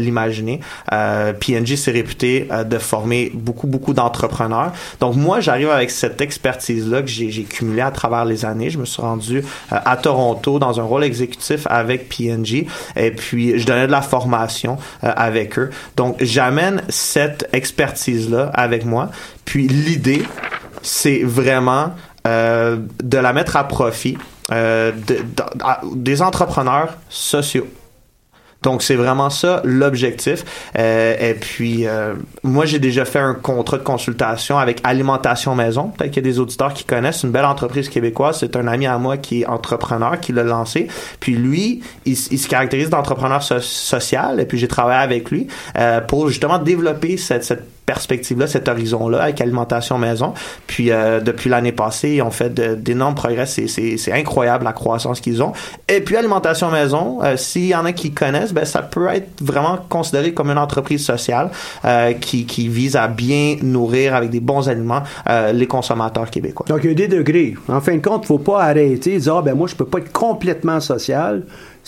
Euh, 0.93 1.33
PNG 1.33 1.77
s'est 1.77 1.91
réputé 1.91 2.49
euh, 2.51 2.65
de 2.65 2.79
former 2.79 3.31
beaucoup, 3.35 3.67
beaucoup 3.67 3.95
d'entrepreneurs. 3.95 4.73
Donc 5.01 5.17
moi, 5.17 5.41
j'arrive 5.41 5.71
avec 5.71 5.91
cette 5.91 6.21
expertise-là 6.21 7.03
que 7.03 7.09
j'ai 7.09 7.45
cumulée 7.45 7.83
à 7.83 7.91
travers 7.91 8.25
les 8.25 8.45
années. 8.45 8.71
Je 8.71 8.79
me 8.79 8.85
suis 8.85 9.03
rendu 9.03 9.39
euh, 9.39 9.77
à 9.85 9.97
Toronto 9.97 10.59
dans 10.59 10.81
un 10.81 10.83
rôle 10.83 11.05
exécutif 11.05 11.67
avec 11.69 12.09
PNG 12.09 12.67
et 12.97 13.11
puis 13.11 13.59
je 13.59 13.67
donnais 13.67 13.87
de 13.87 13.93
la 13.93 14.03
formation 14.03 14.79
avec 15.03 15.59
eux. 15.59 15.71
Donc 15.97 16.17
j'amène 16.21 16.83
cette 16.89 17.49
expertise-là 17.53 18.51
avec 18.55 18.85
moi. 18.85 19.11
Puis 19.45 19.69
l'idée, 19.69 20.23
c'est 20.83 21.23
vraiment 21.23 21.93
de 22.25 23.19
la 23.19 23.33
mettre 23.33 23.57
à 23.57 23.67
profit 23.67 24.19
des 24.51 26.23
entrepreneurs 26.23 26.97
sociaux. 27.09 27.67
Donc 28.63 28.83
c'est 28.83 28.97
vraiment 28.97 29.31
ça 29.31 29.63
l'objectif. 29.65 30.45
Euh, 30.79 31.17
et 31.19 31.35
puis 31.35 31.87
euh, 31.87 32.15
moi 32.43 32.67
j'ai 32.67 32.79
déjà 32.79 33.05
fait 33.05 33.21
un 33.21 33.35
contrat 33.35 33.79
de 33.79 33.85
consultation 33.85 34.59
avec 34.59 34.81
Alimentation 34.85 35.55
Maison. 35.55 35.89
Peut-être 35.89 36.11
qu'il 36.11 36.25
y 36.25 36.29
a 36.29 36.31
des 36.31 36.41
auditeurs 36.41 36.75
qui 36.75 36.85
connaissent 36.85 37.23
une 37.23 37.31
belle 37.31 37.45
entreprise 37.45 37.89
québécoise. 37.89 38.39
C'est 38.41 38.57
un 38.57 38.67
ami 38.67 38.87
à 38.87 38.99
moi 38.99 39.17
qui 39.17 39.43
est 39.43 39.47
entrepreneur 39.47 40.19
qui 40.19 40.33
l'a 40.33 40.43
lancé. 40.43 40.89
Puis 41.21 41.37
lui, 41.37 41.83
il, 42.05 42.17
se 42.17 42.49
caractérise 42.49 42.91
d'entrepreneur 42.91 43.43
so- 43.43 43.61
social. 43.61 44.41
Et 44.41 44.45
puis 44.45 44.59
j'ai 44.59 44.69
travaillé 44.69 45.03
avec 45.03 45.31
lui 45.31 45.47
euh, 45.77 46.01
pour 46.01 46.29
justement 46.29 46.59
développer 46.59 47.17
cette, 47.17 47.45
cette 47.45 47.78
perspective-là, 47.89 48.47
cet 48.47 48.69
horizon-là 48.69 49.23
avec 49.23 49.41
Alimentation 49.41 49.97
Maison. 49.97 50.35
Puis 50.67 50.91
euh, 50.91 51.21
depuis 51.21 51.49
l'année 51.49 51.73
passée, 51.73 52.11
ils 52.17 52.23
ont 52.23 52.31
fait 52.31 52.53
d'énormes 52.83 53.15
progrès. 53.15 53.47
C'est 53.47 54.13
incroyable 54.13 54.65
la 54.65 54.75
croissance 54.75 55.21
qu'ils 55.21 55.43
ont. 55.43 55.55
Et 55.89 56.03
puis 56.03 56.15
Alimentation 56.17 56.71
Maison, 56.71 57.21
euh, 57.23 57.39
s'il 57.39 57.67
y 57.67 57.75
en 57.75 57.87
a 57.87 57.93
qui 57.93 58.11
connaissent, 58.13 58.53
ben 58.53 58.67
ça 58.67 58.83
peut 58.83 59.09
être 59.09 59.43
vraiment 59.43 59.79
considéré 59.89 60.35
comme 60.35 60.51
une 60.51 60.59
entreprise 60.59 61.03
sociale 61.03 61.51
euh, 61.87 62.13
qui, 62.13 62.45
qui 62.45 62.69
vise 62.69 62.95
à 62.95 63.09
bien 63.09 63.57
nourrir 63.63 64.15
avec 64.15 64.29
des 64.29 64.41
bons 64.41 64.69
aliments 64.69 65.03
euh, 65.31 65.53
les 65.53 65.67
consommateurs 65.67 66.31
québécois. 66.31 66.67
Donc 66.69 66.81
il 66.85 66.91
y 66.91 66.93
a 66.93 66.95
des 66.95 67.09
degrés. 67.09 67.55
En 67.69 67.81
fin 67.81 67.97
de 67.97 68.07
compte, 68.07 68.27
faut 68.27 68.39
pas 68.39 68.65
arrêter 68.65 69.17
dire 69.17 69.37
ah 69.37 69.43
ben 69.43 69.55
moi 69.55 69.67
je 69.67 69.75
peux 69.75 69.87
pas 69.87 69.99
être 69.99 70.13
complètement 70.13 70.81
social 70.81 71.43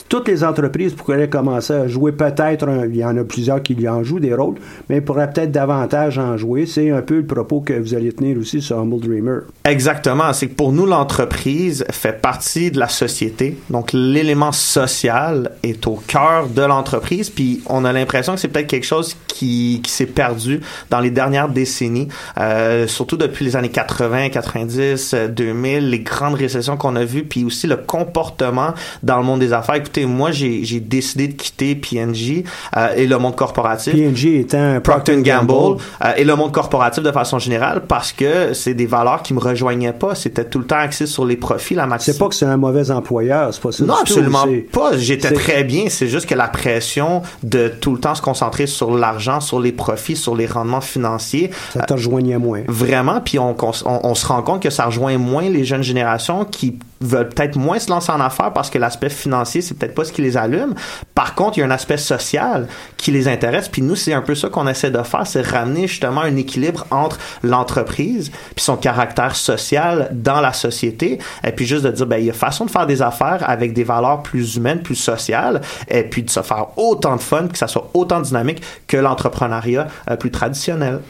toutes 0.09 0.29
les 0.29 0.45
entreprises 0.45 0.95
pourraient 0.95 1.29
commencer 1.29 1.73
à 1.73 1.89
jouer 1.89 2.13
peut-être, 2.13 2.69
il 2.89 2.97
y 2.97 3.05
en 3.05 3.17
a 3.17 3.25
plusieurs 3.25 3.63
qui 3.63 3.89
en 3.89 4.03
jouent 4.03 4.21
des 4.21 4.35
rôles, 4.35 4.57
mais 4.89 5.01
pourraient 5.01 5.31
peut-être 5.31 5.53
davantage 5.53 6.19
en 6.19 6.37
jouer. 6.37 6.67
C'est 6.67 6.91
un 6.91 7.03
peu 7.03 7.17
le 7.17 7.27
propos 7.27 7.61
que 7.61 7.73
vous 7.73 7.95
allez 7.95 8.13
tenir 8.13 8.39
aussi 8.39 8.61
sur 8.61 8.79
Humble 8.79 9.01
Dreamer. 9.01 9.41
Exactement. 9.65 10.33
C'est 10.33 10.49
que 10.49 10.55
pour 10.55 10.73
nous, 10.73 10.87
l'entreprise 10.87 11.85
fait 11.91 12.21
partie 12.21 12.71
de 12.71 12.79
la 12.79 12.89
société. 12.89 13.59
Donc, 13.71 13.91
l'élément 13.93 14.53
social 14.53 15.53
est 15.63 15.87
au 15.87 15.95
cœur 16.07 16.49
de 16.49 16.63
l'entreprise. 16.63 17.31
Puis, 17.31 17.63
on 17.67 17.85
a 17.85 17.93
l'impression 17.93 18.35
que 18.35 18.41
c'est 18.41 18.49
peut-être 18.49 18.67
quelque 18.67 18.87
chose 18.87 19.17
qui, 19.27 19.81
qui 19.83 19.91
s'est 19.91 20.07
perdu 20.07 20.61
dans 20.91 21.01
les 21.01 21.11
dernières 21.11 21.49
décennies, 21.49 22.09
euh, 22.39 22.87
surtout 22.87 23.17
depuis 23.17 23.45
les 23.45 23.57
années 23.57 23.71
80, 23.71 24.31
90, 24.31 25.15
2000, 25.31 25.91
les 25.91 26.01
grandes 26.01 26.35
récessions 26.35 26.77
qu'on 26.77 26.97
a 26.97 27.05
vues, 27.05 27.25
puis 27.25 27.45
aussi 27.45 27.67
le 27.67 27.77
comportement 27.77 28.75
dans 29.03 29.19
le 29.19 29.25
monde 29.25 29.41
des 29.41 29.53
affaires 29.53 29.77
écoutez, 29.91 30.07
moi, 30.07 30.31
j'ai 30.31 30.81
décidé 30.81 31.27
de 31.29 31.33
quitter 31.33 31.75
PNG 31.75 32.45
euh, 32.77 32.95
et 32.97 33.07
le 33.07 33.19
monde 33.19 33.35
corporatif. 33.35 33.93
PNG 33.93 34.41
étant 34.41 34.81
Procter 34.81 35.21
Gamble 35.21 35.81
euh, 36.05 36.13
et 36.17 36.25
le 36.25 36.37
monde 36.37 36.53
corporatif 36.53 37.03
de 37.03 37.11
façon 37.11 37.39
générale 37.41 37.83
parce 37.89 38.13
que 38.13 38.55
c'est 38.55 38.75
des 38.75 38.87
valeurs 38.87 39.23
qui 39.23 39.35
me 39.35 39.41
rejoignaient 39.41 39.93
pas. 39.93 40.15
C'était 40.15 40.45
tout 40.45 40.61
le 40.61 40.67
temps 40.67 40.77
axé 40.77 41.07
sur 41.07 41.25
les 41.25 41.37
profits, 41.37 41.75
la 41.75 41.89
C'est 41.99 42.19
pas 42.19 42.29
que 42.29 42.35
c'est 42.35 42.47
un 42.47 42.57
mauvais 42.57 42.91
employeur, 42.91 43.53
c'est 43.53 43.63
pas 43.63 43.73
ça. 43.73 43.85
Non, 43.85 43.95
absolument 44.01 44.47
pas. 44.73 44.97
J'étais 44.97 45.33
très 45.33 45.65
bien. 45.65 45.87
C'est 45.89 46.09
juste 46.09 46.27
que 46.27 46.35
la 46.35 46.49
pression 46.49 47.23
de 47.43 47.69
tout 47.69 47.93
le 47.93 47.99
temps 47.99 48.15
se 48.15 48.23
concentrer 48.23 48.67
sur 48.67 48.97
l'argent, 48.97 49.41
sur 49.41 49.59
les 49.59 49.73
profits, 49.73 50.17
sur 50.17 50.37
les 50.37 50.47
rendements 50.47 50.81
financiers. 50.81 51.51
Ça 51.73 51.83
te 51.83 51.95
rejoignait 51.95 52.39
moins. 52.39 52.63
Vraiment. 52.69 53.21
Puis 53.21 53.39
on, 53.39 53.57
on, 53.61 53.73
on 53.85 54.15
se 54.15 54.27
rend 54.27 54.43
compte 54.43 54.63
que 54.63 54.71
ça 54.71 54.87
rejoint 54.87 55.19
moins 55.19 55.49
les 55.49 55.65
jeunes 55.65 55.83
générations 55.83 56.45
qui 56.45 56.79
veulent 57.01 57.29
peut-être 57.29 57.57
moins 57.57 57.79
se 57.79 57.91
lancer 57.91 58.13
en 58.13 58.21
affaires 58.21 58.53
parce 58.53 58.71
que 58.71 58.79
l'aspect 58.79 59.09
financier, 59.09 59.63
c'est 59.63 59.75
peut-être 59.75 59.95
pas 59.95 60.05
ce 60.05 60.13
qui 60.13 60.23
les 60.23 60.37
allume. 60.37 60.75
Par 61.15 61.35
contre, 61.35 61.57
il 61.57 61.61
y 61.61 61.65
a 61.65 61.67
un 61.67 61.71
aspect 61.71 61.97
social 61.97 62.69
qui 62.97 63.11
les 63.11 63.29
intéresse. 63.29 63.69
Puis 63.69 63.83
nous, 63.83 63.97
c'est 63.97 64.13
un 64.13 64.21
peu 64.21 64.35
ça 64.35 64.49
qu'on 64.49 64.67
essaie 64.67 64.91
de 64.91 65.03
faire, 65.03 65.27
c'est 65.27 65.47
ramener 65.47 65.87
justement 65.87 66.21
un 66.21 66.37
équilibre 66.37 66.87
entre 66.91 67.19
l'entreprise 67.43 68.31
puis 68.55 68.65
son 68.65 68.77
caractère 68.77 69.35
social 69.35 70.09
dans 70.13 70.41
la 70.41 70.53
société. 70.53 71.19
Et 71.45 71.53
puis 71.53 71.67
juste 71.67 71.85
de 71.85 71.91
dire, 71.91 72.07
ben, 72.07 72.19
il 72.19 72.27
y 72.27 72.31
a 72.31 72.35
façon 72.35 72.67
de 72.67 72.71
faire 72.71 72.87
des 72.87 73.03
affaires 73.03 73.49
avec 73.49 73.73
des 73.73 73.85
valeurs 73.85 74.23
plus 74.23 74.57
humaines, 74.57 74.83
plus 74.83 74.97
sociales, 74.97 75.61
et 75.89 76.03
puis 76.03 76.23
de 76.23 76.31
se 76.31 76.43
faire 76.43 76.67
autant 76.77 77.17
de 77.17 77.21
fun, 77.21 77.49
que 77.49 77.59
ça 77.59 77.69
soit 77.69 77.91
autant 77.95 78.21
dynamique 78.21 78.63
que 78.87 78.97
l'entrepreneuriat 78.97 79.87
euh, 80.11 80.17
plus 80.17 80.31
traditionnel. 80.31 81.01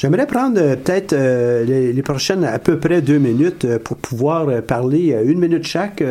J'aimerais 0.00 0.26
prendre 0.26 0.58
euh, 0.58 0.76
peut-être 0.76 1.12
euh, 1.12 1.92
les, 1.92 2.02
prochaines 2.02 2.42
à 2.44 2.58
peu 2.58 2.78
près 2.78 3.02
deux 3.02 3.18
minutes 3.18 3.66
euh, 3.66 3.78
pour 3.78 3.98
pouvoir 3.98 4.62
parler 4.62 5.14
une 5.26 5.38
minute 5.38 5.64
chaque 5.64 6.02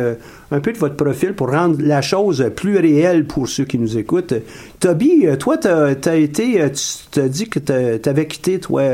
un 0.52 0.60
peu 0.60 0.72
de 0.72 0.78
votre 0.78 0.94
profil 0.94 1.34
pour 1.34 1.50
rendre 1.50 1.78
la 1.80 2.00
chose 2.00 2.52
plus 2.54 2.78
réelle 2.78 3.26
pour 3.26 3.48
ceux 3.48 3.64
qui 3.64 3.78
nous 3.78 3.98
écoutent. 3.98 4.34
Toby, 4.78 5.26
toi, 5.40 5.58
tu 5.58 5.68
as, 5.68 6.16
été, 6.16 6.64
tu 7.10 7.20
as 7.20 7.28
dit 7.28 7.48
que 7.48 7.58
tu 7.58 8.08
avais 8.08 8.26
quitté, 8.26 8.60
toi, 8.60 8.84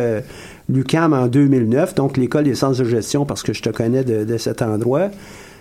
l'UCAM 0.71 1.13
en 1.13 1.27
2009, 1.27 1.95
donc 1.95 2.17
l'école 2.17 2.45
des 2.45 2.55
sciences 2.55 2.79
de 2.79 2.85
gestion, 2.85 3.27
parce 3.27 3.43
que 3.43 3.53
je 3.53 3.61
te 3.61 3.71
connais 3.71 4.03
de, 4.03 4.25
de 4.25 4.39
cet 4.39 4.63
endroit. 4.63 5.11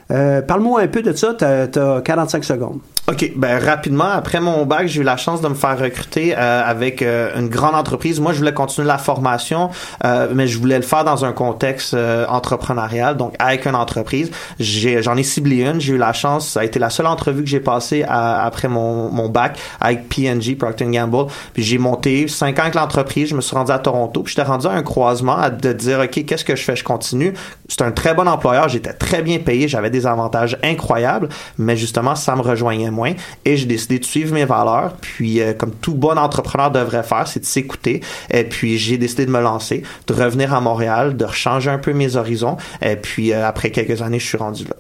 Parle-moi 0.08 0.82
un 0.82 0.88
peu 0.88 1.02
de 1.02 1.14
ça, 1.14 1.34
tu 1.34 1.46
as 1.46 2.02
45 2.02 2.44
secondes. 2.44 2.80
OK, 3.08 3.34
ben 3.36 3.64
rapidement, 3.64 4.10
après 4.10 4.40
mon 4.40 4.66
bac, 4.66 4.88
j'ai 4.88 5.02
eu 5.02 5.04
la 5.04 5.16
chance 5.16 5.40
de 5.40 5.48
me 5.48 5.54
faire 5.54 5.78
recruter 5.78 6.36
euh, 6.36 6.64
avec 6.66 7.04
euh, 7.04 7.40
une 7.40 7.50
grande 7.50 7.76
entreprise. 7.76 8.20
Moi, 8.20 8.34
je 8.34 8.40
voulais 8.40 8.54
continuer 8.54 8.88
la 8.88 8.98
formation, 8.98 9.70
euh, 10.04 10.30
mais 10.34 10.48
je 10.48 10.58
voulais 10.58 10.78
le 10.78 10.82
faire 10.82 11.04
dans 11.04 11.24
un 11.24 11.32
contexte 11.32 11.96
entrepreneurial, 12.28 13.16
donc 13.16 13.36
avec 13.38 13.68
une 13.68 13.76
entreprise. 13.76 14.32
J'en 14.60 15.18
ai, 15.18 15.22
ciblé 15.22 15.62
une, 15.62 15.80
j'ai 15.80 15.94
eu 15.94 15.98
la 16.00 16.14
chance, 16.14 16.50
ça 16.50 16.62
a 16.62 16.64
été 16.64 16.80
la 16.80 16.90
seule 16.90 17.06
entrevue 17.06 17.44
que 17.44 17.50
j'ai 17.50 17.60
passée 17.60 18.04
après 18.08 18.68
mon, 18.70 19.30
bac 19.30 19.60
avec 19.80 20.10
P&G, 20.10 20.56
Procter 20.56 20.86
Gamble. 20.86 21.28
Puis 21.54 21.62
j'ai 21.62 21.78
monté 21.78 22.28
cinq 22.28 22.58
ans 22.58 22.64
avec 22.64 22.74
l'entreprise, 22.74 23.30
je 23.30 23.36
me 23.36 23.42
suis 23.42 23.56
rendu 23.56 23.72
à 23.72 23.78
Toronto, 23.78 24.24
puis 24.24 24.34
j'étais 24.36 24.48
rendu 24.48 24.66
à 24.66 24.72
un 24.72 24.82
croisement 24.82 25.38
de 25.50 25.74
dire, 25.74 26.00
OK, 26.00 26.26
qu'est-ce 26.26 26.46
que 26.46 26.56
je 26.56 26.64
fais? 26.64 26.76
Je 26.76 26.84
continue. 26.84 27.36
C'est 27.68 27.84
un 27.84 27.92
très 27.92 28.16
bon 28.16 28.28
employeur, 28.28 28.68
j'étais 28.68 28.94
très 28.94 29.22
bien 29.22 29.38
payé, 29.38 29.68
j'avais 29.68 29.92
des 29.96 30.08
avantages 30.08 30.58
incroyables, 30.64 31.30
mais 31.58 31.78
justement, 31.78 32.16
ça 32.16 32.36
me 32.36 32.42
rejoignait 32.42 32.92
moins. 32.92 33.14
Et 33.46 33.58
j'ai 33.58 33.66
décidé 33.66 34.00
de 34.00 34.06
suivre 34.06 34.34
mes 34.34 34.46
valeurs. 34.46 34.94
Puis, 35.02 35.42
euh, 35.42 35.54
comme 35.54 35.72
tout 35.72 35.96
bon 35.96 36.18
entrepreneur 36.18 36.72
devrait 36.72 37.04
faire, 37.04 37.28
c'est 37.28 37.40
de 37.40 37.46
s'écouter. 37.46 38.02
Et 38.32 38.44
puis, 38.44 38.78
j'ai 38.78 38.98
décidé 38.98 39.26
de 39.26 39.32
me 39.32 39.42
lancer, 39.42 39.84
de 40.08 40.14
revenir 40.14 40.54
à 40.54 40.62
Montréal, 40.62 41.18
de 41.18 41.28
changer 41.28 41.70
un 41.70 41.80
peu 41.80 41.94
mes 41.94 42.16
horizons. 42.16 42.58
Et 42.82 42.96
puis, 42.96 43.32
euh, 43.32 43.48
après 43.48 43.72
quelques 43.72 44.02
années, 44.02 44.20
je 44.20 44.26
suis 44.26 44.38
rendu 44.38 44.66
là. 44.66 44.76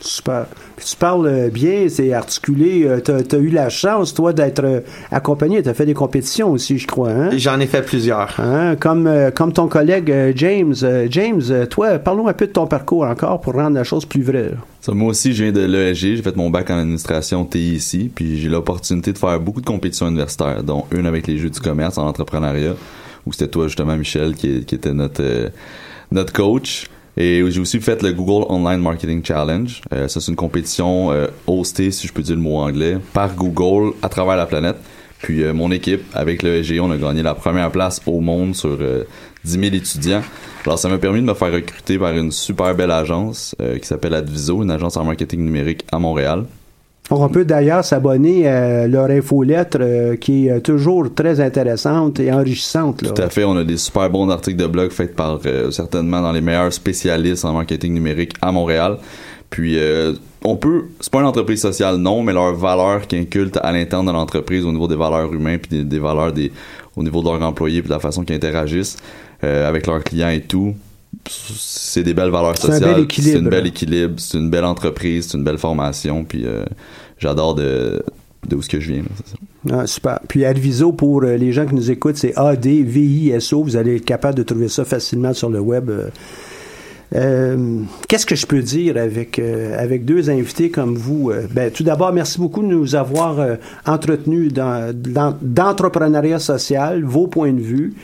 Super. 0.00 0.46
tu 0.76 0.96
parles 0.96 1.26
euh, 1.26 1.48
bien, 1.48 1.86
c'est 1.88 2.12
articulé. 2.12 2.86
Tu 3.04 3.10
as, 3.10 3.38
eu 3.38 3.48
la 3.48 3.68
chance, 3.68 4.14
toi, 4.14 4.32
d'être 4.32 4.82
accompagné. 5.10 5.62
Tu 5.62 5.68
as 5.68 5.74
fait 5.74 5.86
des 5.86 5.94
compétitions 5.94 6.50
aussi, 6.50 6.78
je 6.78 6.86
crois. 6.86 7.10
Hein? 7.10 7.30
J'en 7.36 7.58
ai 7.60 7.66
fait 7.66 7.82
plusieurs. 7.82 8.38
Hein? 8.38 8.76
Comme, 8.78 9.10
comme 9.34 9.52
ton 9.52 9.68
collègue 9.68 10.32
James. 10.36 10.74
James, 11.08 11.42
toi, 11.70 11.98
parlons 11.98 12.28
un 12.28 12.34
peu 12.34 12.46
de 12.46 12.52
ton 12.52 12.66
parcours 12.66 13.04
encore 13.04 13.40
pour 13.40 13.54
rendre 13.54 13.76
la 13.76 13.84
chose 13.84 14.04
plus 14.04 14.22
vraie 14.22 14.52
moi 14.92 15.10
aussi, 15.10 15.32
je 15.32 15.44
viens 15.44 15.52
de 15.52 15.64
l'ESG, 15.64 16.16
j'ai 16.16 16.22
fait 16.22 16.36
mon 16.36 16.50
bac 16.50 16.70
en 16.70 16.78
administration 16.78 17.44
TI 17.44 17.74
ici, 17.74 18.10
puis 18.14 18.40
j'ai 18.40 18.48
l'opportunité 18.48 19.12
de 19.12 19.18
faire 19.18 19.40
beaucoup 19.40 19.60
de 19.60 19.66
compétitions 19.66 20.08
universitaires, 20.08 20.62
dont 20.62 20.84
une 20.90 21.06
avec 21.06 21.26
les 21.26 21.38
Jeux 21.38 21.50
du 21.50 21.60
commerce 21.60 21.96
en 21.96 22.06
entrepreneuriat, 22.06 22.74
où 23.24 23.32
c'était 23.32 23.48
toi 23.48 23.66
justement, 23.68 23.96
Michel, 23.96 24.34
qui, 24.34 24.64
qui 24.64 24.74
était 24.74 24.92
notre, 24.92 25.22
euh, 25.22 25.48
notre 26.10 26.32
coach. 26.32 26.88
Et 27.16 27.44
j'ai 27.48 27.60
aussi 27.60 27.80
fait 27.80 28.02
le 28.02 28.12
Google 28.12 28.46
Online 28.48 28.80
Marketing 28.80 29.24
Challenge. 29.24 29.80
Euh, 29.92 30.08
ça, 30.08 30.20
c'est 30.20 30.30
une 30.30 30.36
compétition 30.36 31.12
euh, 31.12 31.28
hostée, 31.46 31.90
si 31.90 32.06
je 32.08 32.12
peux 32.12 32.22
dire 32.22 32.34
le 32.34 32.42
mot 32.42 32.56
anglais, 32.56 32.98
par 33.12 33.34
Google 33.34 33.94
à 34.02 34.08
travers 34.08 34.36
la 34.36 34.46
planète. 34.46 34.76
Puis 35.20 35.42
mon 35.54 35.70
équipe, 35.70 36.02
avec 36.12 36.42
l'ESG, 36.42 36.80
on 36.82 36.90
a 36.90 36.98
gagné 36.98 37.22
la 37.22 37.34
première 37.34 37.70
place 37.70 38.02
au 38.04 38.20
monde 38.20 38.54
sur 38.54 38.78
10 39.44 39.52
000 39.52 39.74
étudiants. 39.74 40.22
Alors, 40.66 40.78
ça 40.78 40.88
m'a 40.88 40.96
permis 40.96 41.20
de 41.20 41.26
me 41.26 41.34
faire 41.34 41.52
recruter 41.52 41.98
par 41.98 42.16
une 42.16 42.32
super 42.32 42.74
belle 42.74 42.90
agence 42.90 43.54
euh, 43.60 43.78
qui 43.78 43.86
s'appelle 43.86 44.14
Adviso, 44.14 44.62
une 44.62 44.70
agence 44.70 44.96
en 44.96 45.04
marketing 45.04 45.40
numérique 45.44 45.84
à 45.92 45.98
Montréal. 45.98 46.46
On 47.10 47.28
peut 47.28 47.44
d'ailleurs 47.44 47.84
s'abonner 47.84 48.48
à 48.48 48.88
leur 48.88 49.10
infolettre 49.10 49.78
euh, 49.80 50.16
qui 50.16 50.48
est 50.48 50.60
toujours 50.60 51.14
très 51.14 51.38
intéressante 51.38 52.18
et 52.18 52.32
enrichissante. 52.32 53.02
Tout 53.04 53.22
à 53.22 53.28
fait. 53.28 53.44
On 53.44 53.56
a 53.56 53.64
des 53.64 53.76
super 53.76 54.08
bons 54.08 54.30
articles 54.30 54.56
de 54.56 54.66
blog 54.66 54.90
faits 54.90 55.14
par 55.14 55.38
euh, 55.44 55.70
certainement 55.70 56.22
dans 56.22 56.32
les 56.32 56.40
meilleurs 56.40 56.72
spécialistes 56.72 57.44
en 57.44 57.52
marketing 57.52 57.92
numérique 57.92 58.32
à 58.40 58.50
Montréal. 58.50 58.96
Puis 59.50 59.78
on 60.44 60.56
peut, 60.56 60.84
c'est 61.00 61.10
pas 61.10 61.20
une 61.20 61.26
entreprise 61.26 61.62
sociale 61.62 61.96
non, 61.96 62.22
mais 62.22 62.32
leurs 62.32 62.54
valeurs 62.54 63.06
qui 63.06 63.16
incultent 63.16 63.58
à 63.62 63.72
l'interne 63.72 64.06
de 64.06 64.12
l'entreprise 64.12 64.64
au 64.64 64.72
niveau 64.72 64.86
des 64.86 64.94
valeurs 64.94 65.32
humaines 65.32 65.58
puis 65.58 65.84
des, 65.84 65.98
valeurs 65.98 66.32
des, 66.32 66.52
au 66.94 67.02
niveau 67.02 67.22
de 67.22 67.30
leurs 67.30 67.42
employés 67.42 67.80
puis 67.80 67.88
de 67.88 67.94
la 67.94 68.00
façon 68.00 68.24
qu'ils 68.24 68.36
interagissent, 68.36 68.98
euh, 69.42 69.66
avec 69.66 69.86
leurs 69.86 70.04
clients 70.04 70.28
et 70.28 70.42
tout. 70.42 70.74
C'est 71.30 72.02
des 72.02 72.14
belles 72.14 72.30
valeurs 72.30 72.56
sociales. 72.56 72.80
C'est 73.10 73.36
un 73.36 73.42
bel 73.42 73.66
équilibre. 73.66 74.14
C'est 74.18 74.38
une 74.38 74.50
belle 74.50 74.64
entreprise, 74.64 75.28
c'est 75.28 75.38
une 75.38 75.44
belle 75.44 75.58
formation. 75.58 76.24
Puis 76.24 76.44
euh, 76.44 76.64
j'adore 77.18 77.54
de, 77.54 78.02
de 78.46 78.56
où 78.56 78.62
ce 78.62 78.68
que 78.68 78.80
je 78.80 78.92
viens. 78.92 79.02
Ah, 79.70 79.86
super. 79.86 80.20
Puis 80.28 80.44
Adviso, 80.44 80.92
pour 80.92 81.22
euh, 81.22 81.36
les 81.36 81.52
gens 81.52 81.66
qui 81.66 81.74
nous 81.74 81.90
écoutent, 81.90 82.16
c'est 82.16 82.36
A-D-V-I-S-O. 82.36 83.62
Vous 83.62 83.76
allez 83.76 83.96
être 83.96 84.04
capable 84.04 84.36
de 84.36 84.42
trouver 84.42 84.68
ça 84.68 84.84
facilement 84.84 85.32
sur 85.32 85.50
le 85.50 85.60
web. 85.60 85.90
Qu'est-ce 87.12 88.26
que 88.26 88.34
je 88.34 88.44
peux 88.44 88.60
dire 88.60 88.96
avec, 88.96 89.38
avec 89.38 90.04
deux 90.04 90.30
invités 90.30 90.70
comme 90.70 90.96
vous? 90.96 91.30
ben, 91.52 91.70
tout 91.70 91.84
d'abord, 91.84 92.12
merci 92.12 92.40
beaucoup 92.40 92.60
de 92.60 92.66
nous 92.66 92.96
avoir 92.96 93.36
entretenu 93.86 94.48
dans, 94.48 94.92
d'entrepreneuriat 95.40 96.40
social, 96.40 97.04
vos 97.04 97.28
points 97.28 97.52
de 97.52 97.60
vue. 97.60 97.94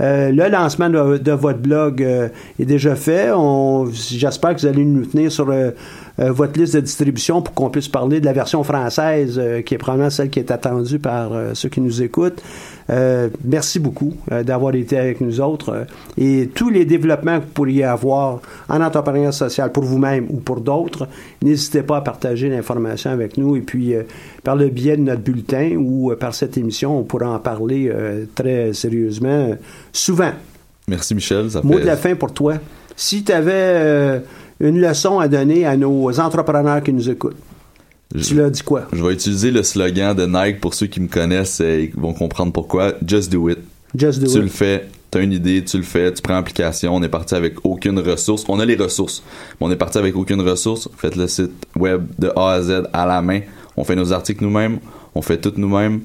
Euh, 0.00 0.30
le 0.30 0.48
lancement 0.48 0.88
de, 0.88 1.32
votre 1.32 1.58
blog 1.58 2.02
euh, 2.02 2.28
est 2.58 2.64
déjà 2.64 2.96
fait. 2.96 3.30
j'espère 3.92 4.54
que 4.54 4.60
vous 4.60 4.66
allez 4.66 4.84
nous 4.84 5.04
tenir 5.04 5.30
sur 5.30 5.50
euh, 5.50 5.72
votre 6.18 6.58
liste 6.58 6.74
de 6.74 6.80
distribution 6.80 7.42
pour 7.42 7.54
qu'on 7.54 7.70
puisse 7.70 7.88
parler 7.88 8.20
de 8.20 8.26
la 8.26 8.32
version 8.32 8.62
française, 8.62 9.40
qui 9.64 9.74
est 9.74 9.78
probablement 9.78 10.10
celle 10.10 10.30
qui 10.30 10.38
est 10.38 10.50
attendue 10.50 10.98
par 10.98 11.32
ceux 11.54 11.68
qui 11.68 11.80
nous 11.80 12.02
écoutent. 12.02 12.42
Euh, 12.90 13.28
merci 13.44 13.78
beaucoup 13.78 14.14
euh, 14.32 14.42
d'avoir 14.42 14.74
été 14.74 14.98
avec 14.98 15.20
nous 15.20 15.40
autres 15.40 15.68
euh, 15.70 15.84
et 16.18 16.48
tous 16.52 16.70
les 16.70 16.84
développements 16.84 17.38
que 17.38 17.44
vous 17.44 17.50
pourriez 17.52 17.84
avoir 17.84 18.40
en 18.68 18.80
entrepreneuriat 18.80 19.30
social 19.30 19.70
pour 19.70 19.84
vous-même 19.84 20.26
ou 20.28 20.38
pour 20.38 20.60
d'autres, 20.60 21.06
n'hésitez 21.40 21.82
pas 21.82 21.98
à 21.98 22.00
partager 22.00 22.48
l'information 22.48 23.10
avec 23.12 23.36
nous 23.38 23.54
et 23.54 23.60
puis 23.60 23.94
par 24.42 24.56
le 24.56 24.68
biais 24.68 24.96
de 24.96 25.02
notre 25.02 25.20
bulletin 25.22 25.76
ou 25.78 26.12
par 26.18 26.34
cette 26.34 26.58
émission, 26.58 26.98
on 26.98 27.04
pourra 27.04 27.28
en 27.30 27.38
parler 27.38 27.92
très 28.34 28.72
sérieusement 28.72 29.54
souvent. 29.92 30.32
Merci 30.88 31.14
Michel. 31.14 31.50
Ça 31.50 31.60
Mot 31.62 31.74
fait- 31.74 31.80
de 31.82 31.86
la 31.86 31.96
fin 31.96 32.14
pour 32.16 32.32
toi. 32.32 32.54
Si 32.96 33.22
tu 33.22 33.30
avais 33.32 34.20
une 34.58 34.80
leçon 34.80 35.20
à 35.20 35.28
donner 35.28 35.64
à 35.64 35.76
nos 35.76 36.18
entrepreneurs 36.18 36.82
qui 36.82 36.92
nous 36.92 37.08
écoutent, 37.08 37.36
tu 38.18 38.34
leur 38.34 38.50
dis 38.50 38.62
quoi? 38.62 38.88
Je 38.92 39.02
vais 39.02 39.12
utiliser 39.12 39.50
le 39.50 39.62
slogan 39.62 40.16
de 40.16 40.26
Nike 40.26 40.60
pour 40.60 40.74
ceux 40.74 40.86
qui 40.86 41.00
me 41.00 41.08
connaissent 41.08 41.60
et 41.60 41.92
vont 41.96 42.12
comprendre 42.12 42.52
pourquoi. 42.52 42.94
Just 43.06 43.30
do 43.30 43.48
it. 43.48 43.58
Just 43.94 44.20
do 44.20 44.26
tu 44.26 44.38
it. 44.38 44.42
le 44.42 44.48
fais, 44.48 44.88
t'as 45.10 45.20
une 45.20 45.32
idée, 45.32 45.64
tu 45.64 45.76
le 45.76 45.82
fais, 45.82 46.12
tu 46.12 46.22
prends 46.22 46.36
application. 46.36 46.94
On 46.94 47.02
est 47.02 47.08
parti 47.08 47.34
avec 47.34 47.54
aucune 47.64 47.98
ressource. 47.98 48.44
On 48.48 48.58
a 48.60 48.64
les 48.64 48.76
ressources, 48.76 49.22
mais 49.60 49.66
on 49.66 49.70
est 49.70 49.76
parti 49.76 49.98
avec 49.98 50.16
aucune 50.16 50.40
ressource. 50.40 50.88
Faites 50.96 51.16
le 51.16 51.28
site 51.28 51.52
web 51.76 52.04
de 52.18 52.32
A 52.36 52.52
à 52.52 52.62
Z 52.62 52.82
à 52.92 53.06
la 53.06 53.22
main. 53.22 53.40
On 53.76 53.84
fait 53.84 53.96
nos 53.96 54.12
articles 54.12 54.42
nous-mêmes. 54.42 54.78
On 55.14 55.22
fait 55.22 55.38
tout 55.40 55.52
nous-mêmes. 55.56 56.00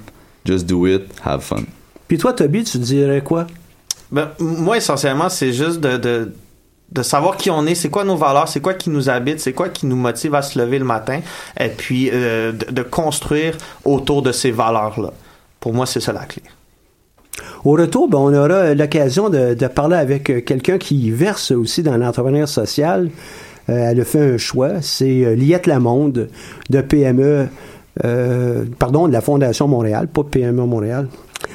Just 0.46 0.66
do 0.68 0.86
it. 0.88 1.04
Have 1.24 1.42
fun. 1.42 1.64
Puis 2.08 2.18
toi, 2.18 2.34
Toby, 2.34 2.64
tu 2.64 2.78
dirais 2.78 3.22
quoi? 3.24 3.48
Ben, 4.12 4.30
moi, 4.40 4.78
essentiellement, 4.78 5.30
c'est 5.30 5.52
juste 5.52 5.80
de, 5.80 5.98
de, 5.98 6.32
de 6.96 7.04
savoir 7.04 7.36
qui 7.36 7.52
on 7.52 7.66
est, 7.66 7.76
c'est 7.76 7.90
quoi 7.90 8.06
nos 8.06 8.16
valeurs, 8.16 8.48
c'est 8.48 8.62
quoi 8.62 8.74
qui 8.74 8.90
nous 8.90 9.10
habite, 9.10 9.40
c'est 9.42 9.52
quoi 9.52 9.68
qui 9.68 9.86
nous 9.86 9.98
motive 9.98 10.34
à 10.34 10.42
se 10.42 10.58
lever 10.58 10.80
le 10.80 10.86
matin, 10.86 11.20
et 11.60 11.68
puis 11.68 12.10
euh, 12.12 12.54
de, 12.54 12.82
construire 12.84 13.58
autour 13.84 14.22
de 14.22 14.32
ces 14.32 14.52
valeurs-là. 14.52 15.12
Pour 15.60 15.74
moi, 15.74 15.86
c'est 15.86 16.00
ça 16.00 16.14
la 16.14 16.24
clé. 16.24 16.42
Au 17.66 17.72
retour, 17.72 18.08
ben, 18.08 18.18
on 18.20 18.34
aura 18.34 18.74
l'occasion 18.74 19.30
de, 19.30 19.68
parler 19.68 19.98
avec 19.98 20.30
euh, 20.30 20.40
quelqu'un 20.40 20.78
qui 20.78 21.12
verse 21.12 21.52
aussi 21.52 21.84
dans 21.84 21.98
l'entrepreneuriat 21.98 22.48
social. 22.48 23.10
Euh, 23.70 23.90
elle 23.92 24.00
a 24.00 24.06
fait 24.06 24.36
un 24.36 24.38
choix. 24.38 24.82
C'est 24.82 25.36
Liette 25.36 25.68
Lamonde 25.68 26.30
de 26.70 26.82
PME, 26.82 27.48
pardon, 28.80 29.08
de 29.08 29.14
la 29.14 29.22
Fondation 29.22 29.68
Montréal, 29.68 30.08
pas 30.08 30.24
PME 30.24 30.66
Montréal. 30.66 31.10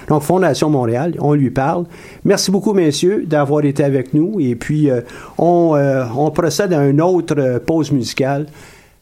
Donc, 0.09 0.23
Fondation 0.23 0.71
Montréal, 0.71 1.15
on 1.21 1.35
lui 1.35 1.51
parle. 1.51 1.85
Merci 2.25 2.51
beaucoup, 2.51 2.73
messieurs, 2.73 3.25
d'avoir 3.27 3.65
été 3.65 3.85
avec 3.85 4.15
nous. 4.15 4.41
Et 4.41 4.55
puis, 4.55 4.91
euh, 4.91 5.01
on, 5.39 5.75
euh, 5.77 6.05
on 6.17 6.31
procède 6.31 6.73
à 6.73 6.87
une 6.87 7.01
autre 7.01 7.35
euh, 7.39 7.59
pause 7.59 7.93
musicale. 7.93 8.47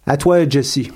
À 0.07 0.17
toi, 0.17 0.49
Jesse. 0.49 0.89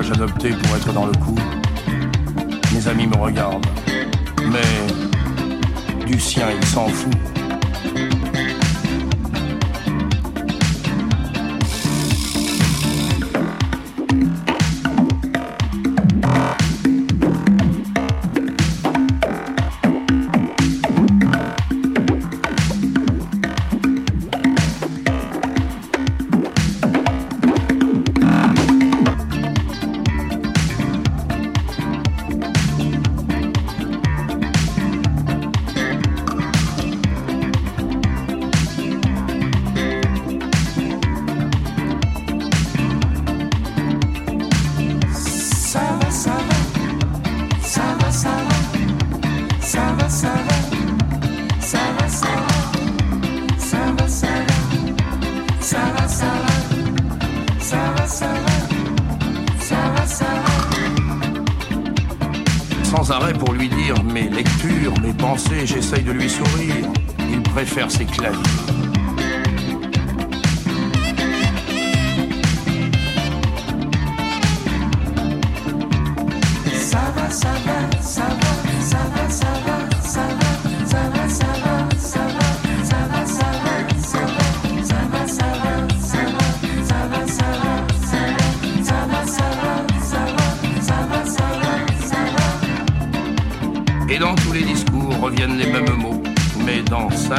Dois-je 0.00 0.12
pour 0.52 0.76
être 0.76 0.92
dans 0.92 1.06
le 1.06 1.12
coup? 1.14 1.34
Mes 2.72 2.86
amis 2.86 3.08
me 3.08 3.16
regardent. 3.16 3.66
Mais 4.44 6.06
du 6.06 6.20
sien, 6.20 6.46
il 6.56 6.64
s'en 6.68 6.86
fout. 6.86 7.37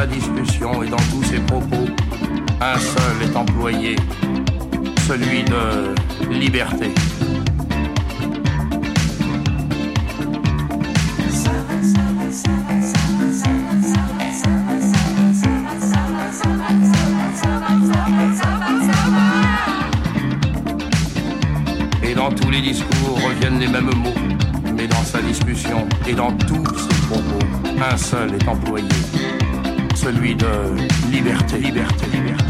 Sa 0.00 0.06
discussion 0.06 0.82
et 0.82 0.88
dans 0.88 0.96
tous 0.96 1.22
ses 1.24 1.40
propos, 1.40 1.84
un 2.62 2.78
seul 2.78 3.22
est 3.22 3.36
employé, 3.36 3.96
celui 5.06 5.42
de 5.44 6.32
liberté. 6.32 6.86
Et 22.02 22.14
dans 22.14 22.30
tous 22.30 22.50
les 22.50 22.62
discours 22.62 23.20
reviennent 23.22 23.58
les 23.58 23.68
mêmes 23.68 23.84
mots, 23.96 24.14
mais 24.74 24.86
dans 24.86 25.04
sa 25.04 25.20
discussion 25.20 25.86
et 26.08 26.14
dans 26.14 26.32
tous 26.32 26.64
ses 26.78 27.06
propos, 27.06 27.44
un 27.92 27.96
seul 27.98 28.34
est 28.34 28.48
employé, 28.48 28.88
celui 30.00 30.34
de 30.34 30.46
liberté, 31.10 31.58
liberté, 31.58 32.06
liberté. 32.06 32.49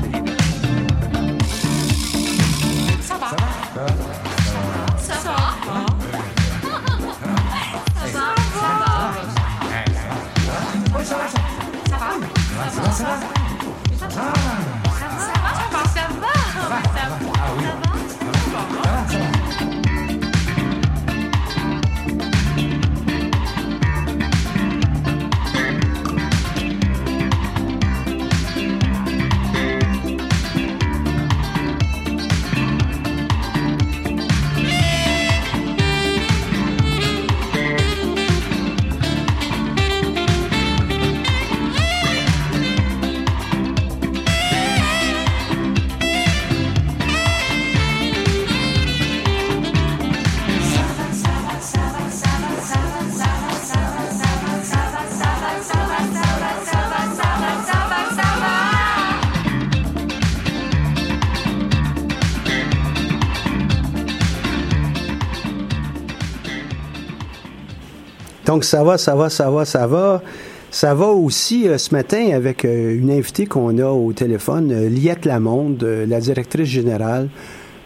Donc, 68.51 68.65
ça 68.65 68.83
va, 68.83 68.99
ça 68.99 69.15
va, 69.15 69.31
ça 69.31 69.49
va, 69.49 69.65
ça 69.65 69.87
va. 69.87 70.23
Ça 70.71 70.93
va 70.93 71.07
aussi 71.07 71.69
euh, 71.69 71.79
ce 71.79 71.95
matin 71.95 72.33
avec 72.35 72.65
euh, 72.65 72.99
une 72.99 73.09
invitée 73.09 73.47
qu'on 73.47 73.79
a 73.79 73.89
au 73.89 74.13
téléphone, 74.13 74.73
euh, 74.73 74.89
Liette 74.89 75.25
Lamonde, 75.25 75.85
la 76.09 76.19
directrice 76.19 76.67
générale 76.67 77.29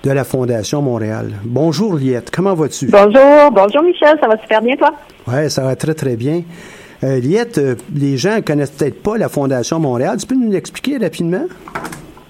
de 0.04 0.10
la 0.10 0.24
Fondation 0.24 0.80
Montréal. 0.80 1.32
Bonjour 1.44 1.96
Liette, 1.96 2.30
comment 2.34 2.54
vas-tu? 2.54 2.86
Bonjour, 2.86 3.50
bonjour 3.52 3.82
Michel, 3.82 4.16
ça 4.18 4.26
va 4.26 4.38
super 4.38 4.62
bien 4.62 4.74
toi? 4.76 4.94
Oui, 5.26 5.50
ça 5.50 5.64
va 5.64 5.76
très 5.76 5.92
très 5.92 6.16
bien. 6.16 6.44
Liette, 7.02 7.60
les 7.94 8.16
gens 8.16 8.40
connaissent 8.40 8.70
peut-être 8.70 9.02
pas 9.02 9.18
la 9.18 9.28
Fondation 9.28 9.78
Montréal. 9.78 10.16
Tu 10.18 10.26
peux 10.26 10.34
nous 10.34 10.50
l'expliquer 10.50 10.96
rapidement? 10.96 11.44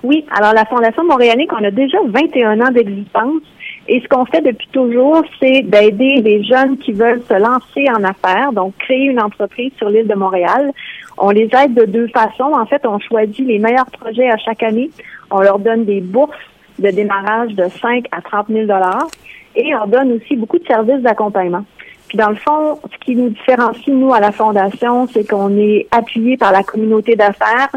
Oui, 0.02 0.24
alors 0.36 0.54
la 0.54 0.64
Fondation 0.64 1.04
Montréalais, 1.04 1.46
on 1.52 1.62
a 1.62 1.70
déjà 1.70 1.98
21 2.08 2.60
ans 2.62 2.72
d'existence. 2.72 3.42
Et 3.86 4.00
ce 4.00 4.08
qu'on 4.08 4.24
fait 4.24 4.40
depuis 4.40 4.68
toujours, 4.72 5.22
c'est 5.40 5.62
d'aider 5.62 6.22
les 6.22 6.42
jeunes 6.42 6.78
qui 6.78 6.92
veulent 6.92 7.22
se 7.28 7.34
lancer 7.34 7.86
en 7.90 8.02
affaires, 8.02 8.52
donc 8.52 8.76
créer 8.78 9.04
une 9.04 9.20
entreprise 9.20 9.72
sur 9.76 9.90
l'île 9.90 10.06
de 10.06 10.14
Montréal. 10.14 10.72
On 11.18 11.30
les 11.30 11.48
aide 11.62 11.74
de 11.74 11.84
deux 11.84 12.08
façons. 12.08 12.52
En 12.54 12.64
fait, 12.66 12.86
on 12.86 12.98
choisit 12.98 13.46
les 13.46 13.58
meilleurs 13.58 13.90
projets 13.90 14.30
à 14.30 14.38
chaque 14.38 14.62
année. 14.62 14.90
On 15.30 15.40
leur 15.40 15.58
donne 15.58 15.84
des 15.84 16.00
bourses 16.00 16.34
de 16.78 16.90
démarrage 16.90 17.54
de 17.54 17.68
5 17.68 18.06
à 18.10 18.20
30 18.20 18.48
000 18.48 18.62
dollars 18.62 19.06
et 19.54 19.74
on 19.76 19.86
donne 19.86 20.12
aussi 20.12 20.36
beaucoup 20.36 20.58
de 20.58 20.66
services 20.66 21.02
d'accompagnement. 21.02 21.64
Puis 22.08 22.18
dans 22.18 22.30
le 22.30 22.36
fond, 22.36 22.78
ce 22.92 23.04
qui 23.04 23.16
nous 23.16 23.30
différencie, 23.30 23.88
nous, 23.88 24.12
à 24.12 24.20
la 24.20 24.32
Fondation, 24.32 25.06
c'est 25.06 25.28
qu'on 25.28 25.56
est 25.56 25.86
appuyé 25.90 26.36
par 26.36 26.52
la 26.52 26.62
communauté 26.62 27.16
d'affaires. 27.16 27.68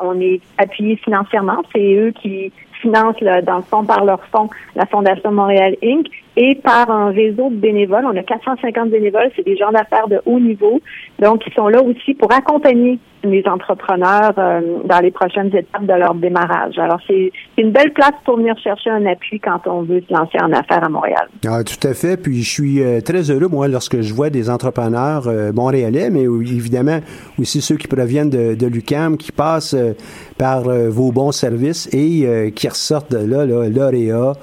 On 0.00 0.20
est 0.20 0.40
appuyé 0.58 0.96
financièrement. 0.96 1.62
C'est 1.72 1.94
eux 1.94 2.12
qui 2.20 2.52
financent, 2.82 3.20
le- 3.20 3.42
dans 3.42 3.56
le 3.56 3.62
fond, 3.62 3.84
par 3.84 4.04
leur 4.04 4.22
fonds, 4.26 4.50
la 4.74 4.84
Fondation 4.86 5.32
Montréal 5.32 5.76
Inc. 5.82 6.06
et 6.36 6.54
par 6.56 6.90
un 6.90 7.10
réseau 7.10 7.50
de 7.50 7.56
bénévoles. 7.56 8.04
On 8.06 8.16
a 8.16 8.22
450 8.22 8.90
bénévoles. 8.90 9.30
C'est 9.36 9.44
des 9.44 9.56
gens 9.56 9.70
d'affaires 9.70 10.08
de 10.08 10.20
haut 10.26 10.40
niveau. 10.40 10.80
Donc, 11.20 11.42
ils 11.46 11.52
sont 11.52 11.68
là 11.68 11.82
aussi 11.82 12.14
pour 12.14 12.32
accompagner 12.32 12.98
les 13.24 13.44
entrepreneurs 13.46 14.32
euh, 14.36 14.60
dans 14.84 14.98
les 14.98 15.12
prochaines 15.12 15.54
étapes 15.54 15.86
de 15.86 15.92
leur 15.92 16.14
démarrage. 16.14 16.76
Alors, 16.78 16.98
c'est 17.06 17.30
une 17.56 17.70
belle 17.70 17.92
place 17.92 18.14
pour 18.24 18.36
venir 18.36 18.58
chercher 18.58 18.90
un 18.90 19.06
appui 19.06 19.38
quand 19.38 19.60
on 19.66 19.82
veut 19.82 20.02
se 20.08 20.12
lancer 20.12 20.38
en 20.42 20.52
affaires 20.52 20.82
à 20.82 20.88
Montréal. 20.88 21.28
Ah, 21.46 21.62
tout 21.62 21.86
à 21.86 21.94
fait. 21.94 22.16
Puis 22.16 22.42
je 22.42 22.50
suis 22.50 22.82
euh, 22.82 23.00
très 23.00 23.30
heureux, 23.30 23.46
moi, 23.48 23.68
lorsque 23.68 24.00
je 24.00 24.12
vois 24.12 24.30
des 24.30 24.50
entrepreneurs 24.50 25.28
euh, 25.28 25.52
montréalais, 25.52 26.10
mais 26.10 26.22
évidemment 26.22 26.98
aussi 27.38 27.60
ceux 27.60 27.76
qui 27.76 27.86
proviennent 27.86 28.30
de, 28.30 28.54
de 28.54 28.66
l'UCAM, 28.66 29.16
qui 29.16 29.30
passent 29.30 29.74
euh, 29.74 29.92
par 30.38 30.68
euh, 30.68 30.88
vos 30.90 31.12
bons 31.12 31.32
services 31.32 31.88
et 31.92 32.26
euh, 32.26 32.50
qui 32.50 32.68
ressortent 32.68 33.12
de 33.12 33.18
là, 33.18 33.46
là 33.46 33.68
lauréats. 33.68 34.34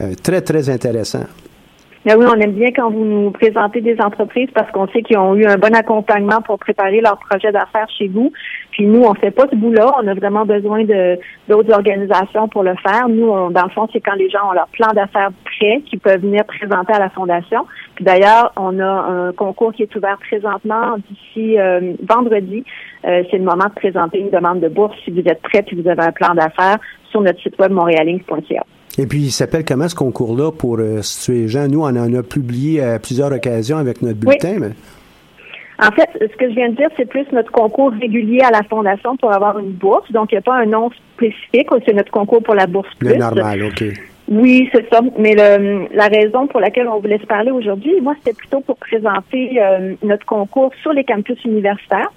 Euh, 0.00 0.14
très, 0.22 0.40
très 0.40 0.70
intéressant. 0.70 1.26
Oui, 2.06 2.14
on 2.26 2.40
aime 2.40 2.52
bien 2.52 2.70
quand 2.74 2.90
vous 2.90 3.04
nous 3.04 3.30
présentez 3.30 3.82
des 3.82 4.00
entreprises 4.00 4.48
parce 4.54 4.70
qu'on 4.70 4.88
sait 4.88 5.02
qu'ils 5.02 5.18
ont 5.18 5.34
eu 5.34 5.44
un 5.44 5.58
bon 5.58 5.74
accompagnement 5.74 6.40
pour 6.40 6.58
préparer 6.58 7.02
leur 7.02 7.18
projet 7.18 7.52
d'affaires 7.52 7.88
chez 7.98 8.08
vous. 8.08 8.32
Puis 8.70 8.86
nous, 8.86 9.02
on 9.02 9.12
fait 9.12 9.30
pas 9.30 9.46
ce 9.50 9.54
bout-là. 9.54 9.92
On 10.02 10.08
a 10.08 10.14
vraiment 10.14 10.46
besoin 10.46 10.84
de 10.84 11.18
d'autres 11.46 11.74
organisations 11.74 12.48
pour 12.48 12.62
le 12.62 12.74
faire. 12.76 13.06
Nous, 13.10 13.28
dans 13.50 13.64
le 13.64 13.70
fond, 13.74 13.86
c'est 13.92 14.00
quand 14.00 14.14
les 14.14 14.30
gens 14.30 14.48
ont 14.48 14.52
leur 14.52 14.68
plan 14.68 14.88
d'affaires 14.94 15.28
prêt 15.44 15.82
qu'ils 15.84 15.98
peuvent 15.98 16.22
venir 16.22 16.46
présenter 16.46 16.94
à 16.94 17.00
la 17.00 17.10
fondation. 17.10 17.66
Puis 17.96 18.04
d'ailleurs, 18.06 18.50
on 18.56 18.78
a 18.80 18.86
un 18.86 19.32
concours 19.32 19.74
qui 19.74 19.82
est 19.82 19.94
ouvert 19.94 20.16
présentement 20.26 20.96
d'ici 21.06 21.58
euh, 21.58 21.92
vendredi. 22.08 22.64
Euh, 23.04 23.24
c'est 23.30 23.36
le 23.36 23.44
moment 23.44 23.66
de 23.66 23.74
présenter 23.74 24.20
une 24.20 24.30
demande 24.30 24.60
de 24.60 24.68
bourse 24.68 24.96
si 25.04 25.10
vous 25.10 25.20
êtes 25.26 25.42
prêt 25.42 25.66
et 25.70 25.74
vous 25.74 25.86
avez 25.86 26.02
un 26.02 26.12
plan 26.12 26.34
d'affaires 26.34 26.78
sur 27.10 27.20
notre 27.20 27.40
site 27.42 27.58
web 27.58 27.72
montrealinc.ca. 27.72 28.64
Et 29.00 29.06
puis, 29.06 29.18
il 29.20 29.30
s'appelle 29.30 29.64
comment 29.64 29.88
ce 29.88 29.94
concours-là 29.94 30.52
pour 30.52 30.76
euh, 30.78 31.00
situer 31.00 31.38
les 31.42 31.48
gens? 31.48 31.66
Nous, 31.68 31.80
on 31.80 31.84
en 31.86 32.14
a 32.14 32.22
publié 32.22 32.82
à 32.82 32.98
plusieurs 32.98 33.32
occasions 33.32 33.78
avec 33.78 34.02
notre 34.02 34.18
bulletin. 34.18 34.56
mais- 34.60 35.86
En 35.86 35.90
fait, 35.92 36.10
ce 36.20 36.36
que 36.36 36.50
je 36.50 36.54
viens 36.54 36.68
de 36.68 36.76
dire, 36.76 36.88
c'est 36.98 37.08
plus 37.08 37.24
notre 37.32 37.50
concours 37.50 37.92
régulier 37.98 38.40
à 38.42 38.50
la 38.50 38.62
Fondation 38.64 39.16
pour 39.16 39.32
avoir 39.32 39.58
une 39.58 39.70
bourse. 39.70 40.12
Donc, 40.12 40.30
il 40.32 40.34
n'y 40.34 40.38
a 40.40 40.42
pas 40.42 40.56
un 40.56 40.66
nom 40.66 40.90
spécifique. 41.16 41.68
C'est 41.86 41.94
notre 41.94 42.10
concours 42.12 42.42
pour 42.42 42.54
la 42.54 42.66
bourse 42.66 42.92
plus. 42.98 43.08
Le 43.08 43.14
normal, 43.16 43.62
OK. 43.64 43.84
Oui, 44.28 44.68
c'est 44.72 44.86
ça. 44.90 45.00
Mais 45.18 45.34
le, 45.34 45.86
la 45.96 46.08
raison 46.08 46.46
pour 46.46 46.60
laquelle 46.60 46.86
on 46.86 47.00
voulait 47.00 47.18
se 47.18 47.26
parler 47.26 47.50
aujourd'hui, 47.52 47.98
moi, 48.02 48.14
c'était 48.18 48.36
plutôt 48.36 48.60
pour 48.60 48.76
présenter 48.76 49.58
euh, 49.62 49.94
notre 50.02 50.26
concours 50.26 50.72
sur 50.82 50.92
les 50.92 51.04
campus 51.04 51.42
universitaires. 51.46 52.12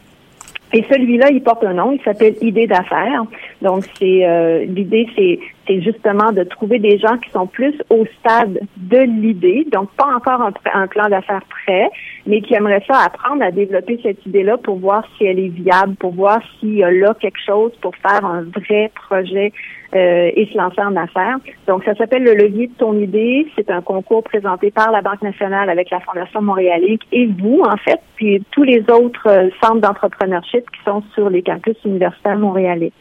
Et 0.73 0.83
celui-là, 0.89 1.29
il 1.29 1.43
porte 1.43 1.63
un 1.63 1.73
nom, 1.73 1.91
il 1.91 2.01
s'appelle 2.01 2.35
Idée 2.41 2.65
d'affaires. 2.65 3.23
Donc, 3.61 3.83
c'est 3.99 4.25
euh, 4.25 4.65
l'idée, 4.65 5.07
c'est 5.15 5.39
c'est 5.67 5.81
justement 5.81 6.31
de 6.31 6.43
trouver 6.43 6.79
des 6.79 6.97
gens 6.97 7.17
qui 7.17 7.29
sont 7.29 7.47
plus 7.47 7.73
au 7.89 8.05
stade 8.19 8.59
de 8.75 8.97
l'idée, 8.97 9.65
donc 9.71 9.89
pas 9.91 10.07
encore 10.13 10.41
un, 10.41 10.51
un 10.73 10.87
plan 10.87 11.07
d'affaires 11.07 11.43
prêt, 11.49 11.89
mais 12.25 12.41
qui 12.41 12.53
aimeraient 12.53 12.83
ça 12.85 12.99
apprendre 13.05 13.43
à 13.43 13.51
développer 13.51 13.99
cette 14.03 14.25
idée-là 14.25 14.57
pour 14.57 14.77
voir 14.77 15.05
si 15.17 15.25
elle 15.25 15.39
est 15.39 15.47
viable, 15.47 15.95
pour 15.95 16.13
voir 16.13 16.41
s'il 16.59 16.75
y 16.75 16.83
a 16.83 16.91
là 16.91 17.15
quelque 17.19 17.39
chose 17.45 17.71
pour 17.81 17.95
faire 17.95 18.25
un 18.25 18.41
vrai 18.41 18.91
projet 18.93 19.53
euh, 19.95 20.31
et 20.35 20.47
se 20.51 20.57
lancer 20.57 20.81
en 20.81 20.95
affaires. 20.95 21.37
Donc, 21.67 21.83
ça 21.83 21.95
s'appelle 21.95 22.23
le 22.23 22.33
levier 22.33 22.67
de 22.67 22.73
ton 22.73 22.97
idée. 22.97 23.47
C'est 23.55 23.69
un 23.69 23.81
concours 23.81 24.23
présenté 24.23 24.71
par 24.71 24.91
la 24.91 25.01
Banque 25.01 25.21
nationale 25.21 25.69
avec 25.69 25.89
la 25.89 25.99
Fondation 25.99 26.41
Montréalique 26.41 27.03
et 27.11 27.27
vous, 27.27 27.61
en 27.61 27.77
fait, 27.77 27.99
puis 28.15 28.43
tous 28.51 28.63
les 28.63 28.83
autres 28.89 29.27
euh, 29.27 29.49
centres 29.61 29.81
d'entrepreneurship 29.81 30.69
qui 30.71 30.83
sont 30.85 31.03
sur 31.13 31.29
les 31.29 31.41
campus 31.41 31.77
universitaires 31.85 32.37
montréalais. 32.37 32.91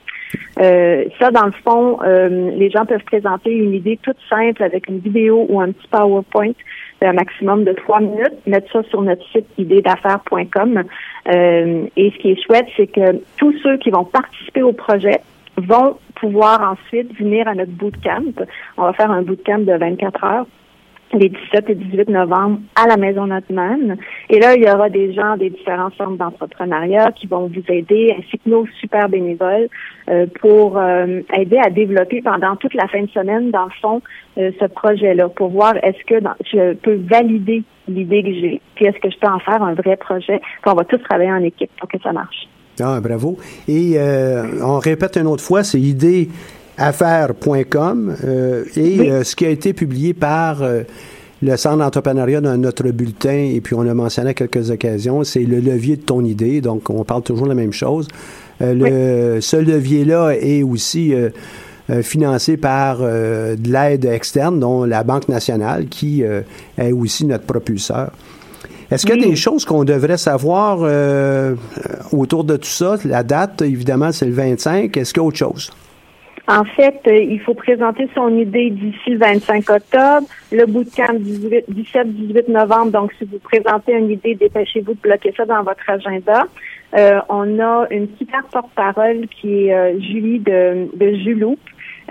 Euh, 0.60 1.04
ça, 1.18 1.30
dans 1.30 1.46
le 1.46 1.52
fond, 1.52 1.98
euh, 2.02 2.50
les 2.52 2.70
gens 2.70 2.84
peuvent 2.84 3.04
présenter 3.04 3.52
une 3.52 3.74
idée 3.74 3.98
toute 4.02 4.16
simple 4.28 4.62
avec 4.62 4.88
une 4.88 4.98
vidéo 4.98 5.46
ou 5.48 5.60
un 5.60 5.72
petit 5.72 5.88
PowerPoint 5.88 6.52
d'un 7.00 7.12
maximum 7.12 7.64
de 7.64 7.72
trois 7.72 8.00
minutes, 8.00 8.46
mettre 8.46 8.70
ça 8.72 8.82
sur 8.84 9.02
notre 9.02 9.26
site 9.30 9.46
idéedaffaires.com. 9.58 10.84
Euh, 11.28 11.84
et 11.96 12.10
ce 12.10 12.18
qui 12.18 12.30
est 12.30 12.42
chouette, 12.46 12.66
c'est 12.76 12.86
que 12.86 13.20
tous 13.38 13.54
ceux 13.62 13.76
qui 13.78 13.90
vont 13.90 14.04
participer 14.04 14.62
au 14.62 14.72
projet 14.72 15.20
vont 15.56 15.98
pouvoir 16.14 16.72
ensuite 16.72 17.16
venir 17.18 17.48
à 17.48 17.54
notre 17.54 17.72
bootcamp. 17.72 18.32
On 18.76 18.82
va 18.82 18.92
faire 18.94 19.10
un 19.10 19.22
bootcamp 19.22 19.60
de 19.60 19.76
24 19.76 20.24
heures 20.24 20.46
les 21.14 21.28
17 21.28 21.70
et 21.70 21.74
18 21.74 22.08
novembre 22.08 22.60
à 22.74 22.86
la 22.86 22.96
Maison 22.96 23.26
Notman. 23.26 23.96
Et 24.30 24.38
là, 24.38 24.54
il 24.54 24.62
y 24.62 24.70
aura 24.70 24.88
des 24.88 25.12
gens 25.12 25.36
des 25.36 25.50
différentes 25.50 25.94
formes 25.94 26.16
d'entrepreneuriat 26.16 27.12
qui 27.12 27.26
vont 27.26 27.48
vous 27.48 27.62
aider, 27.68 28.14
ainsi 28.18 28.38
que 28.38 28.48
nos 28.48 28.66
super 28.80 29.08
bénévoles, 29.08 29.68
euh, 30.08 30.26
pour 30.40 30.78
euh, 30.78 31.20
aider 31.34 31.58
à 31.58 31.70
développer 31.70 32.22
pendant 32.22 32.56
toute 32.56 32.74
la 32.74 32.88
fin 32.88 33.02
de 33.02 33.10
semaine, 33.10 33.50
dans 33.50 33.64
le 33.64 33.70
fond, 33.80 34.02
euh, 34.38 34.50
ce 34.58 34.66
projet-là, 34.66 35.28
pour 35.28 35.50
voir 35.50 35.74
est-ce 35.82 36.02
que 36.06 36.24
je 36.50 36.74
peux 36.74 37.00
valider 37.10 37.62
l'idée 37.88 38.22
que 38.22 38.32
j'ai, 38.32 38.60
puis 38.74 38.86
est-ce 38.86 38.98
que 38.98 39.10
je 39.10 39.18
peux 39.18 39.28
en 39.28 39.40
faire 39.40 39.62
un 39.62 39.74
vrai 39.74 39.96
projet, 39.96 40.38
puis 40.38 40.70
on 40.70 40.74
va 40.74 40.84
tous 40.84 40.98
travailler 40.98 41.32
en 41.32 41.42
équipe 41.42 41.70
pour 41.78 41.88
que 41.88 41.98
ça 42.00 42.12
marche. 42.12 42.48
Ah, 42.80 43.00
bravo. 43.00 43.36
Et 43.68 43.92
euh, 43.96 44.44
on 44.62 44.78
répète 44.78 45.16
une 45.16 45.26
autre 45.26 45.44
fois, 45.44 45.62
c'est 45.62 45.80
idéaffaires.com 45.80 48.16
euh, 48.24 48.64
et 48.76 48.98
Oui. 49.00 49.10
euh, 49.10 49.24
ce 49.24 49.36
qui 49.36 49.44
a 49.46 49.50
été 49.50 49.72
publié 49.72 50.14
par 50.14 50.62
euh, 50.62 50.82
le 51.42 51.56
Centre 51.56 51.78
d'entrepreneuriat 51.78 52.40
dans 52.40 52.56
notre 52.56 52.88
bulletin, 52.90 53.50
et 53.52 53.60
puis 53.60 53.74
on 53.74 53.82
l'a 53.82 53.94
mentionné 53.94 54.30
à 54.30 54.34
quelques 54.34 54.70
occasions, 54.70 55.24
c'est 55.24 55.42
le 55.42 55.58
levier 55.60 55.96
de 55.96 56.02
ton 56.02 56.24
idée, 56.24 56.60
donc 56.60 56.88
on 56.88 57.04
parle 57.04 57.22
toujours 57.22 57.44
de 57.44 57.50
la 57.50 57.54
même 57.56 57.72
chose. 57.72 58.06
Euh, 58.62 59.34
le, 59.34 59.40
Ce 59.40 59.56
levier-là 59.56 60.32
est 60.40 60.62
aussi 60.62 61.12
euh, 61.14 61.30
euh, 61.90 62.02
financé 62.02 62.56
par 62.56 62.98
euh, 63.00 63.56
de 63.56 63.72
l'aide 63.72 64.04
externe, 64.04 64.60
dont 64.60 64.84
la 64.84 65.02
Banque 65.02 65.28
nationale, 65.28 65.86
qui 65.88 66.22
euh, 66.22 66.42
est 66.78 66.92
aussi 66.92 67.24
notre 67.26 67.44
propulseur. 67.44 68.12
Est-ce 68.90 69.06
qu'il 69.06 69.20
y 69.20 69.24
a 69.24 69.28
des 69.28 69.36
choses 69.36 69.64
qu'on 69.64 69.84
devrait 69.84 70.18
savoir 70.18 70.78
euh, 70.82 71.54
autour 72.12 72.44
de 72.44 72.56
tout 72.56 72.64
ça? 72.64 72.96
La 73.04 73.22
date, 73.22 73.62
évidemment, 73.62 74.12
c'est 74.12 74.26
le 74.26 74.32
25. 74.32 74.96
Est-ce 74.96 75.12
qu'il 75.12 75.22
y 75.22 75.24
a 75.24 75.26
autre 75.26 75.38
chose? 75.38 75.70
En 76.48 76.64
fait, 76.64 77.00
euh, 77.06 77.16
il 77.16 77.40
faut 77.40 77.54
présenter 77.54 78.08
son 78.14 78.36
idée 78.36 78.70
d'ici 78.70 79.10
le 79.10 79.18
25 79.18 79.70
octobre, 79.70 80.26
le 80.50 80.66
bootcamp 80.66 81.14
17-18 81.14 82.50
novembre. 82.50 82.90
Donc, 82.90 83.12
si 83.18 83.24
vous 83.24 83.38
présentez 83.38 83.92
une 83.92 84.10
idée, 84.10 84.34
dépêchez-vous 84.34 84.94
de 84.94 85.00
bloquer 85.00 85.32
ça 85.36 85.44
dans 85.44 85.62
votre 85.62 85.88
agenda. 85.88 86.46
Euh, 86.94 87.20
on 87.28 87.60
a 87.60 87.86
une 87.90 88.08
super 88.18 88.42
porte-parole 88.52 89.28
qui 89.28 89.66
est 89.66 89.74
euh, 89.74 90.00
Julie 90.00 90.40
de, 90.40 90.88
de 90.94 91.14
Juloup, 91.16 91.58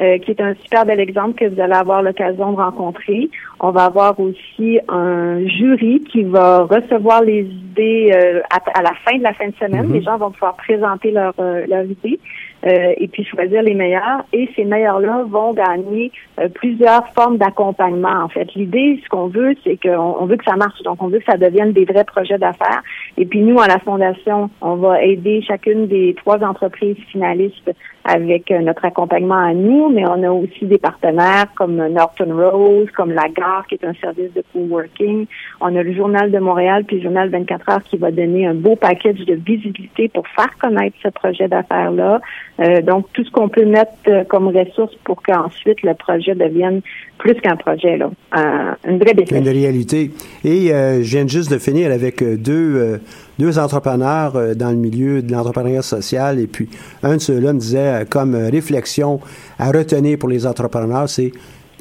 euh, 0.02 0.18
qui 0.18 0.32
est 0.32 0.42
un 0.42 0.56
super 0.64 0.86
bel 0.86 1.00
exemple 1.00 1.36
que 1.36 1.46
vous 1.46 1.62
allez 1.62 1.74
avoir 1.74 2.02
l'occasion 2.02 2.52
de 2.52 2.58
rencontrer. 2.58 3.30
On 3.60 3.72
va 3.72 3.86
avoir 3.86 4.20
aussi 4.20 4.80
un 4.90 5.46
jury 5.48 6.04
qui 6.12 6.24
va 6.24 6.64
recevoir 6.64 7.22
les 7.22 7.42
idées 7.42 8.12
euh, 8.16 8.42
à, 8.50 8.80
à 8.80 8.82
la 8.82 8.94
fin 9.06 9.18
de 9.18 9.24
la 9.24 9.34
fin 9.34 9.48
de 9.48 9.56
semaine. 9.56 9.88
Mhm. 9.88 9.94
Les 9.94 10.02
gens 10.02 10.18
vont 10.18 10.32
pouvoir 10.32 10.56
présenter 10.56 11.12
leur, 11.12 11.34
euh, 11.40 11.66
leurs 11.68 11.86
idées 11.86 12.20
euh, 12.66 12.94
et 12.98 13.08
puis 13.08 13.24
choisir 13.24 13.62
les 13.62 13.74
meilleurs. 13.74 14.24
Et 14.34 14.50
ces 14.56 14.66
meilleurs-là 14.66 15.24
vont 15.28 15.54
gagner 15.54 16.12
euh, 16.40 16.48
plusieurs 16.50 17.08
formes 17.14 17.38
d'accompagnement. 17.38 18.24
En 18.24 18.30
fait, 18.30 18.54
l'idée, 18.56 19.00
ce 19.04 19.10
qu'on 19.10 19.28
veut, 19.28 19.56
c'est 19.64 19.78
qu'on 19.82 20.16
on 20.20 20.26
veut 20.26 20.38
que 20.38 20.46
ça 20.46 20.56
marche. 20.56 20.82
Donc, 20.84 21.02
on 21.02 21.08
veut 21.08 21.20
que 21.20 21.32
ça 21.32 21.38
devienne 21.38 21.74
des 21.74 21.86
vrais 21.86 22.06
projets 22.06 22.38
d'affaires. 22.38 22.82
Et 23.18 23.26
puis 23.26 23.42
nous, 23.42 23.60
à 23.60 23.68
la 23.68 23.80
fondation, 23.80 24.50
on 24.62 24.76
va 24.76 25.04
aider 25.04 25.42
chacune 25.42 25.88
des 25.88 26.16
trois 26.16 26.44
entreprises 26.44 26.98
finalistes 27.12 27.72
avec 28.04 28.50
euh, 28.52 28.60
notre 28.60 28.86
accompagnement 28.86 29.38
à 29.38 29.54
nous, 29.54 29.90
mais 29.90 30.04
on 30.08 30.24
a 30.24 30.32
aussi 30.32 30.66
des 30.66 30.78
partenaires 30.78 31.48
comme 31.56 31.76
Norton 31.88 32.28
Rose, 32.36 32.88
comme 32.96 33.12
La 33.12 33.28
Gare, 33.30 33.66
qui 33.68 33.76
est 33.76 33.86
un 33.86 33.94
service 34.02 34.34
de 34.34 34.44
coworking. 34.54 35.26
On 35.60 35.76
a 35.76 35.84
le 35.84 35.94
Journal 35.94 36.32
de 36.32 36.40
Montréal, 36.40 36.84
puis 36.86 36.98
le 36.98 37.04
Journal 37.04 37.30
24 37.30 37.70
heures 37.70 37.84
qui 37.84 37.98
va 37.98 38.12
donner 38.12 38.48
un 38.48 38.54
beau 38.56 38.76
package 38.76 39.20
de 39.26 39.34
visibilité 39.36 40.10
pour 40.10 40.28
faire 40.30 40.50
connaître 40.60 40.96
ce 41.04 41.10
projet 41.10 41.48
d'affaires-là. 41.48 42.22
Euh, 42.60 42.82
donc, 42.82 43.06
tout 43.14 43.24
ce 43.24 43.32
qu'on 43.32 43.50
peut 43.50 43.66
mettre 43.66 43.92
euh, 44.08 44.24
comme 44.24 44.48
ressource 44.48 44.96
pour 45.04 45.22
qu'ensuite 45.22 45.82
le 45.84 45.94
projet 45.94 46.36
devienne 46.36 46.82
plus 47.18 47.36
qu'un 47.36 47.56
projet, 47.56 47.98
là, 47.98 48.10
un- 48.32 48.76
une 48.88 48.98
vraie 48.98 49.14
business. 49.14 49.40
Une 49.42 49.50
réalité. 49.50 50.12
Et 50.44 50.74
euh, 50.74 51.04
je 51.04 51.18
viens 51.18 51.28
juste 51.28 51.52
de 51.52 51.60
finir 51.60 51.92
avec 51.92 52.22
euh, 52.24 52.36
deux, 52.36 52.76
euh, 52.76 52.98
deux 53.42 53.60
entrepreneurs 53.60 54.36
euh, 54.36 54.54
dans 54.54 54.70
le 54.70 54.78
milieu 54.78 55.22
de 55.22 55.32
l'entrepreneuriat 55.32 55.82
social. 55.82 56.40
Et 56.40 56.48
puis, 56.48 56.70
un 57.04 57.16
de 57.16 57.22
ceux-là 57.22 57.54
me 57.54 57.60
disait, 57.60 58.02
euh, 58.02 58.06
comme 58.10 58.36
euh, 58.36 58.50
réflexion 58.50 59.20
à 59.60 59.72
retenir 59.72 60.18
pour 60.18 60.30
les 60.30 60.46
entrepreneurs, 60.46 61.10
c'est 61.10 61.32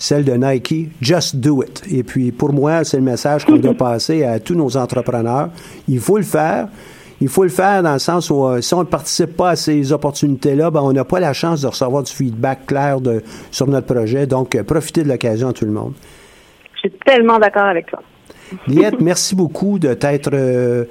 celle 0.01 0.25
de 0.25 0.33
Nike, 0.33 0.91
Just 1.01 1.37
Do 1.37 1.63
It. 1.63 1.83
Et 1.91 2.03
puis, 2.03 2.33
pour 2.33 2.53
moi, 2.53 2.85
c'est 2.85 2.97
le 2.97 3.03
message 3.03 3.45
qu'on 3.45 3.57
doit 3.57 3.75
passer 3.79 4.25
à 4.25 4.41
tous 4.41 4.55
nos 4.55 4.77
entrepreneurs. 4.77 5.51
Il 5.87 6.01
faut 6.01 6.17
le 6.17 6.25
faire. 6.25 6.69
Il 7.21 7.29
faut 7.29 7.43
le 7.43 7.51
faire 7.51 7.83
dans 7.83 7.93
le 7.93 7.99
sens 7.99 8.31
où 8.31 8.47
euh, 8.47 8.63
si 8.63 8.73
on 8.73 8.79
ne 8.79 8.85
participe 8.85 9.37
pas 9.37 9.51
à 9.51 9.57
ces 9.57 9.93
opportunités-là, 9.93 10.71
ben, 10.71 10.81
on 10.81 10.93
n'a 10.95 11.05
pas 11.05 11.21
la 11.21 11.35
chance 11.35 11.61
de 11.61 11.67
recevoir 11.67 12.03
du 12.03 12.11
feedback 12.11 12.65
clair 12.67 12.99
de, 13.03 13.23
sur 13.51 13.67
notre 13.67 13.93
projet. 13.93 14.27
Donc, 14.27 14.55
euh, 14.55 14.63
profitez 14.63 15.03
de 15.03 15.09
l'occasion 15.09 15.49
à 15.49 15.53
tout 15.53 15.67
le 15.67 15.73
monde. 15.73 15.93
Je 16.77 16.89
suis 16.89 16.93
tellement 17.05 17.39
d'accord 17.39 17.65
avec 17.65 17.87
toi. 17.89 18.01
Liette, 18.67 19.01
merci 19.03 19.35
beaucoup 19.35 19.79
de 19.79 19.93
t'être 19.93 20.31
euh, 20.33 20.87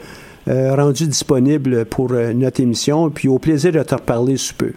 rendu 0.50 1.08
disponible 1.08 1.86
pour 1.86 2.12
euh, 2.12 2.34
notre 2.34 2.60
émission, 2.62 3.10
puis 3.10 3.28
au 3.28 3.40
plaisir 3.40 3.72
de 3.72 3.84
te 3.84 3.96
reparler 3.96 4.38
sous 4.38 4.56
peu. 4.56 4.72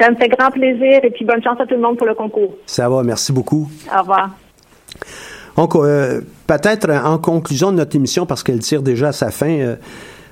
Ça 0.00 0.10
me 0.10 0.16
fait 0.16 0.28
grand 0.28 0.50
plaisir 0.50 1.00
et 1.02 1.10
puis 1.10 1.24
bonne 1.24 1.42
chance 1.42 1.58
à 1.60 1.66
tout 1.66 1.74
le 1.74 1.80
monde 1.80 1.96
pour 1.96 2.06
le 2.06 2.14
concours. 2.14 2.54
Ça 2.66 2.88
va, 2.88 3.02
merci 3.02 3.32
beaucoup. 3.32 3.68
Au 3.96 4.00
revoir. 4.00 4.30
Donc, 5.56 5.74
euh, 5.74 6.20
peut-être 6.46 6.88
en 6.90 7.18
conclusion 7.18 7.72
de 7.72 7.76
notre 7.78 7.96
émission, 7.96 8.26
parce 8.26 8.42
qu'elle 8.44 8.60
tire 8.60 8.80
déjà 8.82 9.08
à 9.08 9.12
sa 9.12 9.30
fin, 9.32 9.50
euh, 9.50 9.76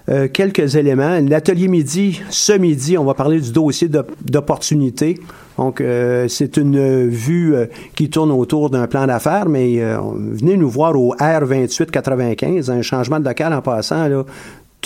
euh, 0.09 0.29
quelques 0.33 0.77
éléments. 0.77 1.19
L'atelier 1.29 1.67
midi, 1.67 2.23
ce 2.31 2.53
midi, 2.53 2.97
on 2.97 3.05
va 3.05 3.15
parler 3.15 3.41
du 3.41 3.51
dossier 3.51 3.89
d'op- 3.89 4.13
d'opportunité. 4.25 5.19
Donc, 5.59 5.81
euh, 5.81 6.29
c'est 6.29 6.59
une 6.59 7.09
vue 7.09 7.57
euh, 7.57 7.67
qui 7.97 8.09
tourne 8.09 8.31
autour 8.31 8.71
d'un 8.71 8.87
plan 8.87 9.07
d'affaires, 9.09 9.49
mais 9.49 9.81
euh, 9.83 9.99
venez 10.15 10.57
nous 10.57 10.71
voir 10.71 10.95
au 10.95 11.13
R2895, 11.17 12.71
un 12.71 12.83
changement 12.83 13.19
de 13.19 13.25
local 13.25 13.53
en 13.53 13.63
passant. 13.63 14.07
Là, 14.07 14.23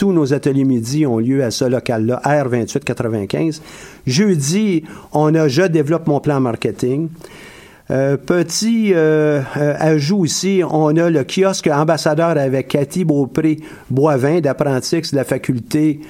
tous 0.01 0.13
nos 0.13 0.33
ateliers 0.33 0.65
midi 0.65 1.05
ont 1.05 1.19
lieu 1.19 1.45
à 1.45 1.51
ce 1.51 1.67
local-là, 1.67 2.23
R2895. 2.25 3.61
Jeudi, 4.07 4.83
on 5.13 5.35
a 5.35 5.47
Je 5.47 5.61
développe 5.65 6.07
mon 6.07 6.21
plan 6.21 6.41
marketing. 6.41 7.09
Euh, 7.91 8.17
petit 8.17 8.93
euh, 8.95 9.43
euh, 9.59 9.75
ajout 9.79 10.21
aussi, 10.21 10.63
on 10.71 10.97
a 10.97 11.11
le 11.11 11.23
kiosque 11.25 11.67
ambassadeur 11.67 12.39
avec 12.39 12.69
Cathy 12.69 13.05
Beaupré 13.05 13.59
Boivin 13.91 14.41
d'Apprentix 14.41 15.11
de 15.11 15.17
la 15.17 15.25
faculté 15.25 16.01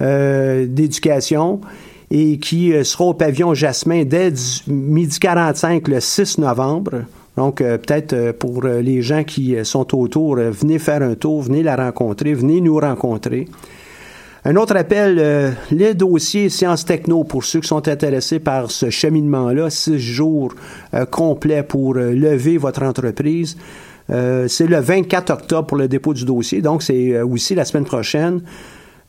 euh, 0.00 0.66
d'éducation 0.68 1.60
et 2.08 2.38
qui 2.38 2.72
euh, 2.72 2.84
sera 2.84 3.06
au 3.06 3.14
pavillon 3.14 3.52
Jasmin 3.54 4.04
dès 4.04 4.30
dix- 4.30 4.62
midi 4.68 5.18
45 5.18 5.88
le 5.88 5.98
6 5.98 6.38
novembre. 6.38 7.02
Donc, 7.36 7.60
euh, 7.60 7.78
peut-être 7.78 8.12
euh, 8.12 8.32
pour 8.32 8.64
euh, 8.64 8.80
les 8.80 9.02
gens 9.02 9.24
qui 9.24 9.56
sont 9.64 9.96
autour, 9.96 10.36
venez 10.36 10.78
faire 10.78 11.02
un 11.02 11.14
tour, 11.14 11.42
venez 11.42 11.62
la 11.62 11.76
rencontrer, 11.76 12.34
venez 12.34 12.60
nous 12.60 12.78
rencontrer. 12.78 13.46
Un 14.44 14.56
autre 14.56 14.74
appel, 14.74 15.54
les 15.70 15.92
dossiers 15.92 16.48
sciences 16.48 16.86
techno 16.86 17.24
pour 17.24 17.44
ceux 17.44 17.60
qui 17.60 17.68
sont 17.68 17.86
intéressés 17.88 18.38
par 18.38 18.70
ce 18.70 18.88
cheminement-là, 18.88 19.68
six 19.68 19.98
jours 19.98 20.54
complets 21.10 21.62
pour 21.62 21.92
lever 21.92 22.56
votre 22.56 22.82
entreprise. 22.82 23.58
C'est 24.08 24.66
le 24.66 24.80
24 24.80 25.28
octobre 25.30 25.66
pour 25.66 25.76
le 25.76 25.88
dépôt 25.88 26.14
du 26.14 26.24
dossier, 26.24 26.62
donc 26.62 26.82
c'est 26.82 27.20
aussi 27.20 27.54
la 27.54 27.66
semaine 27.66 27.84
prochaine. 27.84 28.40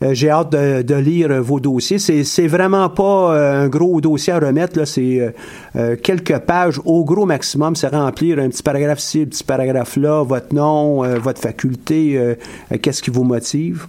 Euh, 0.02 0.14
J'ai 0.14 0.30
hâte 0.30 0.52
de, 0.52 0.82
de 0.82 0.94
lire 0.94 1.42
vos 1.42 1.60
dossiers. 1.60 1.98
C'est, 1.98 2.46
vraiment 2.46 2.88
pas 2.88 3.34
euh, 3.34 3.64
un 3.64 3.68
gros 3.68 4.00
dossier 4.00 4.32
à 4.32 4.38
remettre. 4.38 4.84
C'est 4.84 5.34
euh, 5.76 5.96
quelques 6.02 6.38
pages 6.38 6.80
au 6.84 7.04
gros 7.04 7.26
maximum. 7.26 7.76
C'est 7.76 7.88
remplir 7.88 8.38
un 8.38 8.48
petit 8.48 8.62
paragraphe 8.62 9.00
ici, 9.00 9.22
un 9.22 9.26
petit 9.26 9.44
paragraphe 9.44 9.96
là, 9.96 10.22
votre 10.22 10.54
nom, 10.54 11.02
votre 11.18 11.40
faculté, 11.40 12.36
qu'est-ce 12.80 13.02
qui 13.02 13.10
vous 13.10 13.24
motive? 13.24 13.86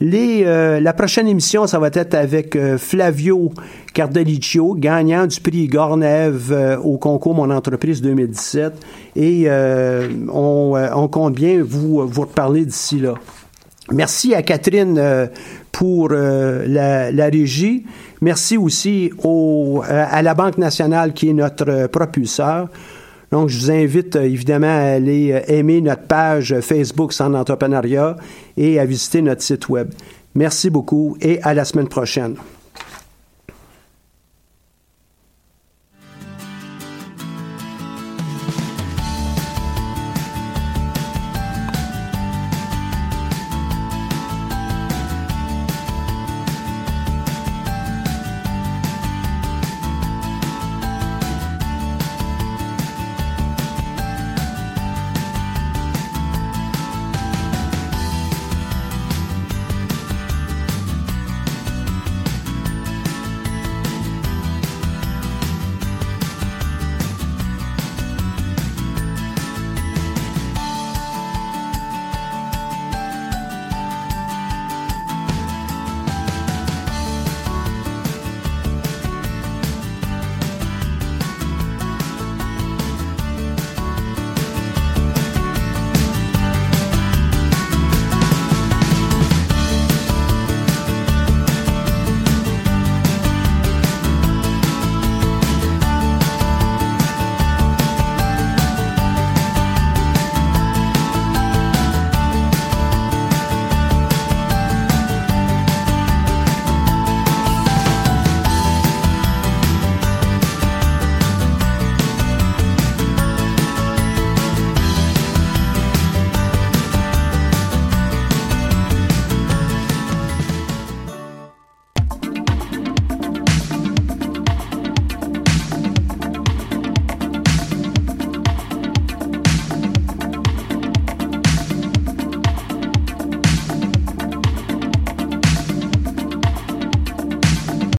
Les, 0.00 0.44
euh, 0.44 0.78
la 0.78 0.92
prochaine 0.92 1.26
émission, 1.26 1.66
ça 1.66 1.80
va 1.80 1.88
être 1.92 2.14
avec 2.14 2.56
Flavio 2.76 3.50
Cardeliccio, 3.92 4.74
gagnant 4.74 5.26
du 5.26 5.40
prix 5.40 5.66
Gornev 5.66 6.54
au 6.84 6.98
concours 6.98 7.34
Mon 7.34 7.50
entreprise 7.50 8.00
2017. 8.00 8.74
Et 9.16 9.48
on, 9.50 10.74
on 10.94 11.08
compte 11.08 11.34
bien 11.34 11.62
vous, 11.62 12.06
vous 12.06 12.20
reparler 12.22 12.64
d'ici 12.64 13.00
là. 13.00 13.14
Merci 13.92 14.34
à 14.34 14.42
Catherine 14.42 14.98
euh, 14.98 15.26
pour 15.72 16.08
euh, 16.12 16.64
la, 16.66 17.10
la 17.10 17.26
régie. 17.26 17.84
Merci 18.20 18.56
aussi 18.56 19.10
au, 19.22 19.82
euh, 19.88 20.04
à 20.10 20.22
la 20.22 20.34
Banque 20.34 20.58
nationale 20.58 21.12
qui 21.12 21.30
est 21.30 21.32
notre 21.32 21.68
euh, 21.68 21.88
propulseur. 21.88 22.68
Donc, 23.30 23.48
je 23.48 23.58
vous 23.58 23.70
invite 23.70 24.16
euh, 24.16 24.22
évidemment 24.24 24.66
à 24.66 24.96
aller 24.96 25.42
aimer 25.48 25.80
notre 25.80 26.02
page 26.02 26.54
Facebook 26.60 27.12
Sans 27.12 27.32
entrepreneuriat 27.32 28.16
et 28.56 28.78
à 28.78 28.84
visiter 28.84 29.22
notre 29.22 29.42
site 29.42 29.68
web. 29.68 29.88
Merci 30.34 30.68
beaucoup 30.68 31.16
et 31.20 31.40
à 31.42 31.54
la 31.54 31.64
semaine 31.64 31.88
prochaine. 31.88 32.34